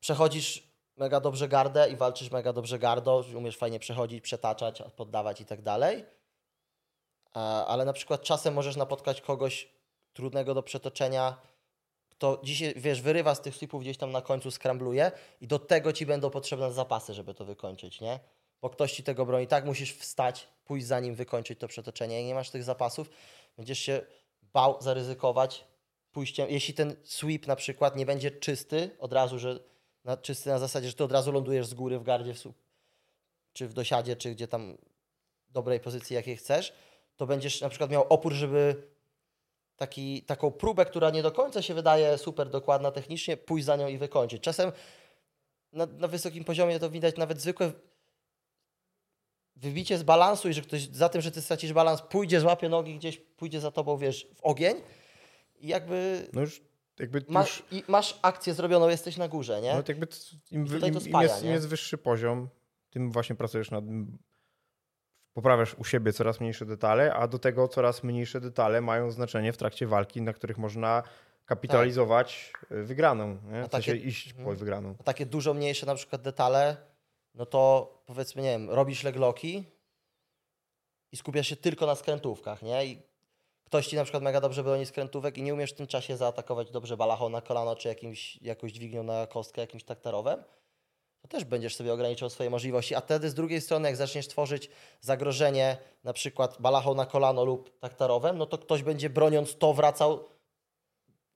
Przechodzisz 0.00 0.71
mega 0.96 1.20
dobrze 1.20 1.48
gardę 1.48 1.90
i 1.90 1.96
walczysz 1.96 2.30
mega 2.30 2.52
dobrze 2.52 2.78
gardo, 2.78 3.24
umiesz 3.36 3.56
fajnie 3.56 3.78
przechodzić, 3.78 4.20
przetaczać, 4.20 4.82
poddawać 4.96 5.40
i 5.40 5.44
tak 5.44 5.62
dalej. 5.62 6.04
Ale 7.66 7.84
na 7.84 7.92
przykład 7.92 8.22
czasem 8.22 8.54
możesz 8.54 8.76
napotkać 8.76 9.20
kogoś 9.20 9.68
trudnego 10.12 10.54
do 10.54 10.62
przetoczenia, 10.62 11.36
kto 12.08 12.40
dzisiaj, 12.44 12.74
wiesz, 12.76 13.02
wyrywa 13.02 13.34
z 13.34 13.40
tych 13.40 13.56
slipów 13.56 13.82
gdzieś 13.82 13.96
tam 13.98 14.12
na 14.12 14.22
końcu, 14.22 14.50
skrambluje 14.50 15.12
i 15.40 15.46
do 15.46 15.58
tego 15.58 15.92
ci 15.92 16.06
będą 16.06 16.30
potrzebne 16.30 16.72
zapasy, 16.72 17.14
żeby 17.14 17.34
to 17.34 17.44
wykończyć, 17.44 18.00
nie? 18.00 18.20
Bo 18.60 18.70
ktoś 18.70 18.92
ci 18.92 19.02
tego 19.02 19.26
broni. 19.26 19.46
Tak 19.46 19.64
musisz 19.64 19.96
wstać, 19.96 20.48
pójść 20.64 20.86
za 20.86 21.00
nim, 21.00 21.14
wykończyć 21.14 21.58
to 21.58 21.68
przetoczenie. 21.68 22.16
Jak 22.16 22.26
nie 22.26 22.34
masz 22.34 22.50
tych 22.50 22.64
zapasów, 22.64 23.10
będziesz 23.56 23.78
się 23.78 24.00
bał 24.42 24.82
zaryzykować 24.82 25.64
pójściem. 26.12 26.50
Jeśli 26.50 26.74
ten 26.74 26.96
sweep 27.04 27.46
na 27.46 27.56
przykład 27.56 27.96
nie 27.96 28.06
będzie 28.06 28.30
czysty 28.30 28.90
od 28.98 29.12
razu, 29.12 29.38
że 29.38 29.60
na, 30.04 30.16
czysty 30.16 30.50
na 30.50 30.58
zasadzie, 30.58 30.88
że 30.88 30.94
ty 30.94 31.04
od 31.04 31.12
razu 31.12 31.32
lądujesz 31.32 31.66
z 31.66 31.74
góry 31.74 31.98
w 31.98 32.02
gardzie, 32.02 32.34
w, 32.34 32.38
słup- 32.38 32.62
czy 33.52 33.68
w 33.68 33.74
dosiadzie, 33.74 34.16
czy 34.16 34.30
gdzie 34.30 34.48
tam 34.48 34.76
dobrej 35.50 35.80
pozycji, 35.80 36.16
jakiej 36.16 36.36
chcesz, 36.36 36.72
to 37.16 37.26
będziesz 37.26 37.60
na 37.60 37.68
przykład 37.68 37.90
miał 37.90 38.06
opór, 38.08 38.32
żeby 38.32 38.82
taki, 39.76 40.22
taką 40.22 40.50
próbę, 40.50 40.84
która 40.84 41.10
nie 41.10 41.22
do 41.22 41.32
końca 41.32 41.62
się 41.62 41.74
wydaje 41.74 42.18
super 42.18 42.50
dokładna 42.50 42.90
technicznie, 42.90 43.36
pójść 43.36 43.66
za 43.66 43.76
nią 43.76 43.88
i 43.88 43.98
wykończyć. 43.98 44.42
Czasem 44.42 44.72
na, 45.72 45.86
na 45.86 46.08
wysokim 46.08 46.44
poziomie 46.44 46.78
to 46.78 46.90
widać 46.90 47.16
nawet 47.16 47.40
zwykłe 47.40 47.72
wybicie 49.56 49.98
z 49.98 50.02
balansu 50.02 50.48
i 50.48 50.54
że 50.54 50.62
ktoś 50.62 50.88
za 50.88 51.08
tym, 51.08 51.22
że 51.22 51.30
ty 51.30 51.42
stracisz 51.42 51.72
balans, 51.72 52.02
pójdzie, 52.02 52.40
złapie 52.40 52.68
nogi 52.68 52.98
gdzieś, 52.98 53.18
pójdzie 53.18 53.60
za 53.60 53.70
tobą, 53.70 53.96
wiesz, 53.96 54.26
w 54.34 54.40
ogień 54.42 54.76
i 55.60 55.68
jakby 55.68 56.28
No 56.32 56.40
już 56.40 56.60
jakby 56.98 57.24
masz, 57.28 57.58
już, 57.58 57.72
i 57.72 57.84
masz 57.88 58.18
akcję 58.22 58.54
zrobioną, 58.54 58.88
jesteś 58.88 59.16
na 59.16 59.28
górze, 59.28 59.60
nie? 59.60 59.74
no 59.74 59.82
to 59.82 59.92
jakby 59.92 60.06
im, 60.50 60.66
im, 60.66 60.84
im, 60.94 61.00
spaja, 61.00 61.22
jest, 61.28 61.42
im 61.42 61.46
nie? 61.48 61.52
jest 61.54 61.68
wyższy 61.68 61.98
poziom, 61.98 62.48
tym 62.90 63.10
właśnie 63.12 63.36
pracujesz 63.36 63.70
nad 63.70 63.84
poprawiasz 65.32 65.74
u 65.74 65.84
siebie 65.84 66.12
coraz 66.12 66.40
mniejsze 66.40 66.66
detale, 66.66 67.14
a 67.14 67.28
do 67.28 67.38
tego 67.38 67.68
coraz 67.68 68.02
mniejsze 68.02 68.40
detale 68.40 68.80
mają 68.80 69.10
znaczenie 69.10 69.52
w 69.52 69.56
trakcie 69.56 69.86
walki, 69.86 70.22
na 70.22 70.32
których 70.32 70.58
można 70.58 71.02
kapitalizować 71.44 72.52
y, 72.72 72.82
wygraną, 72.84 73.38
nie? 73.52 73.62
A 73.62 73.68
W 73.68 73.70
sensie 73.70 73.92
takie- 73.92 74.04
iść 74.04 74.32
po 74.32 74.38
Mhm. 74.38 74.56
wygraną. 74.56 74.94
A 75.00 75.02
takie 75.02 75.26
dużo 75.26 75.54
mniejsze 75.54 75.86
na 75.86 75.94
przykład 75.94 76.22
detale, 76.22 76.76
no 77.34 77.46
to 77.46 77.92
powiedzmy, 78.06 78.42
nie 78.42 78.50
wiem, 78.50 78.70
robisz 78.70 79.02
legloki 79.04 79.64
i 81.12 81.16
skupiasz 81.16 81.46
się 81.48 81.56
tylko 81.56 81.86
na 81.86 81.94
skrętówkach, 81.94 82.62
nie? 82.62 82.86
I 82.86 83.02
ktoś 83.72 83.86
ci 83.86 83.96
na 83.96 84.04
przykład 84.04 84.22
mega 84.22 84.40
dobrze 84.40 84.64
broni 84.64 84.86
skrętówek 84.86 85.38
i 85.38 85.42
nie 85.42 85.54
umiesz 85.54 85.70
w 85.70 85.74
tym 85.74 85.86
czasie 85.86 86.16
zaatakować 86.16 86.70
dobrze 86.70 86.96
balachą 86.96 87.28
na 87.28 87.40
kolano, 87.40 87.76
czy 87.76 87.88
jakimś, 87.88 88.36
jakąś 88.36 88.72
dźwignią 88.72 89.02
na 89.02 89.26
kostkę, 89.26 89.60
jakimś 89.60 89.84
taktarowem, 89.84 90.44
to 91.22 91.28
też 91.28 91.44
będziesz 91.44 91.76
sobie 91.76 91.92
ograniczał 91.92 92.30
swoje 92.30 92.50
możliwości. 92.50 92.94
A 92.94 93.00
wtedy 93.00 93.30
z 93.30 93.34
drugiej 93.34 93.60
strony, 93.60 93.88
jak 93.88 93.96
zaczniesz 93.96 94.28
tworzyć 94.28 94.70
zagrożenie 95.00 95.76
na 96.04 96.12
przykład 96.12 96.56
balachą 96.60 96.94
na 96.94 97.06
kolano 97.06 97.44
lub 97.44 97.78
taktarowem, 97.78 98.38
no 98.38 98.46
to 98.46 98.58
ktoś 98.58 98.82
będzie 98.82 99.10
broniąc 99.10 99.58
to 99.58 99.74
wracał, 99.74 100.28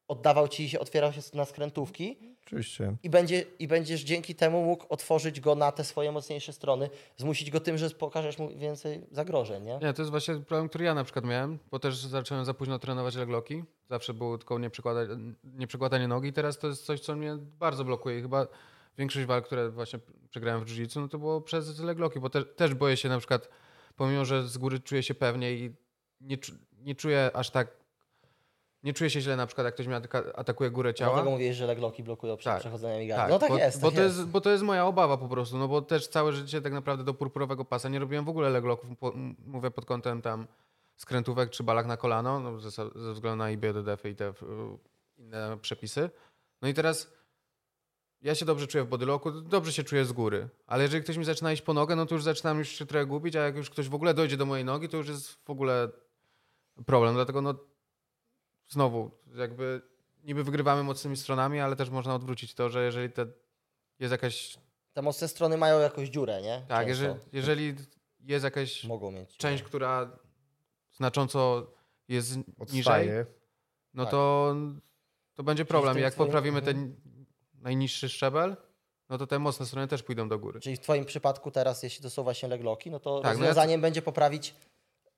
oddawał 0.08 0.48
ci 0.48 0.68
się, 0.68 0.80
otwierał 0.80 1.12
się 1.12 1.20
na 1.34 1.44
skrętówki 1.44 2.36
Oczywiście. 2.46 2.96
i, 3.02 3.10
będzie, 3.10 3.44
i 3.58 3.68
będziesz 3.68 4.00
dzięki 4.00 4.34
temu 4.34 4.64
mógł 4.64 4.86
otworzyć 4.88 5.40
go 5.40 5.54
na 5.54 5.72
te 5.72 5.84
swoje 5.84 6.12
mocniejsze 6.12 6.52
strony, 6.52 6.90
zmusić 7.16 7.50
go 7.50 7.60
tym, 7.60 7.78
że 7.78 7.90
pokażesz 7.90 8.38
mu 8.38 8.48
więcej 8.48 9.06
zagrożeń, 9.10 9.64
nie? 9.64 9.78
Nie, 9.82 9.92
to 9.92 10.02
jest 10.02 10.10
właśnie 10.10 10.34
problem, 10.34 10.68
który 10.68 10.84
ja 10.84 10.94
na 10.94 11.04
przykład 11.04 11.24
miałem, 11.24 11.58
bo 11.70 11.78
też 11.78 11.96
zacząłem 11.96 12.44
za 12.44 12.54
późno 12.54 12.78
trenować 12.78 13.14
legloki. 13.14 13.64
Zawsze 13.88 14.14
było 14.14 14.38
tylko 14.38 14.58
nieprzykłada, 14.58 15.00
nieprzykładanie 15.44 16.08
nogi. 16.08 16.32
Teraz 16.32 16.58
to 16.58 16.68
jest 16.68 16.84
coś, 16.84 17.00
co 17.00 17.16
mnie 17.16 17.36
bardzo 17.40 17.84
blokuje. 17.84 18.18
I 18.18 18.22
chyba 18.22 18.46
większość 18.98 19.26
walk, 19.26 19.46
które 19.46 19.70
właśnie 19.70 19.98
przegrałem 20.30 20.64
w 20.64 20.68
jiu-jitsu, 20.68 21.00
no 21.00 21.08
to 21.08 21.18
było 21.18 21.40
przez 21.40 21.78
legloki, 21.78 22.20
bo 22.20 22.30
te, 22.30 22.44
też 22.44 22.74
boję 22.74 22.96
się 22.96 23.08
na 23.08 23.18
przykład, 23.18 23.48
pomimo, 23.96 24.24
że 24.24 24.48
z 24.48 24.58
góry 24.58 24.80
czuję 24.80 25.02
się 25.02 25.14
pewnie 25.14 25.52
i 25.52 25.74
nie, 26.20 26.38
nie 26.78 26.94
czuję 26.94 27.30
aż 27.34 27.50
tak, 27.50 27.85
nie 28.82 28.92
czuję 28.92 29.10
się 29.10 29.20
źle 29.20 29.36
na 29.36 29.46
przykład, 29.46 29.64
jak 29.64 29.74
ktoś 29.74 29.86
mnie 29.86 30.00
atakuje 30.34 30.70
górę 30.70 30.94
ciała. 30.94 31.12
Dlatego 31.14 31.30
mówisz, 31.30 31.56
że 31.56 31.66
legloki 31.66 32.02
blokują 32.02 32.36
przed 32.36 32.52
Tak. 32.52 32.60
przechodzeniem 32.60 33.00
migardy. 33.00 33.32
no 33.32 33.38
tak 33.38 33.48
bo, 33.48 33.58
jest, 33.58 33.80
bo, 33.80 33.88
tak 33.88 33.96
to 33.96 34.02
jest. 34.02 34.16
jest. 34.16 34.28
Bo 34.28 34.40
to 34.40 34.50
jest 34.50 34.62
moja 34.64 34.86
obawa 34.86 35.16
po 35.16 35.28
prostu, 35.28 35.58
no 35.58 35.68
bo 35.68 35.82
też 35.82 36.08
całe 36.08 36.32
życie 36.32 36.62
tak 36.62 36.72
naprawdę 36.72 37.04
do 37.04 37.14
purpurowego 37.14 37.64
pasa 37.64 37.88
nie 37.88 37.98
robiłem 37.98 38.24
w 38.24 38.28
ogóle 38.28 38.50
legloków, 38.50 38.90
mówię 39.46 39.70
pod 39.70 39.84
kątem 39.84 40.22
tam 40.22 40.46
skrętówek 40.96 41.50
czy 41.50 41.62
balach 41.62 41.86
na 41.86 41.96
kolano, 41.96 42.40
no 42.40 42.60
ze, 42.60 42.70
ze 42.70 43.12
względu 43.12 43.36
na 43.36 43.50
IBDDF 43.50 44.04
i 44.04 44.14
te 44.16 44.28
y, 44.28 44.32
inne 45.18 45.58
przepisy. 45.62 46.10
No 46.62 46.68
i 46.68 46.74
teraz 46.74 47.12
ja 48.22 48.34
się 48.34 48.44
dobrze 48.44 48.66
czuję 48.66 48.84
w 48.84 48.88
bodylocku, 48.88 49.30
dobrze 49.30 49.72
się 49.72 49.84
czuję 49.84 50.04
z 50.04 50.12
góry, 50.12 50.48
ale 50.66 50.82
jeżeli 50.82 51.02
ktoś 51.04 51.16
mi 51.16 51.24
zaczyna 51.24 51.52
iść 51.52 51.62
po 51.62 51.74
nogę, 51.74 51.96
no 51.96 52.06
to 52.06 52.14
już 52.14 52.24
zaczynam 52.24 52.58
już 52.58 52.68
się 52.68 52.86
trochę 52.86 53.06
gubić, 53.06 53.36
a 53.36 53.40
jak 53.40 53.56
już 53.56 53.70
ktoś 53.70 53.88
w 53.88 53.94
ogóle 53.94 54.14
dojdzie 54.14 54.36
do 54.36 54.46
mojej 54.46 54.64
nogi, 54.64 54.88
to 54.88 54.96
już 54.96 55.08
jest 55.08 55.32
w 55.32 55.50
ogóle 55.50 55.88
problem, 56.86 57.14
dlatego 57.14 57.42
no 57.42 57.54
znowu 58.68 59.10
jakby 59.34 59.82
niby 60.24 60.44
wygrywamy 60.44 60.82
mocnymi 60.82 61.16
stronami, 61.16 61.60
ale 61.60 61.76
też 61.76 61.90
można 61.90 62.14
odwrócić 62.14 62.54
to, 62.54 62.68
że 62.68 62.84
jeżeli 62.84 63.10
te 63.12 63.26
jest 63.98 64.12
jakaś 64.12 64.58
Te 64.92 65.02
mocne 65.02 65.28
strony 65.28 65.56
mają 65.56 65.80
jakąś 65.80 66.08
dziurę, 66.08 66.42
nie? 66.42 66.62
tak, 66.68 66.88
jeżeli, 66.88 67.14
jeżeli 67.32 67.74
jest 68.20 68.44
jakaś 68.44 68.84
Mogą 68.84 69.10
mieć. 69.10 69.36
część, 69.36 69.62
która 69.62 70.18
znacząco 70.92 71.72
jest 72.08 72.36
niżej, 72.36 72.48
Odstaje. 72.78 73.26
no 73.94 74.04
Tak. 74.04 74.10
to, 74.10 74.54
to 75.34 75.42
będzie 75.42 75.64
problem. 75.64 75.94
tym 75.94 76.02
Jak 76.02 76.14
poprawimy 76.14 76.58
mhm. 76.58 76.76
ten 76.76 76.96
najniższy 77.54 78.08
szczebel, 78.08 78.56
no 79.08 79.18
to 79.18 79.26
te 79.26 79.38
mocne 79.38 79.66
strony 79.66 79.88
też 79.88 80.02
pójdą 80.02 80.28
do 80.28 80.38
góry. 80.38 80.60
Czyli 80.60 80.76
w 80.76 80.80
Twoim 80.80 81.04
przypadku 81.04 81.50
teraz, 81.50 81.82
jeśli 81.82 82.02
to 82.02 82.10
są 82.10 82.22
właśnie 82.22 82.48
legloki, 82.48 82.90
no 82.90 83.00
to 83.00 83.20
Tak, 83.20 83.24
no 83.24 83.28
ja 83.44 83.48
rozwiązaniem 83.48 83.80
będzie 83.80 84.02
poprawić 84.02 84.54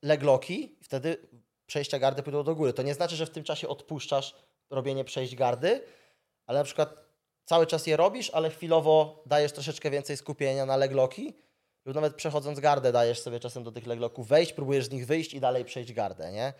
legloki, 0.01 0.75
wtedy 0.81 1.27
przejścia 1.69 1.99
gardy 1.99 2.23
pójdą 2.23 2.43
do 2.43 2.55
góry. 2.55 2.73
To 2.73 2.83
nie 2.83 2.93
znaczy, 2.93 3.15
że 3.15 3.25
w 3.25 3.29
tym 3.29 3.43
czasie 3.43 3.67
odpuszczasz 3.67 4.35
robienie 4.69 5.03
przejść 5.03 5.35
gardy, 5.35 5.81
ale 6.45 6.59
na 6.59 6.65
przykład 6.65 6.95
cały 7.45 7.67
czas 7.67 7.87
je 7.87 7.97
robisz, 7.97 8.29
ale 8.29 8.49
chwilowo 8.49 9.23
dajesz 9.25 9.51
troszeczkę 9.51 9.89
więcej 9.91 10.17
skupienia 10.17 10.65
na 10.65 10.77
legloki 10.77 11.33
lub 11.85 11.95
nawet 11.95 12.15
przechodząc 12.15 12.59
gardę 12.59 12.91
dajesz 12.91 13.19
sobie 13.21 13.39
czasem 13.39 13.63
do 13.63 13.71
tych 13.71 13.87
legloków 13.87 14.27
wejść, 14.27 14.53
próbujesz 14.53 14.85
z 14.85 14.91
nich 14.91 15.05
wyjść 15.05 15.33
i 15.33 15.39
dalej 15.39 15.65
przejść 15.65 15.93
gardę, 15.93 16.31
nie? 16.31 16.53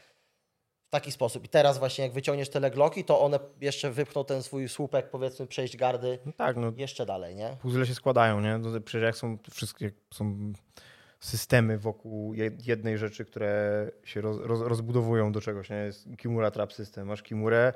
w 0.88 0.92
taki 0.92 1.12
sposób. 1.12 1.46
I 1.46 1.50
teraz 1.50 1.78
właśnie 1.78 2.04
jak 2.04 2.14
wyciągniesz 2.14 2.50
te 2.50 2.60
legloki, 2.60 3.04
to 3.04 3.22
one 3.22 3.40
jeszcze 3.62 3.92
wypchną 3.92 4.26
ten 4.26 4.44
swój 4.44 4.70
słupek, 4.70 5.10
powiedzmy, 5.10 5.48
przejść 5.48 5.78
gardy 5.78 6.20
No 6.26 6.32
tak, 6.32 6.58
no 6.58 6.72
jeszcze 6.78 7.06
dalej, 7.06 7.36
nie? 7.36 7.58
puzzle 7.62 7.86
się 7.86 7.96
składają, 7.96 8.42
nie? 8.42 8.58
No, 8.58 8.82
przecież 8.82 9.04
jak 9.04 9.18
są 9.18 9.38
wszystkie 9.52 9.92
są 10.14 10.54
systemy 11.20 11.78
wokół 11.78 12.34
je- 12.34 12.52
jednej 12.66 12.98
rzeczy, 12.98 13.26
które 13.26 13.92
się 14.04 14.22
roz, 14.22 14.62
rozbudowują 14.62 15.32
do 15.32 15.42
czegoś, 15.42 15.70
nie? 15.70 15.76
Jest 15.76 16.08
Kimura 16.18 16.52
Trap 16.52 16.74
System. 16.74 17.08
Masz 17.08 17.24
Kimurę, 17.24 17.74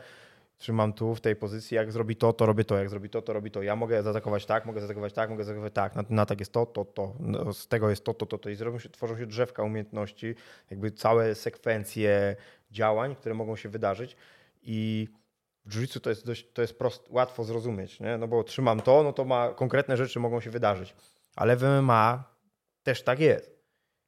trzymam 0.57 0.93
tu 0.93 1.15
w 1.15 1.21
tej 1.21 1.35
pozycji, 1.35 1.75
jak 1.75 1.91
zrobi 1.91 2.15
to, 2.15 2.33
to 2.33 2.45
robię 2.45 2.63
to, 2.65 2.77
jak 2.77 2.89
zrobi 2.89 3.09
to, 3.09 3.21
to 3.21 3.33
robi 3.33 3.51
to. 3.51 3.61
Ja 3.61 3.75
mogę 3.75 4.03
zaatakować 4.03 4.45
tak, 4.45 4.65
mogę 4.65 4.79
zaatakować 4.79 5.13
tak, 5.13 5.29
mogę 5.29 5.43
zaatakować 5.43 5.73
tak. 5.73 5.95
Na, 5.95 6.03
na 6.09 6.25
tak 6.25 6.39
jest 6.39 6.51
to, 6.51 6.65
to, 6.65 6.85
to. 6.85 7.13
No, 7.19 7.53
z 7.53 7.67
tego 7.67 7.89
jest 7.89 8.05
to, 8.05 8.13
to, 8.13 8.25
to, 8.25 8.37
to. 8.37 8.49
I 8.49 8.55
zrobią 8.55 8.79
się, 8.79 8.89
tworzą 8.89 9.17
się 9.17 9.25
drzewka 9.25 9.63
umiejętności, 9.63 10.35
jakby 10.69 10.91
całe 10.91 11.35
sekwencje 11.35 12.35
działań, 12.71 13.15
które 13.15 13.35
mogą 13.35 13.55
się 13.55 13.69
wydarzyć 13.69 14.15
i 14.61 15.07
w 15.65 15.75
jiu 15.75 15.99
to 15.99 16.09
jest 16.09 16.25
dość, 16.25 16.47
to 16.53 16.61
jest 16.61 16.77
prost, 16.77 17.07
łatwo 17.09 17.43
zrozumieć, 17.43 17.99
nie? 17.99 18.17
no 18.17 18.27
bo 18.27 18.43
trzymam 18.43 18.81
to, 18.81 19.03
no 19.03 19.13
to 19.13 19.25
ma 19.25 19.49
konkretne 19.49 19.97
rzeczy 19.97 20.19
mogą 20.19 20.41
się 20.41 20.49
wydarzyć. 20.49 20.95
Ale 21.35 21.55
w 21.55 21.63
MMA 21.63 22.32
też 22.83 23.03
tak 23.03 23.19
jest. 23.19 23.63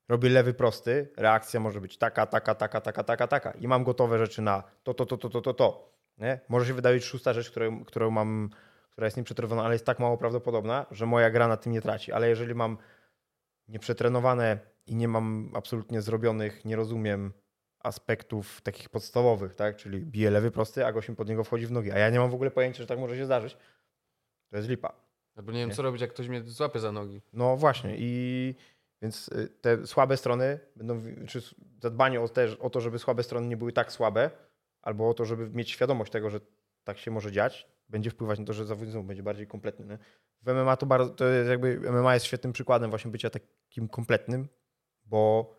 Robię 0.09 0.29
lewy 0.29 0.53
prosty, 0.53 1.11
reakcja 1.17 1.59
może 1.59 1.81
być 1.81 1.97
taka, 1.97 2.25
taka, 2.25 2.55
taka, 2.55 2.81
taka, 2.81 3.03
taka, 3.03 3.27
taka. 3.27 3.51
I 3.51 3.67
mam 3.67 3.83
gotowe 3.83 4.17
rzeczy 4.17 4.41
na 4.41 4.63
to, 4.83 4.93
to, 4.93 5.05
to, 5.05 5.17
to, 5.17 5.29
to, 5.29 5.41
to, 5.41 5.53
to. 5.53 5.95
Nie? 6.17 6.39
Może 6.49 6.65
się 6.65 6.73
wydawać 6.73 7.03
szósta 7.03 7.33
rzecz, 7.33 7.51
którą, 7.51 7.85
którą 7.85 8.11
mam, 8.11 8.49
która 8.91 9.07
jest 9.07 9.17
nieprzetrenowana, 9.17 9.65
ale 9.65 9.75
jest 9.75 9.85
tak 9.85 9.99
mało 9.99 10.17
prawdopodobna, 10.17 10.85
że 10.91 11.05
moja 11.05 11.29
gra 11.29 11.47
na 11.47 11.57
tym 11.57 11.71
nie 11.71 11.81
traci. 11.81 12.11
Ale 12.11 12.29
jeżeli 12.29 12.55
mam 12.55 12.77
nieprzetrenowane 13.67 14.59
i 14.85 14.95
nie 14.95 15.07
mam 15.07 15.51
absolutnie 15.55 16.01
zrobionych, 16.01 16.65
nie 16.65 16.75
rozumiem 16.75 17.33
aspektów 17.79 18.61
takich 18.61 18.89
podstawowych, 18.89 19.55
tak? 19.55 19.75
Czyli 19.75 20.05
bije 20.05 20.31
lewy 20.31 20.51
prosty, 20.51 20.85
a 20.85 20.91
gościem 20.91 21.15
pod 21.15 21.29
niego 21.29 21.43
wchodzi 21.43 21.67
w 21.67 21.71
nogi. 21.71 21.91
A 21.91 21.97
ja 21.97 22.09
nie 22.09 22.19
mam 22.19 22.29
w 22.29 22.33
ogóle 22.33 22.51
pojęcia, 22.51 22.83
że 22.83 22.87
tak 22.87 22.99
może 22.99 23.17
się 23.17 23.25
zdarzyć. 23.25 23.57
To 24.49 24.57
jest 24.57 24.69
lipa. 24.69 25.04
Albo 25.35 25.51
nie 25.51 25.59
wiem, 25.59 25.69
Nie. 25.69 25.75
co 25.75 25.81
robić, 25.81 26.01
jak 26.01 26.13
ktoś 26.13 26.27
mnie 26.27 26.43
złapie 26.43 26.79
za 26.79 26.91
nogi. 26.91 27.21
No 27.33 27.57
właśnie 27.57 27.95
i 27.97 28.55
więc 29.01 29.27
y, 29.27 29.49
te 29.61 29.87
słabe 29.87 30.17
strony 30.17 30.59
będą, 30.75 31.01
czy 31.27 31.41
zadbanie 31.81 32.21
o, 32.21 32.29
te, 32.29 32.59
o 32.59 32.69
to, 32.69 32.81
żeby 32.81 32.99
słabe 32.99 33.23
strony 33.23 33.47
nie 33.47 33.57
były 33.57 33.73
tak 33.73 33.91
słabe, 33.91 34.31
albo 34.81 35.09
o 35.09 35.13
to, 35.13 35.25
żeby 35.25 35.49
mieć 35.49 35.71
świadomość 35.71 36.11
tego, 36.11 36.29
że 36.29 36.39
tak 36.83 36.97
się 36.97 37.11
może 37.11 37.31
dziać, 37.31 37.67
będzie 37.89 38.09
wpływać 38.09 38.39
na 38.39 38.45
to, 38.45 38.53
że 38.53 38.65
zawodnik 38.65 39.05
będzie 39.05 39.23
bardziej 39.23 39.47
kompletny. 39.47 39.85
Nie? 39.85 39.97
W 40.41 40.53
MMA 40.53 40.77
to 40.77 40.85
bardzo, 40.85 41.09
to 41.09 41.25
jest 41.25 41.49
jakby 41.49 41.79
MMA 41.79 42.13
jest 42.13 42.25
świetnym 42.25 42.53
przykładem 42.53 42.89
właśnie 42.89 43.11
bycia 43.11 43.29
takim 43.29 43.87
kompletnym, 43.89 44.47
bo 45.05 45.55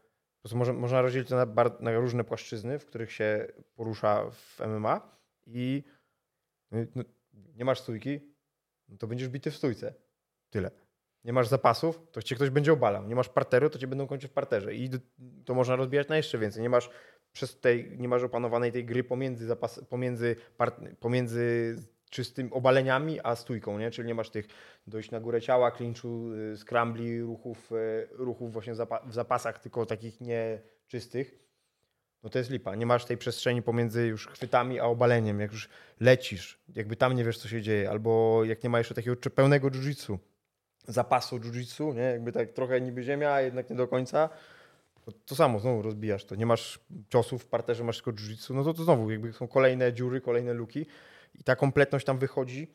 może, 0.54 0.72
można 0.72 1.02
rozdzielić 1.02 1.28
to 1.28 1.36
na, 1.36 1.46
bar, 1.46 1.80
na 1.80 1.98
różne 1.98 2.24
płaszczyzny, 2.24 2.78
w 2.78 2.86
których 2.86 3.12
się 3.12 3.46
porusza 3.74 4.30
w 4.30 4.60
MMA 4.66 5.18
i 5.46 5.84
no, 6.70 6.78
no, 6.94 7.04
nie 7.32 7.64
masz 7.64 7.80
stójki, 7.80 8.35
no 8.88 8.96
to 8.96 9.06
będziesz 9.06 9.28
bity 9.28 9.50
w 9.50 9.56
stójce. 9.56 9.94
Tyle. 10.50 10.70
Nie 11.24 11.32
masz 11.32 11.48
zapasów, 11.48 12.00
to 12.12 12.22
cię 12.22 12.34
ktoś 12.34 12.50
będzie 12.50 12.72
obalał. 12.72 13.06
Nie 13.08 13.14
masz 13.14 13.28
parteru, 13.28 13.70
to 13.70 13.78
cię 13.78 13.86
będą 13.86 14.06
kończyć 14.06 14.30
w 14.30 14.34
parterze. 14.34 14.74
I 14.74 14.90
to 15.44 15.54
można 15.54 15.76
rozbijać 15.76 16.08
na 16.08 16.16
jeszcze 16.16 16.38
więcej. 16.38 16.62
Nie 16.62 16.70
masz 16.70 16.90
przez 17.32 17.60
tej, 17.60 17.98
nie 17.98 18.08
masz 18.08 18.22
opanowanej 18.22 18.72
tej 18.72 18.84
gry 18.84 19.04
pomiędzy, 19.04 19.46
zapas, 19.46 19.80
pomiędzy, 19.88 20.36
part, 20.56 20.80
pomiędzy 21.00 21.76
czystym 22.10 22.52
obaleniami 22.52 23.20
a 23.22 23.36
stójką, 23.36 23.78
nie? 23.78 23.90
Czyli 23.90 24.08
nie 24.08 24.14
masz 24.14 24.30
tych 24.30 24.46
dojść 24.86 25.10
na 25.10 25.20
górę 25.20 25.40
ciała, 25.40 25.70
klinczu, 25.70 26.32
y, 26.32 26.56
scrambli, 26.56 27.20
ruchów, 27.20 27.72
y, 27.72 28.08
ruchów 28.12 28.52
właśnie 28.52 28.74
w 29.06 29.14
zapasach, 29.14 29.58
tylko 29.58 29.86
takich 29.86 30.20
nieczystych. 30.20 31.45
No 32.26 32.30
to 32.30 32.38
jest 32.38 32.50
lipa. 32.50 32.74
Nie 32.74 32.86
masz 32.86 33.04
tej 33.04 33.16
przestrzeni 33.16 33.62
pomiędzy 33.62 34.06
już 34.06 34.26
chwytami 34.26 34.80
a 34.80 34.84
obaleniem. 34.84 35.40
Jak 35.40 35.52
już 35.52 35.68
lecisz, 36.00 36.58
jakby 36.76 36.96
tam 36.96 37.12
nie 37.12 37.24
wiesz, 37.24 37.38
co 37.38 37.48
się 37.48 37.62
dzieje, 37.62 37.90
albo 37.90 38.44
jak 38.44 38.62
nie 38.62 38.70
ma 38.70 38.78
jeszcze 38.78 38.94
takiego 38.94 39.16
pełnego 39.30 39.68
jiu-jitsu, 39.68 40.18
zapasu 40.88 41.38
jiu-jitsu, 41.38 41.94
nie? 41.94 42.02
Jakby 42.02 42.32
tak 42.32 42.52
trochę 42.52 42.80
niby 42.80 43.02
ziemia, 43.02 43.32
a 43.32 43.40
jednak 43.40 43.70
nie 43.70 43.76
do 43.76 43.88
końca. 43.88 44.28
To, 45.26 45.34
samo, 45.34 45.60
znowu 45.60 45.82
rozbijasz 45.82 46.24
to. 46.24 46.34
Nie 46.34 46.46
masz 46.46 46.80
ciosów 47.08 47.42
w 47.42 47.46
parterze, 47.46 47.84
masz 47.84 47.96
tylko 47.96 48.12
jiu-jitsu, 48.12 48.54
no 48.54 48.64
to, 48.64 48.74
to 48.74 48.84
znowu 48.84 49.10
jakby 49.10 49.32
są 49.32 49.48
kolejne 49.48 49.92
dziury, 49.92 50.20
kolejne 50.20 50.52
luki 50.54 50.86
i 51.34 51.44
ta 51.44 51.56
kompletność 51.56 52.06
tam 52.06 52.18
wychodzi 52.18 52.70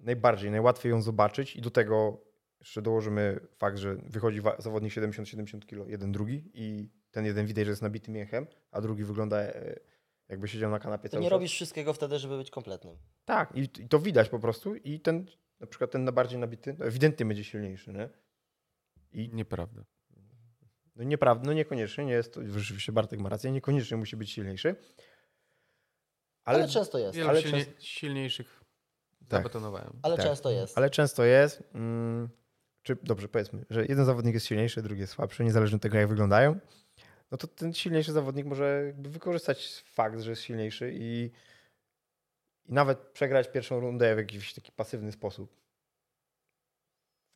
najbardziej, 0.00 0.50
najłatwiej 0.50 0.90
ją 0.90 1.02
zobaczyć 1.02 1.56
i 1.56 1.60
do 1.60 1.70
tego 1.70 2.20
jeszcze 2.60 2.82
dołożymy 2.82 3.40
fakt, 3.58 3.78
że 3.78 3.94
wychodzi 3.94 4.40
zawodnik 4.58 4.92
70-70 4.92 5.66
kg, 5.66 5.90
jeden 5.90 6.12
drugi 6.12 6.50
i 6.54 6.88
ten 7.14 7.24
jeden 7.26 7.46
widać, 7.46 7.64
że 7.64 7.70
jest 7.70 7.82
nabity 7.82 8.10
mięchem, 8.10 8.46
a 8.70 8.80
drugi 8.80 9.04
wygląda 9.04 9.36
e, 9.38 9.74
jakby 10.28 10.48
siedział 10.48 10.70
na 10.70 10.78
kanapie 10.78 11.08
To 11.08 11.16
nie 11.18 11.22
czas. 11.24 11.30
robisz 11.32 11.52
wszystkiego 11.52 11.92
wtedy, 11.92 12.18
żeby 12.18 12.36
być 12.36 12.50
kompletnym. 12.50 12.96
Tak, 13.24 13.52
i, 13.56 13.60
i 13.60 13.88
to 13.88 13.98
widać 13.98 14.28
po 14.28 14.38
prostu 14.38 14.74
i 14.74 15.00
ten, 15.00 15.26
na 15.60 15.66
przykład 15.66 15.90
ten 15.90 16.04
na 16.04 16.12
bardziej 16.12 16.38
nabity, 16.38 16.76
no 16.78 16.84
ewidentnie 16.84 17.26
będzie 17.26 17.44
silniejszy, 17.44 17.92
nie? 17.92 18.08
I 19.12 19.30
Nieprawda. 19.32 19.84
no 20.96 21.04
nieprawda, 21.04 21.46
no 21.46 21.52
niekoniecznie, 21.52 22.04
nie 22.04 22.12
jest 22.12 22.34
to, 22.34 22.40
rzeczywiście 22.48 22.92
Bartek 22.92 23.20
ma 23.20 23.28
rację, 23.28 23.52
niekoniecznie 23.52 23.96
musi 23.96 24.16
być 24.16 24.30
silniejszy. 24.30 24.76
Ale, 26.44 26.58
Ale, 26.58 26.68
często 26.68 26.98
jest. 26.98 27.16
Wielu 27.16 27.28
ale 27.28 27.42
silnie, 27.42 27.64
często- 27.64 27.80
silniejszych 27.82 28.64
Tak. 29.28 29.38
zabetonowałem. 29.42 29.98
Ale 30.02 30.16
tak. 30.16 30.26
często 30.26 30.50
jest. 30.50 30.78
ale 30.78 30.90
często 30.90 31.24
jest, 31.24 31.62
mm, 31.74 32.28
czy 32.82 32.96
dobrze 33.02 33.28
powiedzmy, 33.28 33.64
że 33.70 33.86
jeden 33.86 34.04
zawodnik 34.04 34.34
jest 34.34 34.46
silniejszy, 34.46 34.82
drugi 34.82 35.00
jest 35.00 35.12
słabszy, 35.12 35.44
niezależnie 35.44 35.76
od 35.76 35.82
tego 35.82 35.98
jak 35.98 36.08
wyglądają, 36.08 36.58
no 37.30 37.38
to 37.38 37.46
ten 37.46 37.74
silniejszy 37.74 38.12
zawodnik 38.12 38.46
może 38.46 38.92
wykorzystać 38.98 39.84
fakt, 39.86 40.20
że 40.20 40.30
jest 40.30 40.42
silniejszy 40.42 40.92
i, 40.94 41.30
i 42.66 42.72
nawet 42.72 42.98
przegrać 42.98 43.48
pierwszą 43.50 43.80
rundę 43.80 44.14
w 44.14 44.18
jakiś 44.18 44.54
taki 44.54 44.72
pasywny 44.72 45.12
sposób. 45.12 45.64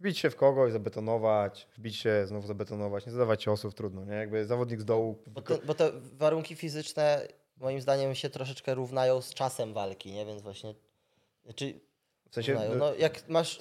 Wbić 0.00 0.18
się 0.18 0.30
w 0.30 0.36
kogoś, 0.36 0.72
zabetonować, 0.72 1.68
wbić 1.78 1.96
się, 1.96 2.26
znowu 2.26 2.46
zabetonować, 2.46 3.06
nie 3.06 3.12
zadawać 3.12 3.42
ciosów, 3.42 3.74
trudno, 3.74 4.04
nie? 4.04 4.12
Jakby 4.14 4.46
zawodnik 4.46 4.80
z 4.80 4.84
dołu... 4.84 5.18
Bo 5.26 5.42
te, 5.42 5.58
bo 5.58 5.74
te 5.74 5.90
warunki 6.12 6.56
fizyczne 6.56 7.28
moim 7.56 7.80
zdaniem 7.80 8.14
się 8.14 8.30
troszeczkę 8.30 8.74
równają 8.74 9.20
z 9.22 9.34
czasem 9.34 9.72
walki, 9.72 10.12
nie? 10.12 10.26
Więc 10.26 10.42
właśnie. 10.42 10.74
Czy 11.54 11.80
W 12.30 12.34
sensie, 12.34 12.52
równają. 12.52 12.74
no, 12.74 12.78
No, 12.90 12.94
jak 12.94 13.28
masz. 13.28 13.60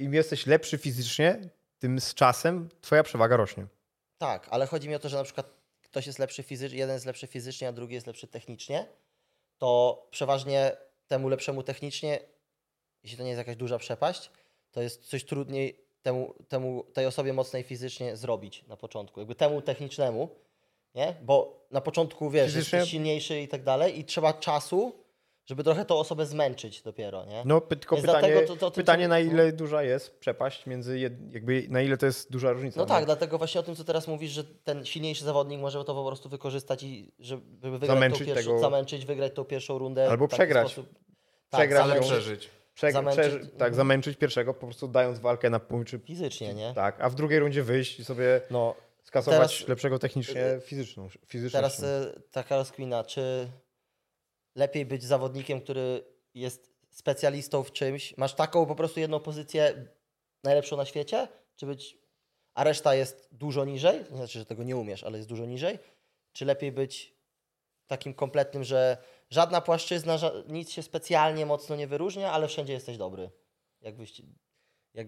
im 0.00 0.14
jesteś 0.14 0.46
lepszy 0.46 0.78
fizycznie, 0.78 1.40
tym 1.78 2.00
z 2.00 2.14
czasem 2.14 2.68
twoja 2.80 3.02
przewaga 3.02 3.36
rośnie. 3.36 3.66
Tak, 4.18 4.46
ale 4.50 4.66
chodzi 4.66 4.88
mi 4.88 4.94
o 4.94 4.98
to, 4.98 5.08
że 5.08 5.16
na 5.16 5.24
przykład 5.24 5.50
ktoś 5.94 6.06
jest 6.06 6.18
lepszy 6.18 6.42
fizycznie, 6.42 6.78
jeden 6.78 6.94
jest 6.94 7.06
lepszy 7.06 7.26
fizycznie, 7.26 7.68
a 7.68 7.72
drugi 7.72 7.94
jest 7.94 8.06
lepszy 8.06 8.26
technicznie, 8.26 8.86
to 9.58 10.02
przeważnie 10.10 10.76
temu 11.06 11.28
lepszemu 11.28 11.62
technicznie, 11.62 12.20
jeśli 13.02 13.18
to 13.18 13.22
nie 13.24 13.28
jest 13.30 13.38
jakaś 13.38 13.56
duża 13.56 13.78
przepaść, 13.78 14.30
to 14.72 14.82
jest 14.82 15.08
coś 15.08 15.24
trudniej 15.24 15.80
temu, 16.02 16.34
temu 16.48 16.84
tej 16.84 17.06
osobie 17.06 17.32
mocnej 17.32 17.62
fizycznie 17.62 18.16
zrobić 18.16 18.64
na 18.66 18.76
początku. 18.76 19.20
Jakby 19.20 19.34
temu 19.34 19.62
technicznemu, 19.62 20.28
nie? 20.94 21.14
Bo 21.22 21.66
na 21.70 21.80
początku 21.80 22.30
wiesz, 22.30 22.46
Fizycznie- 22.52 22.78
jesteś 22.78 22.90
silniejszy 22.90 23.40
i 23.40 23.48
tak 23.48 23.62
dalej 23.62 23.98
i 23.98 24.04
trzeba 24.04 24.32
czasu, 24.32 25.03
żeby 25.46 25.64
trochę 25.64 25.84
tą 25.84 25.98
osobę 25.98 26.26
zmęczyć 26.26 26.82
dopiero, 26.82 27.24
nie? 27.24 27.42
No 27.44 27.60
tylko 27.60 27.96
Więc 27.96 28.06
pytanie, 28.06 28.40
to- 28.40 28.56
to- 28.56 28.70
pytanie 28.70 29.08
na 29.08 29.14
no. 29.14 29.20
ile 29.20 29.52
duża 29.52 29.82
jest 29.82 30.18
przepaść 30.18 30.66
między, 30.66 30.98
jed, 30.98 31.12
jakby 31.34 31.66
na 31.68 31.82
ile 31.82 31.96
to 31.96 32.06
jest 32.06 32.32
duża 32.32 32.52
różnica. 32.52 32.80
No 32.80 32.86
tak, 32.86 33.04
dlatego 33.04 33.38
właśnie 33.38 33.60
o 33.60 33.62
tym, 33.62 33.76
co 33.76 33.84
teraz 33.84 34.08
mówisz, 34.08 34.30
że 34.30 34.44
ten 34.44 34.84
silniejszy 34.86 35.24
zawodnik 35.24 35.60
może 35.60 35.84
to 35.84 35.94
po 35.94 36.06
prostu 36.06 36.28
wykorzystać 36.28 36.82
i 36.82 37.12
żeby 37.18 37.70
wygrać 37.70 37.86
Zamęczyć 37.90 38.18
tą 38.20 38.26
pierwszą, 38.26 38.44
tego- 38.50 38.58
zamęczyć, 38.60 39.06
wygrać 39.06 39.32
tą 39.34 39.44
pierwszą 39.44 39.78
rundę. 39.78 40.10
Albo 40.10 40.28
przegrać. 40.28 40.66
Sposób. 40.72 40.94
Przegrać 41.52 41.82
Ale 41.82 42.00
przeżyć. 42.00 42.50
Prze, 42.74 42.92
zamęczyć- 42.92 43.38
prze, 43.38 43.46
tak, 43.46 43.74
zamęczyć 43.74 44.18
pierwszego, 44.18 44.54
po 44.54 44.66
prostu 44.66 44.88
dając 44.88 45.18
walkę 45.18 45.50
na 45.50 45.60
pół, 45.60 45.84
czy 45.84 45.98
fizycznie, 45.98 46.54
nie? 46.54 46.72
tak, 46.74 47.00
a 47.00 47.08
w 47.10 47.14
drugiej 47.14 47.38
rundzie 47.38 47.62
wyjść 47.62 48.00
i 48.00 48.04
sobie 48.04 48.40
No, 48.50 48.74
skasować 49.02 49.56
Teraz- 49.56 49.68
lepszego 49.68 49.98
technicznie 49.98 50.58
fizyczną, 50.62 51.08
fizyczną. 51.26 51.58
teraz 51.58 51.82
y, 51.82 52.22
taka 52.30 52.56
rozkmina, 52.56 53.04
czy 53.04 53.48
lepiej 54.54 54.86
być 54.86 55.04
zawodnikiem, 55.04 55.60
który 55.60 56.04
jest 56.34 56.74
specjalistą 56.90 57.62
w 57.62 57.72
czymś, 57.72 58.16
masz 58.16 58.34
taką 58.34 58.66
po 58.66 58.74
prostu 58.74 59.00
jedną 59.00 59.20
pozycję 59.20 59.88
najlepszą 60.42 60.76
na 60.76 60.84
świecie, 60.84 61.28
czy 61.56 61.66
być, 61.66 61.98
a 62.54 62.64
reszta 62.64 62.94
jest 62.94 63.28
dużo 63.32 63.64
niżej, 63.64 64.04
to 64.04 64.16
znaczy, 64.16 64.38
że 64.38 64.46
tego 64.46 64.62
nie 64.62 64.76
umiesz, 64.76 65.04
ale 65.04 65.16
jest 65.16 65.28
dużo 65.28 65.46
niżej, 65.46 65.78
czy 66.32 66.44
lepiej 66.44 66.72
być 66.72 67.14
takim 67.86 68.14
kompletnym, 68.14 68.64
że 68.64 68.96
żadna 69.30 69.60
płaszczyzna, 69.60 70.16
ża- 70.16 70.48
nic 70.48 70.70
się 70.70 70.82
specjalnie 70.82 71.46
mocno 71.46 71.76
nie 71.76 71.86
wyróżnia, 71.86 72.32
ale 72.32 72.48
wszędzie 72.48 72.72
jesteś 72.72 72.96
dobry. 72.96 73.30
Jak, 73.80 73.94
jak, 74.94 75.06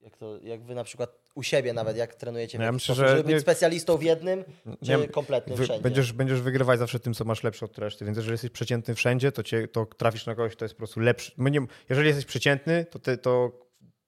jak, 0.00 0.16
to, 0.16 0.38
jak 0.42 0.64
wy 0.64 0.74
na 0.74 0.84
przykład 0.84 1.19
u 1.34 1.42
siebie 1.42 1.72
nawet, 1.72 1.96
jak 1.96 2.14
trenujecie, 2.14 2.58
w 2.58 2.60
No 2.60 2.64
ja 2.64 2.72
myślę, 2.72 2.94
sposób, 2.94 3.08
że 3.08 3.16
żeby 3.16 3.22
być 3.24 3.34
nie- 3.34 3.40
specjalistą 3.40 3.96
w 3.96 4.02
jednym, 4.02 4.44
czy 4.84 4.98
Nie- 4.98 5.08
kompletnym 5.08 5.56
Wy, 5.56 5.64
wszędzie. 5.64 5.82
będziesz, 5.82 6.12
będziesz 6.12 6.40
wygrywać 6.40 6.78
zawsze 6.78 7.00
tym, 7.00 7.14
co 7.14 7.24
masz 7.24 7.42
lepsze 7.42 7.64
od 7.66 7.78
reszty, 7.78 8.04
więc 8.04 8.16
jeżeli 8.16 8.32
jesteś 8.32 8.50
przeciętny 8.50 8.94
wszędzie, 8.94 9.32
to, 9.32 9.42
cię, 9.42 9.68
to 9.68 9.86
trafisz 9.86 10.26
na 10.26 10.34
kogoś, 10.34 10.56
kto 10.56 10.64
jest 10.64 10.74
po 10.74 10.78
prostu 10.78 11.00
lepszy. 11.00 11.32
Nie, 11.38 11.60
jeżeli 11.88 12.08
jesteś 12.08 12.24
przeciętny, 12.26 12.84
to, 12.90 12.98
ty, 12.98 13.18
to 13.18 13.52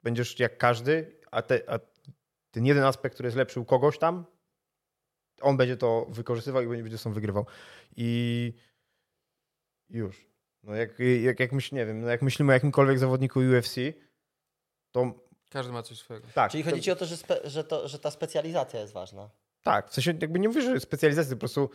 będziesz 0.03 0.39
jak 0.41 0.59
każdy, 0.59 1.17
a, 1.31 1.43
te, 1.43 1.61
a 1.67 1.79
ten 2.51 2.67
jeden 2.67 2.85
aspekt, 2.85 3.15
który 3.15 3.27
jest 3.27 3.37
lepszy 3.37 3.61
u 3.61 3.65
kogoś 3.65 3.99
tam, 3.99 4.25
on 5.41 5.57
będzie 5.57 5.77
to 5.77 6.07
wykorzystywał 6.11 6.63
i 6.63 6.83
będzie 6.83 6.99
stąd 6.99 7.15
wygrywał. 7.15 7.47
I 7.97 8.53
już. 9.91 10.27
No 10.63 10.75
jak, 10.75 10.99
jak, 11.23 11.41
jak, 11.41 11.53
myśl, 11.53 11.75
nie 11.75 11.87
wiem, 11.87 12.01
no 12.01 12.09
jak 12.09 12.23
myślimy 12.23 12.53
o 12.53 12.55
jakimkolwiek 12.55 12.99
zawodniku 12.99 13.41
UFC, 13.41 13.75
to 14.93 15.15
Każdy 15.53 15.73
ma 15.73 15.83
coś 15.83 15.99
swojego. 15.99 16.27
tak. 16.35 16.51
Czyli 16.51 16.65
to, 16.65 16.71
chodzi 16.71 16.83
ci 16.83 16.91
o 16.91 16.97
to, 16.97 17.07
że, 17.07 17.17
spe, 17.17 17.41
że, 17.45 17.65
to, 17.65 17.89
że 17.89 17.99
ta 17.99 18.11
specjalizacja 18.11 18.81
jest 18.81 18.93
ważna. 18.93 19.31
Tak, 19.63 19.91
w 19.91 19.95
sensie 19.95 20.15
jakby 20.21 20.39
nie 20.39 20.49
mówię, 20.49 20.63
że 20.63 20.81
specjalizacji, 20.81 21.33
po 21.37 21.41
prostu 21.41 21.71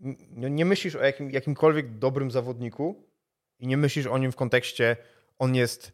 n- 0.00 0.16
nie, 0.30 0.50
nie 0.50 0.64
myślisz 0.64 0.96
o 0.96 1.02
jakim, 1.04 1.30
jakimkolwiek 1.30 1.98
dobrym 1.98 2.30
zawodniku 2.30 3.08
i 3.58 3.66
nie 3.66 3.76
myślisz 3.76 4.06
o 4.06 4.18
nim 4.18 4.32
w 4.32 4.36
kontekście 4.36 4.96
on 5.38 5.54
jest 5.54 5.92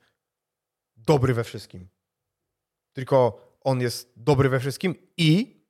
dobry 0.97 1.35
we 1.35 1.45
wszystkim. 1.45 1.89
Tylko 2.93 3.41
on 3.61 3.81
jest 3.81 4.13
dobry 4.17 4.49
we 4.49 4.61
wszystkim 4.61 4.95
i, 5.17 5.61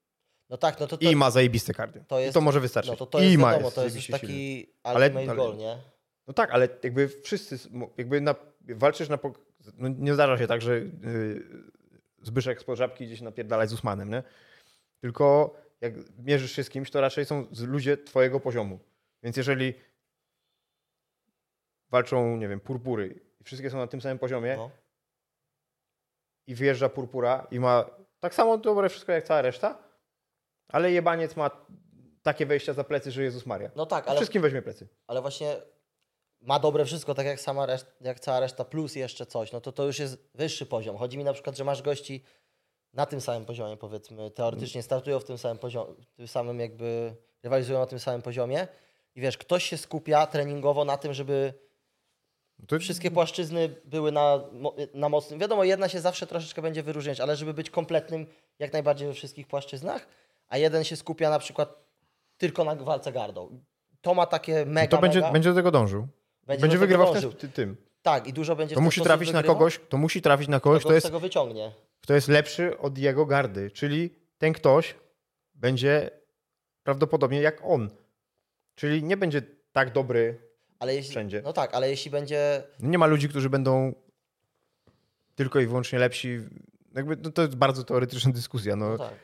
No 0.51 0.57
tak, 0.57 0.81
no 0.81 0.87
to, 0.87 0.97
to, 0.99 1.05
i 1.11 1.17
ma 1.17 1.31
zajebiste 1.31 1.75
kardio. 1.75 2.03
to 2.09 2.21
I 2.21 2.23
jest- 2.23 2.35
to 2.35 2.41
może 2.41 2.61
wystarczyć. 2.61 2.91
no 2.91 2.97
to, 2.97 3.07
to 3.07 3.21
I 3.21 3.25
jest 3.25 3.37
ma 3.39 3.51
wiadomo, 3.53 3.71
to 3.71 3.85
jest 3.85 3.97
już 3.97 4.07
zajebiście 4.07 4.27
silny. 4.29 4.35
taki 4.63 4.73
Ale- 4.83 5.07
ultimate 5.07 5.31
ale- 5.31 5.37
goal, 5.37 5.57
nie? 5.57 5.79
No 6.27 6.35
tak, 6.35 6.51
ale 6.51 6.69
jakby 6.83 7.09
wszyscy, 7.09 7.59
jakby 7.97 8.21
na, 8.21 8.35
walczysz 8.61 9.09
na... 9.09 9.19
No 9.75 9.89
nie 9.89 10.15
zdarza 10.15 10.39
się 10.39 10.47
tak, 10.47 10.63
że 10.63 10.79
yy, 10.79 11.47
Zbyszek 12.23 12.61
z 12.61 12.65
Żabki 12.75 13.07
gdzieś 13.07 13.21
napierdalać 13.21 13.71
z 13.71 13.73
Usmanem, 13.73 14.11
nie? 14.11 14.23
Tylko 15.01 15.57
jak 15.81 15.95
mierzysz 16.19 16.53
się 16.53 16.65
z 16.65 16.71
kimś, 16.71 16.91
to 16.91 17.01
raczej 17.01 17.25
są 17.25 17.47
ludzie 17.67 17.97
twojego 17.97 18.41
poziomu. 18.41 18.79
Więc 19.23 19.37
jeżeli 19.37 19.75
walczą, 21.91 22.37
nie 22.37 22.49
wiem, 22.49 22.61
purpury 22.61 23.21
i 23.41 23.45
wszystkie 23.45 23.71
są 23.71 23.79
na 23.79 23.87
tym 23.87 24.01
samym 24.01 24.19
poziomie 24.19 24.55
No. 24.57 24.71
i 26.47 26.55
wyjeżdża 26.55 26.89
purpura 26.89 27.47
i 27.51 27.61
ma 27.61 27.91
tak 28.21 28.35
samo 28.35 28.59
dobre 28.59 28.89
wszystko 28.89 29.13
jak 29.13 29.25
cała 29.25 29.43
reszta, 29.43 29.79
ale 30.69 30.93
jebaniec 30.93 31.37
ma 31.37 31.51
takie 32.23 32.47
wejścia 32.47 32.73
za 32.73 32.85
plecy, 32.85 33.11
że 33.11 33.23
Jezus 33.23 33.47
Maria. 33.47 33.71
no 33.77 33.87
tak, 33.87 34.09
ale, 34.09 34.17
Wszystkim 34.17 34.43
weźmie 34.43 34.63
plecy. 34.63 34.89
ale 35.07 35.21
właśnie 35.23 35.57
ma 36.45 36.59
dobre 36.59 36.85
wszystko, 36.85 37.15
tak 37.15 37.27
jak 37.27 37.41
sama 37.41 37.67
reszta, 37.67 37.91
jak 38.01 38.21
cała 38.21 38.41
reszta, 38.41 38.65
plus 38.65 38.97
jeszcze 38.97 39.27
coś, 39.27 39.53
no 39.53 39.61
to 39.61 39.73
to 39.73 39.87
już 39.87 39.99
jest 39.99 40.19
wyższy 40.35 40.67
poziom. 40.67 40.97
Chodzi 40.97 41.19
mi 41.19 41.25
na 41.25 41.33
przykład, 41.33 41.57
że 41.57 41.65
masz 41.65 41.83
gości 41.83 42.25
na 42.93 43.07
tym 43.07 43.21
samym 43.21 43.45
poziomie, 43.45 43.77
powiedzmy, 43.77 44.31
teoretycznie 44.31 44.83
startują 44.83 45.21
w 45.21 45.25
tym 45.25 45.39
samym 45.39 45.59
poziomie, 45.59 45.95
tym 46.17 46.29
samym 46.29 46.61
jakby 46.61 47.17
rywalizują 47.43 47.79
na 47.79 47.87
tym 47.87 47.99
samym 47.99 48.23
poziomie 48.23 48.69
i 49.15 49.21
wiesz, 49.21 49.39
ktoś 49.39 49.65
się 49.65 49.77
skupia 49.77 50.27
treningowo 50.27 50.85
na 50.85 50.97
tym, 50.97 51.15
żeby 51.15 51.55
To 52.69 52.79
wszystkie 52.79 53.11
płaszczyzny 53.11 53.69
były 53.85 54.13
na, 54.13 54.41
na 54.95 55.09
mocnym. 55.09 55.41
Wiadomo, 55.41 55.65
jedna 55.65 55.89
się 55.89 56.01
zawsze 56.01 56.27
troszeczkę 56.27 56.63
będzie 56.63 56.83
wyróżniać, 56.83 57.21
ale 57.21 57.37
żeby 57.37 57.55
być 57.55 57.71
kompletnym 57.71 58.27
jak 58.59 58.73
najbardziej 58.73 59.09
we 59.09 59.15
wszystkich 59.15 59.47
płaszczyznach, 59.47 60.07
a 60.49 60.59
jeden 60.59 60.85
się 60.85 60.97
skupia 60.97 61.31
na 61.31 61.39
przykład 61.39 61.85
tylko 62.37 62.65
na 62.65 62.75
walce 62.75 63.13
gardą. 63.13 63.61
To 64.01 64.15
ma 64.15 64.27
takie 64.27 64.67
mega, 64.67 64.97
to 64.97 64.99
będzie, 64.99 65.21
mega, 65.21 65.33
będzie 65.33 65.49
do 65.49 65.55
tego 65.55 65.71
dążył. 65.71 66.09
Będzie 66.47 66.63
Będzie 66.63 66.79
wygrywał 66.79 67.07
w 67.11 67.13
dążył. 67.15 67.31
ten, 67.33 67.41
ty- 67.41 67.49
tym. 67.49 67.77
Tak, 68.03 68.27
i 68.27 68.33
dużo 68.33 68.57
będzie 68.57 68.75
To 68.75 68.79
w 68.79 68.81
ten 68.81 68.85
musi 68.85 69.01
trafić 69.01 69.33
na 69.33 69.43
kogoś, 69.43 69.81
to 69.89 69.97
musi 69.99 70.23
trafić 70.23 70.49
na 70.49 70.61
kogoś, 70.61 70.81
kto 70.81 70.89
kto 70.89 70.95
jest, 70.95 71.07
tego 71.07 71.21
wyciągnie. 71.21 71.73
kto 72.01 72.15
jest 72.15 72.29
lepszy 72.29 72.79
od 72.79 72.99
jego 72.99 73.27
gardy. 73.27 73.71
Czyli 73.71 74.11
ten 74.39 74.53
ktoś 74.53 74.95
będzie 75.55 76.11
prawdopodobnie 76.83 77.41
jak 77.41 77.61
on. 77.65 77.91
Czyli 78.75 79.03
nie 79.03 79.17
będzie 79.17 79.43
tak 79.73 79.93
dobry. 79.93 80.39
Ale 80.79 80.95
jeśli, 80.95 81.11
Wszędzie. 81.11 81.43
No 81.45 81.53
tak, 81.53 81.75
ale 81.75 81.91
jeśli 81.91 82.11
będzie. 82.11 82.63
Nie 82.81 82.99
ma 82.99 83.07
ludzi, 83.07 83.29
którzy 83.29 83.51
będą 83.51 83.93
tylko 85.35 85.61
i 85.61 85.67
wyłącznie 85.67 85.99
lepsi. 85.99 86.41
Jakby, 86.95 87.17
no 87.17 87.31
to 87.31 87.43
jest 87.43 87.55
bardzo 87.55 87.85
teoretyczna 87.85 88.33
dyskusja. 88.33 88.77
No, 88.77 88.89
No 88.91 88.99
tak. 88.99 89.15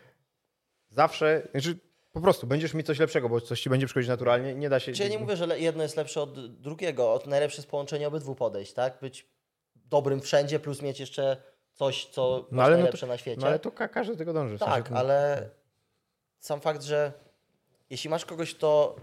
Zawsze, 0.88 1.48
znaczy 1.52 1.78
po 2.12 2.20
prostu 2.20 2.46
będziesz 2.46 2.74
mieć 2.74 2.86
coś 2.86 2.98
lepszego, 2.98 3.28
bo 3.28 3.40
coś 3.40 3.60
ci 3.60 3.70
będzie 3.70 3.86
przychodzić 3.86 4.08
naturalnie. 4.08 4.54
Nie 4.54 4.68
da 4.68 4.80
się. 4.80 4.92
Czy 4.92 5.02
ja 5.02 5.08
nie 5.08 5.18
mówię, 5.18 5.36
że 5.36 5.60
jedno 5.60 5.82
jest 5.82 5.96
lepsze 5.96 6.22
od 6.22 6.60
drugiego. 6.60 7.12
Od 7.12 7.26
najlepsze 7.26 7.56
jest 7.56 7.70
połączenie 7.70 8.08
obydwu 8.08 8.34
podejść, 8.34 8.72
tak? 8.72 8.98
Być 9.00 9.26
dobrym 9.76 10.20
wszędzie, 10.20 10.60
plus 10.60 10.82
mieć 10.82 11.00
jeszcze 11.00 11.36
coś, 11.74 12.06
co 12.06 12.46
No 12.52 12.62
ale 12.62 12.70
no 12.70 12.76
to- 12.76 12.82
najlepsze 12.82 13.06
na 13.06 13.18
świecie. 13.18 13.40
No 13.40 13.46
ale 13.46 13.58
to 13.58 13.72
ka- 13.72 13.88
każdy 13.88 14.12
do 14.12 14.18
tego 14.18 14.32
dąży. 14.32 14.56
w 14.56 14.58
sensie 14.58 14.74
Tak, 14.74 14.88
to- 14.88 14.94
ale 14.94 15.50
sam 16.40 16.60
fakt, 16.60 16.82
że 16.82 17.12
jeśli 17.90 18.10
masz 18.10 18.24
kogoś, 18.24 18.54
to 18.54 18.96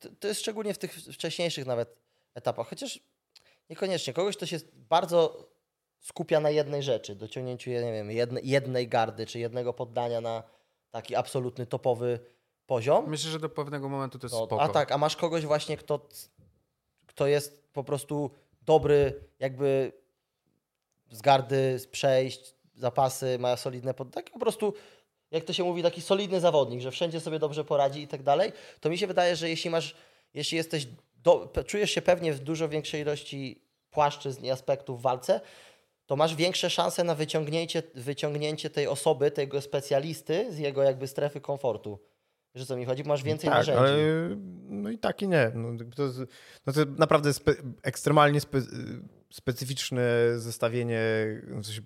to- 0.00 0.08
to 0.20 0.28
jest 0.28 0.40
szczególnie 0.40 0.74
w 0.74 0.78
tych 0.78 0.92
wcześniejszych 0.94 1.66
nawet 1.66 1.96
etapach, 2.34 2.68
chociaż 2.68 3.00
niekoniecznie. 3.70 4.12
Kogoś, 4.12 4.36
kto 4.36 4.46
się 4.46 4.58
bardzo 4.74 5.46
skupia 5.98 6.40
na 6.40 6.50
jednej 6.50 6.82
rzeczy, 6.82 7.14
dociągnięciu, 7.14 7.70
nie 7.70 7.92
wiem, 7.92 8.10
jednej, 8.10 8.48
jednej 8.48 8.88
gardy, 8.88 9.26
czy 9.26 9.38
jednego 9.38 9.72
poddania 9.72 10.20
na 10.20 10.42
taki 10.90 11.16
absolutny 11.16 11.66
topowy 11.66 12.20
poziom. 12.66 13.10
Myślę, 13.10 13.30
że 13.30 13.38
do 13.38 13.48
pewnego 13.48 13.88
momentu 13.88 14.18
to 14.18 14.26
jest 14.26 14.34
No, 14.34 14.46
spoko. 14.46 14.62
a 14.62 14.68
tak, 14.68 14.92
a 14.92 14.98
masz 14.98 15.16
kogoś 15.16 15.46
właśnie, 15.46 15.76
kto, 15.76 16.08
kto 17.06 17.26
jest 17.26 17.72
po 17.72 17.84
prostu 17.84 18.30
dobry, 18.62 19.24
jakby 19.38 19.92
z 21.10 21.20
gardy, 21.22 21.78
z 21.78 21.86
przejść, 21.86 22.54
zapasy, 22.74 23.38
ma 23.38 23.56
solidne 23.56 23.94
pod... 23.94 24.10
Tak 24.10 24.30
po 24.30 24.38
prostu, 24.38 24.74
jak 25.30 25.44
to 25.44 25.52
się 25.52 25.64
mówi, 25.64 25.82
taki 25.82 26.00
solidny 26.00 26.40
zawodnik, 26.40 26.80
że 26.80 26.90
wszędzie 26.90 27.20
sobie 27.20 27.38
dobrze 27.38 27.64
poradzi 27.64 28.02
i 28.02 28.08
tak 28.08 28.22
dalej, 28.22 28.52
to 28.80 28.90
mi 28.90 28.98
się 28.98 29.06
wydaje, 29.06 29.36
że 29.36 29.48
jeśli 29.48 29.70
masz, 29.70 29.94
jeśli 30.34 30.56
jesteś, 30.56 30.86
do, 31.22 31.52
czujesz 31.66 31.90
się 31.90 32.02
pewnie 32.02 32.32
w 32.32 32.40
dużo 32.40 32.68
większej 32.68 33.00
ilości 33.00 33.62
płaszczyzn 33.90 34.44
i 34.44 34.50
aspektów 34.50 34.98
w 34.98 35.02
walce, 35.02 35.40
to 36.10 36.16
masz 36.16 36.34
większe 36.34 36.70
szanse 36.70 37.04
na 37.04 37.14
wyciągnięcie, 37.14 37.82
wyciągnięcie 37.94 38.70
tej 38.70 38.86
osoby, 38.86 39.30
tego 39.30 39.60
specjalisty 39.60 40.52
z 40.52 40.58
jego 40.58 40.82
jakby 40.82 41.06
strefy 41.06 41.40
komfortu. 41.40 42.00
O 42.62 42.64
co 42.64 42.76
mi 42.76 42.84
chodzi? 42.84 43.04
Masz 43.04 43.22
więcej 43.22 43.50
tak, 43.50 43.58
narzędzi. 43.58 43.80
ale 43.80 43.96
no 44.68 44.90
i 44.90 44.98
tak 44.98 45.22
i 45.22 45.28
nie. 45.28 45.52
No, 45.54 45.84
to, 45.96 46.02
jest, 46.02 46.18
no 46.66 46.72
to 46.72 46.80
naprawdę 46.98 47.32
spe, 47.32 47.52
ekstremalnie 47.82 48.40
spe, 48.40 48.58
specyficzne 49.32 50.02
zestawienie 50.36 51.00
w 51.42 51.64
sensie, 51.64 51.82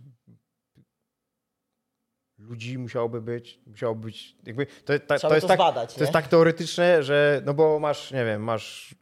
ludzi 2.39 2.79
musiałoby 2.79 3.20
być, 3.22 3.61
musiałoby 3.66 4.07
być 4.07 4.37
jakby, 4.47 4.66
to, 4.66 4.99
ta, 4.99 5.18
to 5.18 5.35
jest 5.35 5.43
to 5.43 5.49
tak, 5.49 5.59
zbadać, 5.59 5.95
to 5.95 6.01
jest 6.01 6.12
tak 6.12 6.29
teoretyczne, 6.29 7.03
że 7.03 7.43
no 7.45 7.55
bo 7.55 7.79
masz, 7.79 8.12
nie 8.12 8.25
wiem, 8.25 8.43
masz 8.43 8.95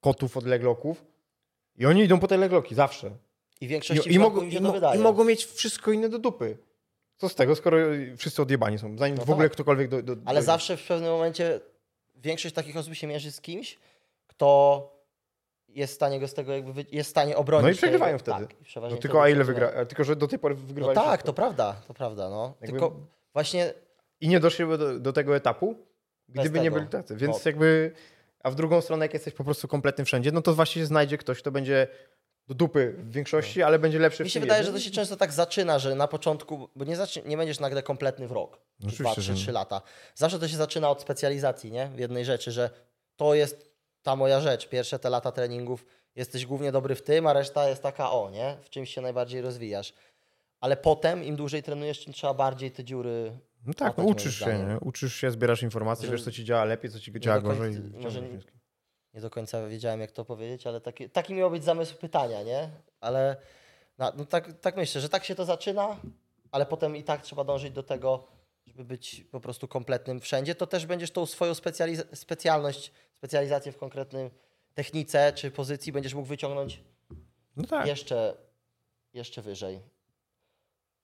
kotów 0.00 0.36
od 0.36 0.46
legloków 0.46 1.04
i 1.76 1.86
oni 1.86 2.02
idą 2.02 2.20
po 2.20 2.28
te 2.28 2.36
legloki 2.36 2.74
zawsze. 2.74 3.25
I 3.60 3.68
większości 3.68 4.10
I, 4.10 4.14
i, 4.14 4.18
mogą, 4.18 4.42
i, 4.42 4.60
mo- 4.60 4.72
wydaje. 4.72 5.00
I 5.00 5.02
mogą 5.02 5.24
mieć 5.24 5.44
wszystko 5.46 5.92
inne 5.92 6.08
do 6.08 6.18
dupy. 6.18 6.58
Co 7.16 7.28
z 7.28 7.34
tego, 7.34 7.56
skoro 7.56 7.76
wszyscy 8.16 8.42
odjebani 8.42 8.78
są, 8.78 8.98
zanim 8.98 9.16
No 9.18 9.24
w 9.24 9.30
ogóle 9.30 9.48
tak. 9.48 9.52
ktokolwiek 9.52 9.88
do, 9.88 10.02
do, 10.02 10.12
Ale 10.12 10.22
dojdzie. 10.24 10.42
zawsze 10.42 10.76
w 10.76 10.86
pewnym 10.86 11.10
momencie 11.10 11.60
większość 12.16 12.54
takich 12.54 12.76
osób 12.76 12.94
się 12.94 13.06
mierzy 13.06 13.32
z 13.32 13.40
kimś, 13.40 13.78
kto 14.26 14.80
jest 15.68 15.92
w 15.92 15.96
stanie 15.96 16.20
go 16.20 16.28
z 16.28 16.34
tego 16.34 16.52
jakby, 16.52 16.84
jest 16.92 17.08
w 17.08 17.10
stanie 17.10 17.36
obronić. 17.36 17.62
No 17.64 17.68
i 17.70 17.72
tego- 17.72 17.78
przegrywają 17.82 18.18
wtedy. 18.18 18.38
Tak, 18.46 18.60
i 18.60 18.64
przeważnie 18.64 18.96
No 18.96 19.02
tylko 19.02 19.18
a 19.18 19.22
wtedy 19.22 19.36
ile 19.36 19.44
przegrywają. 19.44 19.70
wygra? 19.72 19.86
Tylko, 19.86 20.04
że 20.04 20.16
do 20.16 20.28
tej 20.28 20.38
pory 20.38 20.54
No 20.54 20.60
wygrywali 20.66 20.94
tak, 20.94 21.04
wszystko. 21.04 21.26
to 21.26 21.32
prawda, 21.32 21.76
to 21.88 21.94
prawda, 21.94 22.28
no. 22.30 22.54
Jakby- 22.60 22.66
Tylko 22.78 22.96
właśnie 23.32 23.74
I 24.20 24.28
nie 24.28 24.40
doszliby 24.40 24.78
do, 24.78 24.98
do 25.00 25.12
tego 25.12 25.36
etapu, 25.36 25.76
gdyby 26.28 26.58
nie 26.58 26.64
tego. 26.64 26.76
byli 26.76 26.88
tacy. 26.88 27.16
Więc 27.16 27.34
No. 27.36 27.40
jakby, 27.50 27.92
a 28.42 28.50
w 28.50 28.54
drugą 28.54 28.80
stronę, 28.80 29.04
jak 29.04 29.14
jesteś 29.14 29.34
po 29.34 29.44
prostu 29.44 29.68
kompletnym 29.68 30.04
wszędzie, 30.04 30.32
no 30.32 30.42
to 30.42 30.54
właśnie 30.54 30.82
się 30.82 30.86
znajdzie 30.86 31.18
ktoś, 31.18 31.38
kto 31.38 31.50
będzie 31.50 31.86
do 32.48 32.54
dupy 32.54 32.94
w 32.98 33.12
większości, 33.12 33.62
ale 33.62 33.78
będzie 33.78 33.98
lepszy 33.98 34.24
mi 34.24 34.30
się 34.30 34.40
wydaje, 34.40 34.64
że 34.64 34.72
to 34.72 34.80
się 34.80 34.90
często 34.90 35.16
tak 35.16 35.32
zaczyna, 35.32 35.78
że 35.78 35.94
na 35.94 36.08
początku, 36.08 36.68
bo 36.76 36.84
nie, 36.84 36.96
zacznie, 36.96 37.22
nie 37.26 37.36
będziesz 37.36 37.60
nagle 37.60 37.82
kompletny 37.82 38.28
w 38.28 38.32
rok, 38.32 38.60
No 38.80 38.90
czy 38.90 38.94
oczywiście, 38.94 39.02
dwa, 39.02 39.14
że 39.14 39.22
trzy, 39.22 39.32
nie. 39.32 39.36
trzy 39.38 39.52
lata. 39.52 39.82
Zawsze 40.14 40.38
to 40.38 40.48
się 40.48 40.56
zaczyna 40.56 40.90
od 40.90 41.00
specjalizacji, 41.02 41.72
nie? 41.72 41.86
W 41.94 41.98
jednej 41.98 42.24
rzeczy, 42.24 42.52
że 42.52 42.70
to 43.16 43.34
jest 43.34 43.70
ta 44.02 44.16
moja 44.16 44.40
rzecz. 44.40 44.68
Pierwsze 44.68 44.98
te 44.98 45.10
lata 45.10 45.32
treningów 45.32 45.86
jesteś 46.16 46.46
głównie 46.46 46.72
dobry 46.72 46.94
w 46.94 47.02
tym, 47.02 47.26
a 47.26 47.32
reszta 47.32 47.68
jest 47.68 47.82
taka 47.82 48.10
o, 48.12 48.30
nie? 48.30 48.56
W 48.62 48.70
czymś 48.70 48.94
się 48.94 49.00
najbardziej 49.00 49.40
rozwijasz. 49.42 49.92
Ale 50.60 50.76
potem, 50.76 51.24
im 51.24 51.36
dłużej 51.36 51.62
trenujesz, 51.62 52.04
tym 52.04 52.12
trzeba 52.12 52.34
bardziej 52.34 52.70
te 52.70 52.84
dziury 52.84 53.38
No 53.66 53.74
tak, 53.74 53.96
no 53.98 54.04
uczysz 54.04 54.38
się, 54.38 54.46
nie? 54.68 54.78
Uczysz 54.80 55.14
się, 55.14 55.30
zbierasz 55.30 55.62
informacje, 55.62 56.06
Może 56.06 56.12
wiesz, 56.16 56.24
co 56.24 56.32
ci 56.32 56.44
działa 56.44 56.64
lepiej, 56.64 56.90
co 56.90 57.00
ci 57.00 57.12
działa 57.20 57.40
gorzej. 57.40 57.72
może 57.94 58.22
nie- 59.16 59.22
do 59.22 59.30
końca 59.30 59.66
wiedziałem, 59.66 60.00
jak 60.00 60.12
to 60.12 60.24
powiedzieć, 60.24 60.66
ale 60.66 60.80
taki, 60.80 61.10
taki 61.10 61.34
miał 61.34 61.50
być 61.50 61.64
zamysł 61.64 61.96
pytania, 61.96 62.42
nie? 62.42 62.70
Ale 63.00 63.36
no, 63.98 64.12
no 64.16 64.24
tak, 64.24 64.60
tak 64.60 64.76
myślę, 64.76 65.00
że 65.00 65.08
tak 65.08 65.24
się 65.24 65.34
to 65.34 65.44
zaczyna, 65.44 65.96
ale 66.50 66.66
potem 66.66 66.96
i 66.96 67.04
tak 67.04 67.22
trzeba 67.22 67.44
dążyć 67.44 67.72
do 67.72 67.82
tego, 67.82 68.26
żeby 68.66 68.84
być 68.84 69.24
po 69.30 69.40
prostu 69.40 69.68
kompletnym 69.68 70.20
wszędzie. 70.20 70.54
To 70.54 70.66
też 70.66 70.86
będziesz 70.86 71.10
tą 71.10 71.26
swoją 71.26 71.52
specjaliz- 71.52 72.16
specjalność, 72.16 72.92
specjalizację 73.14 73.72
w 73.72 73.78
konkretnym 73.78 74.30
technice 74.74 75.32
czy 75.32 75.50
pozycji 75.50 75.92
będziesz 75.92 76.14
mógł 76.14 76.28
wyciągnąć 76.28 76.80
No 77.56 77.66
tak. 77.66 77.86
jeszcze, 77.86 78.36
jeszcze 79.12 79.42
wyżej. 79.42 79.80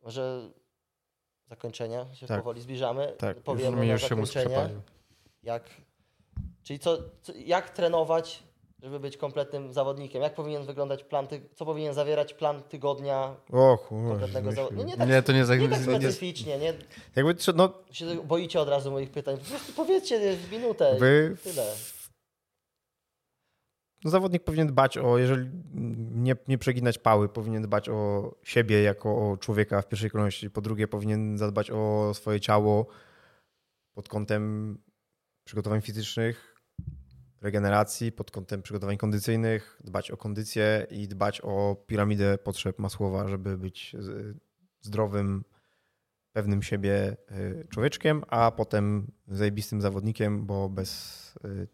Może 0.03 0.51
zakończenie 1.49 2.07
się 2.15 2.27
Tak. 2.27 2.39
powoli 2.41 2.61
zbliżamy. 2.61 3.15
Tak, 3.19 3.37
już 3.37 3.45
Powiemy 3.45 3.77
na 3.77 3.85
już 3.93 4.09
się 4.09 4.17
mózg 4.17 4.33
zakończenie. 4.35 4.81
Jak, 5.43 5.65
czyli 6.63 6.79
co, 6.79 6.99
co, 7.23 7.33
jak 7.37 7.71
trenować 7.71 8.43
żeby 8.83 9.01
być 9.01 9.17
kompletnym 9.17 9.73
zawodnikiem? 9.73 10.23
Jak 10.23 10.35
powinien 10.35 10.65
wyglądać 10.67 11.05
plan, 11.05 11.27
ty... 11.27 11.49
co 11.55 11.65
powinien 11.65 11.95
zawierać 11.95 12.35
plan 12.35 12.63
tygodnia 12.63 13.37
O 13.53 13.79
kurwa. 13.79 14.11
kompletnego 14.11 14.53
zawodnika? 14.53 14.85
Nie, 14.85 14.93
nie 14.93 14.97
tak, 14.97 15.09
Nie, 15.09 15.23
to 15.23 15.33
nie, 15.33 15.39
nie 15.39 15.69
tak 15.69 15.79
nie, 15.89 15.99
specyficznie, 15.99 16.59
nie? 16.59 16.75
Jakby, 17.17 17.35
no, 17.55 17.73
Się 17.93 18.17
boicie 18.25 18.61
od 18.61 18.69
razu 18.69 18.91
moich 18.91 19.11
pytań. 19.11 19.39
Po 19.39 19.45
prostu 19.45 19.73
powiedzcie 19.73 20.37
w 20.37 20.53
minutę. 20.53 20.97
wy, 20.99 21.37
Tyle. 21.45 21.75
no, 24.05 24.11
zawodnik 24.11 24.45
powinien 24.45 24.67
dbać 24.67 24.99
o, 24.99 25.19
jeżeli 25.19 25.51
nie, 26.15 26.37
nie 26.49 26.59
przeginać 26.59 26.99
pały, 26.99 27.29
powinien 27.29 27.63
dbać 27.63 27.89
o 27.89 28.31
siebie 28.43 28.83
jako 28.83 29.31
o 29.31 29.37
człowieka 29.37 29.83
w 29.83 29.89
pierwszej 29.89 30.11
kolejności. 30.11 30.51
Po 30.51 30.61
drugie, 30.61 30.89
powinien 30.89 31.39
zadbać 31.39 31.71
o 31.71 32.15
swoje 32.15 32.41
ciało 32.41 32.87
pod 33.95 34.09
kątem 34.09 34.79
przygotowań 35.45 35.81
fizycznych, 35.81 36.52
regeneracji, 37.43 38.13
pod 38.13 38.31
kątem 38.31 38.63
przygotowań 38.63 38.97
kondycyjnych, 38.97 39.81
dbać 39.85 40.11
o 40.11 40.17
kondycję 40.17 40.87
i 40.91 41.09
dbać 41.09 41.41
o 41.41 41.77
piramidę 41.87 42.39
potrzeb 42.39 42.79
Masłowa, 42.79 43.29
żeby 43.29 43.59
być 43.59 43.97
zdrowym, 44.81 45.45
pewnym 46.33 46.63
siebie 46.63 47.17
y, 47.31 47.67
człowieczkiem, 47.71 48.23
a 48.29 48.51
potem 48.51 49.13
zajebistym 49.29 49.81
zawodnikiem, 49.81 50.47
bo 50.47 50.69
bez 50.69 51.35
y, 51.45 51.69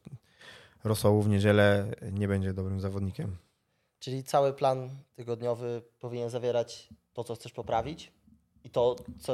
rosołu 0.84 1.22
w 1.22 1.28
niedzielę 1.28 1.94
nie 2.12 2.28
będzie 2.28 2.52
dobrym 2.52 2.80
zawodnikiem. 2.80 3.36
Czyli 3.98 4.24
cały 4.24 4.52
plan 4.52 4.90
tygodniowy 5.14 5.82
powinien 5.98 6.30
zawierać 6.30 6.88
to, 7.12 7.24
co 7.24 7.34
chcesz 7.34 7.52
poprawić 7.52 8.12
i 8.64 8.70
to, 8.70 8.96
co 9.18 9.32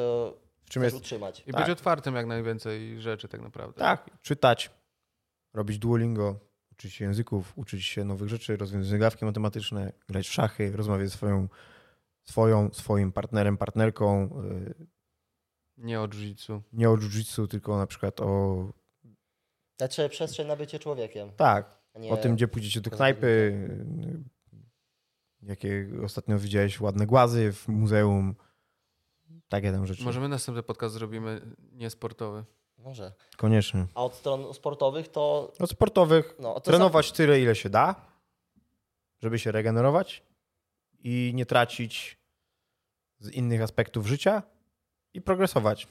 W 0.65 0.71
czym 0.71 0.83
chcesz 0.83 0.93
jest 0.93 0.97
utrzymać. 0.97 1.43
I 1.47 1.53
Tak. 1.53 1.61
być 1.61 1.71
otwartym 1.71 2.15
jak 2.15 2.27
najwięcej 2.27 3.01
rzeczy 3.01 3.29
tak 3.29 3.41
naprawdę. 3.41 3.79
tak, 3.79 4.11
czytać, 4.23 4.71
robić 5.55 5.79
duolingo, 5.79 6.41
uczyć 6.73 6.95
się 6.95 7.05
języków, 7.05 7.53
uczyć 7.59 7.85
się 7.85 8.05
nowych 8.05 8.29
rzeczy, 8.29 8.57
rozwiązać 8.57 8.89
zagadki 8.89 9.25
matematyczne, 9.25 9.93
grać 10.09 10.29
w 10.29 10.33
szachy, 10.33 10.73
rozmawiać 10.73 11.09
ze 11.09 11.17
swoją, 11.17 11.49
swoją 12.25 12.73
swoim 12.73 13.13
partnerem, 13.13 13.57
partnerką, 13.57 14.41
y, 14.43 14.87
Nie 15.77 16.01
o 16.01 16.09
jiu 16.09 16.63
nie 16.73 16.91
o 16.91 16.97
jiu-jitsu, 16.97 17.49
tylko 17.49 17.79
na 17.79 17.87
przykład 17.87 18.21
o 18.21 18.69
Dać 19.79 19.95
sobie 19.95 20.09
przestrzeń 20.09 20.47
na 20.47 20.57
bycie 20.57 20.79
człowiekiem. 20.79 21.33
tak, 21.37 21.79
o 22.11 22.17
tym, 22.17 22.35
gdzie 22.35 22.49
pójdziecie 22.49 22.81
do 22.81 22.91
knajpy, 22.91 23.27
y, 23.27 24.25
jakie 25.43 25.91
ostatnio 26.05 26.39
widziałeś 26.39 26.81
ładne 26.81 27.07
głazy 27.07 27.53
w 27.53 27.69
muzeum, 27.69 28.35
takie 29.49 29.73
tam 29.73 29.87
rzeczy. 29.87 30.05
Możemy 30.05 30.29
następny 30.29 30.63
podcast 30.63 30.95
zrobimy 30.95 31.57
niesportowy. 31.73 32.45
Może. 32.85 33.13
Koniecznie. 33.37 33.87
A 33.95 34.05
od 34.05 34.15
stron 34.15 34.55
sportowych 34.55 35.09
to. 35.09 35.53
Od 35.59 35.71
sportowych 35.71 36.35
No, 36.39 36.61
trenować 36.61 37.13
tyle, 37.13 37.41
ile 37.41 37.55
się 37.55 37.71
da, 37.71 37.95
żeby 39.23 39.39
się 39.39 39.53
regenerować 39.53 40.23
i 40.99 41.33
nie 41.35 41.47
tracić 41.47 42.19
z 43.19 43.31
innych 43.31 43.63
aspektów 43.63 44.07
życia 44.07 44.43
i 45.15 45.21
progresować. 45.21 45.89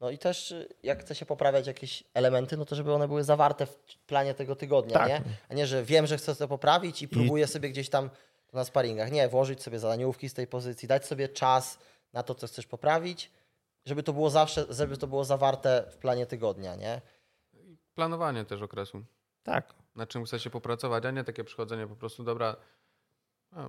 No 0.00 0.10
i 0.10 0.18
też 0.18 0.54
jak 0.82 1.00
chce 1.00 1.14
się 1.14 1.26
poprawiać 1.26 1.66
jakieś 1.66 2.04
elementy, 2.14 2.56
no 2.56 2.64
to 2.64 2.76
żeby 2.76 2.92
one 2.94 3.08
były 3.08 3.24
zawarte 3.24 3.66
w 3.66 3.76
planie 4.06 4.34
tego 4.34 4.56
tygodnia, 4.56 4.94
Tak. 4.98 5.08
nie? 5.08 5.22
A 5.48 5.54
nie, 5.54 5.66
że 5.66 5.84
wiem, 5.84 6.06
że 6.06 6.16
chcę 6.18 6.36
to 6.36 6.48
poprawić 6.48 7.02
i 7.02 7.08
próbuję 7.08 7.46
sobie 7.46 7.70
gdzieś 7.70 7.88
tam 7.88 8.10
na 8.52 8.64
sparingach. 8.64 9.12
Nie, 9.12 9.28
włożyć 9.28 9.62
sobie 9.62 9.78
zadaniówki 9.78 10.28
z 10.28 10.34
tej 10.34 10.46
pozycji, 10.46 10.88
dać 10.88 11.06
sobie 11.06 11.28
czas 11.28 11.78
na 12.12 12.22
to, 12.22 12.34
co 12.34 12.46
chcesz 12.46 12.66
poprawić, 12.66 13.30
żeby 13.86 14.02
to 14.02 14.12
było 14.12 14.30
zawsze, 14.30 14.66
żeby 14.70 14.96
to 14.96 15.06
było 15.06 15.24
zawarte 15.24 15.84
w 15.90 15.96
planie 15.96 16.26
tygodnia, 16.26 16.76
nie? 16.76 17.00
Planowanie 17.94 18.44
też 18.44 18.62
okresu. 18.62 19.04
Tak. 19.42 19.74
Na 19.94 20.06
czym 20.06 20.24
chce 20.24 20.38
się 20.40 20.50
popracować, 20.50 21.04
a 21.04 21.10
nie 21.10 21.24
takie 21.24 21.44
przychodzenie 21.44 21.86
po 21.86 21.96
prostu, 21.96 22.24
dobra, 22.24 22.56
a, 23.52 23.68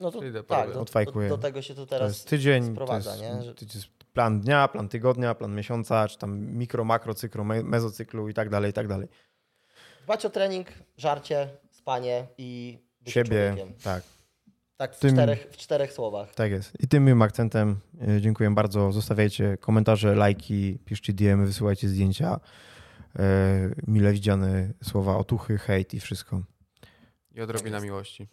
No 0.00 0.10
to 0.10 0.24
Idę, 0.24 0.42
tak, 0.42 0.72
do, 0.72 0.84
do, 0.84 1.28
do 1.28 1.38
tego 1.38 1.62
się 1.62 1.74
tu 1.74 1.80
To 1.80 1.86
teraz 1.86 2.08
jest 2.12 2.28
tydzień, 2.28 2.64
to 2.66 2.72
sprowadza, 2.72 3.10
jest, 3.10 3.22
nie? 3.22 3.42
Że- 3.42 3.54
to 3.54 3.64
jest 3.74 3.88
plan 4.12 4.40
dnia, 4.40 4.68
plan 4.68 4.88
tygodnia, 4.88 5.34
plan 5.34 5.54
miesiąca, 5.54 6.08
czy 6.08 6.18
tam 6.18 6.38
mikro, 6.40 6.84
makro, 6.84 7.14
cyklo, 7.14 7.44
me- 7.44 7.62
mezocyklu 7.62 8.28
i 8.28 8.34
tak 8.34 8.48
dalej, 8.48 8.70
i 8.70 8.72
tak 8.72 8.88
dalej. 8.88 9.08
dbać 10.04 10.26
o 10.26 10.30
trening, 10.30 10.68
żarcie, 10.96 11.48
spanie 11.70 12.26
i 12.38 12.78
Siebie, 13.06 13.52
człowiekiem. 13.54 13.74
tak, 13.84 14.02
Tak, 14.76 14.94
w, 14.96 14.98
Tym- 15.00 15.12
czterech, 15.12 15.48
w 15.50 15.56
czterech 15.56 15.92
słowach. 15.92 16.34
tak 16.34 16.50
jest. 16.50 16.72
I 16.80 16.88
tym 16.88 17.04
miłym 17.04 17.22
akcentem 17.22 17.76
e, 18.08 18.20
dziękuję 18.20 18.50
bardzo. 18.50 18.92
Zostawiajcie 18.92 19.56
komentarze, 19.60 20.14
lajki, 20.14 20.78
piszcie 20.84 21.12
DM, 21.12 21.46
wysyłajcie 21.46 21.88
zdjęcia, 21.88 22.40
e, 23.18 23.70
mile 23.86 24.12
widziane 24.12 24.72
słowa 24.82 25.16
otuchy, 25.16 25.58
hejt 25.58 25.94
i 25.94 26.00
wszystko. 26.00 26.42
i 27.34 27.40
odrobina 27.40 27.76
jest. 27.76 27.84
miłości. 27.86 28.28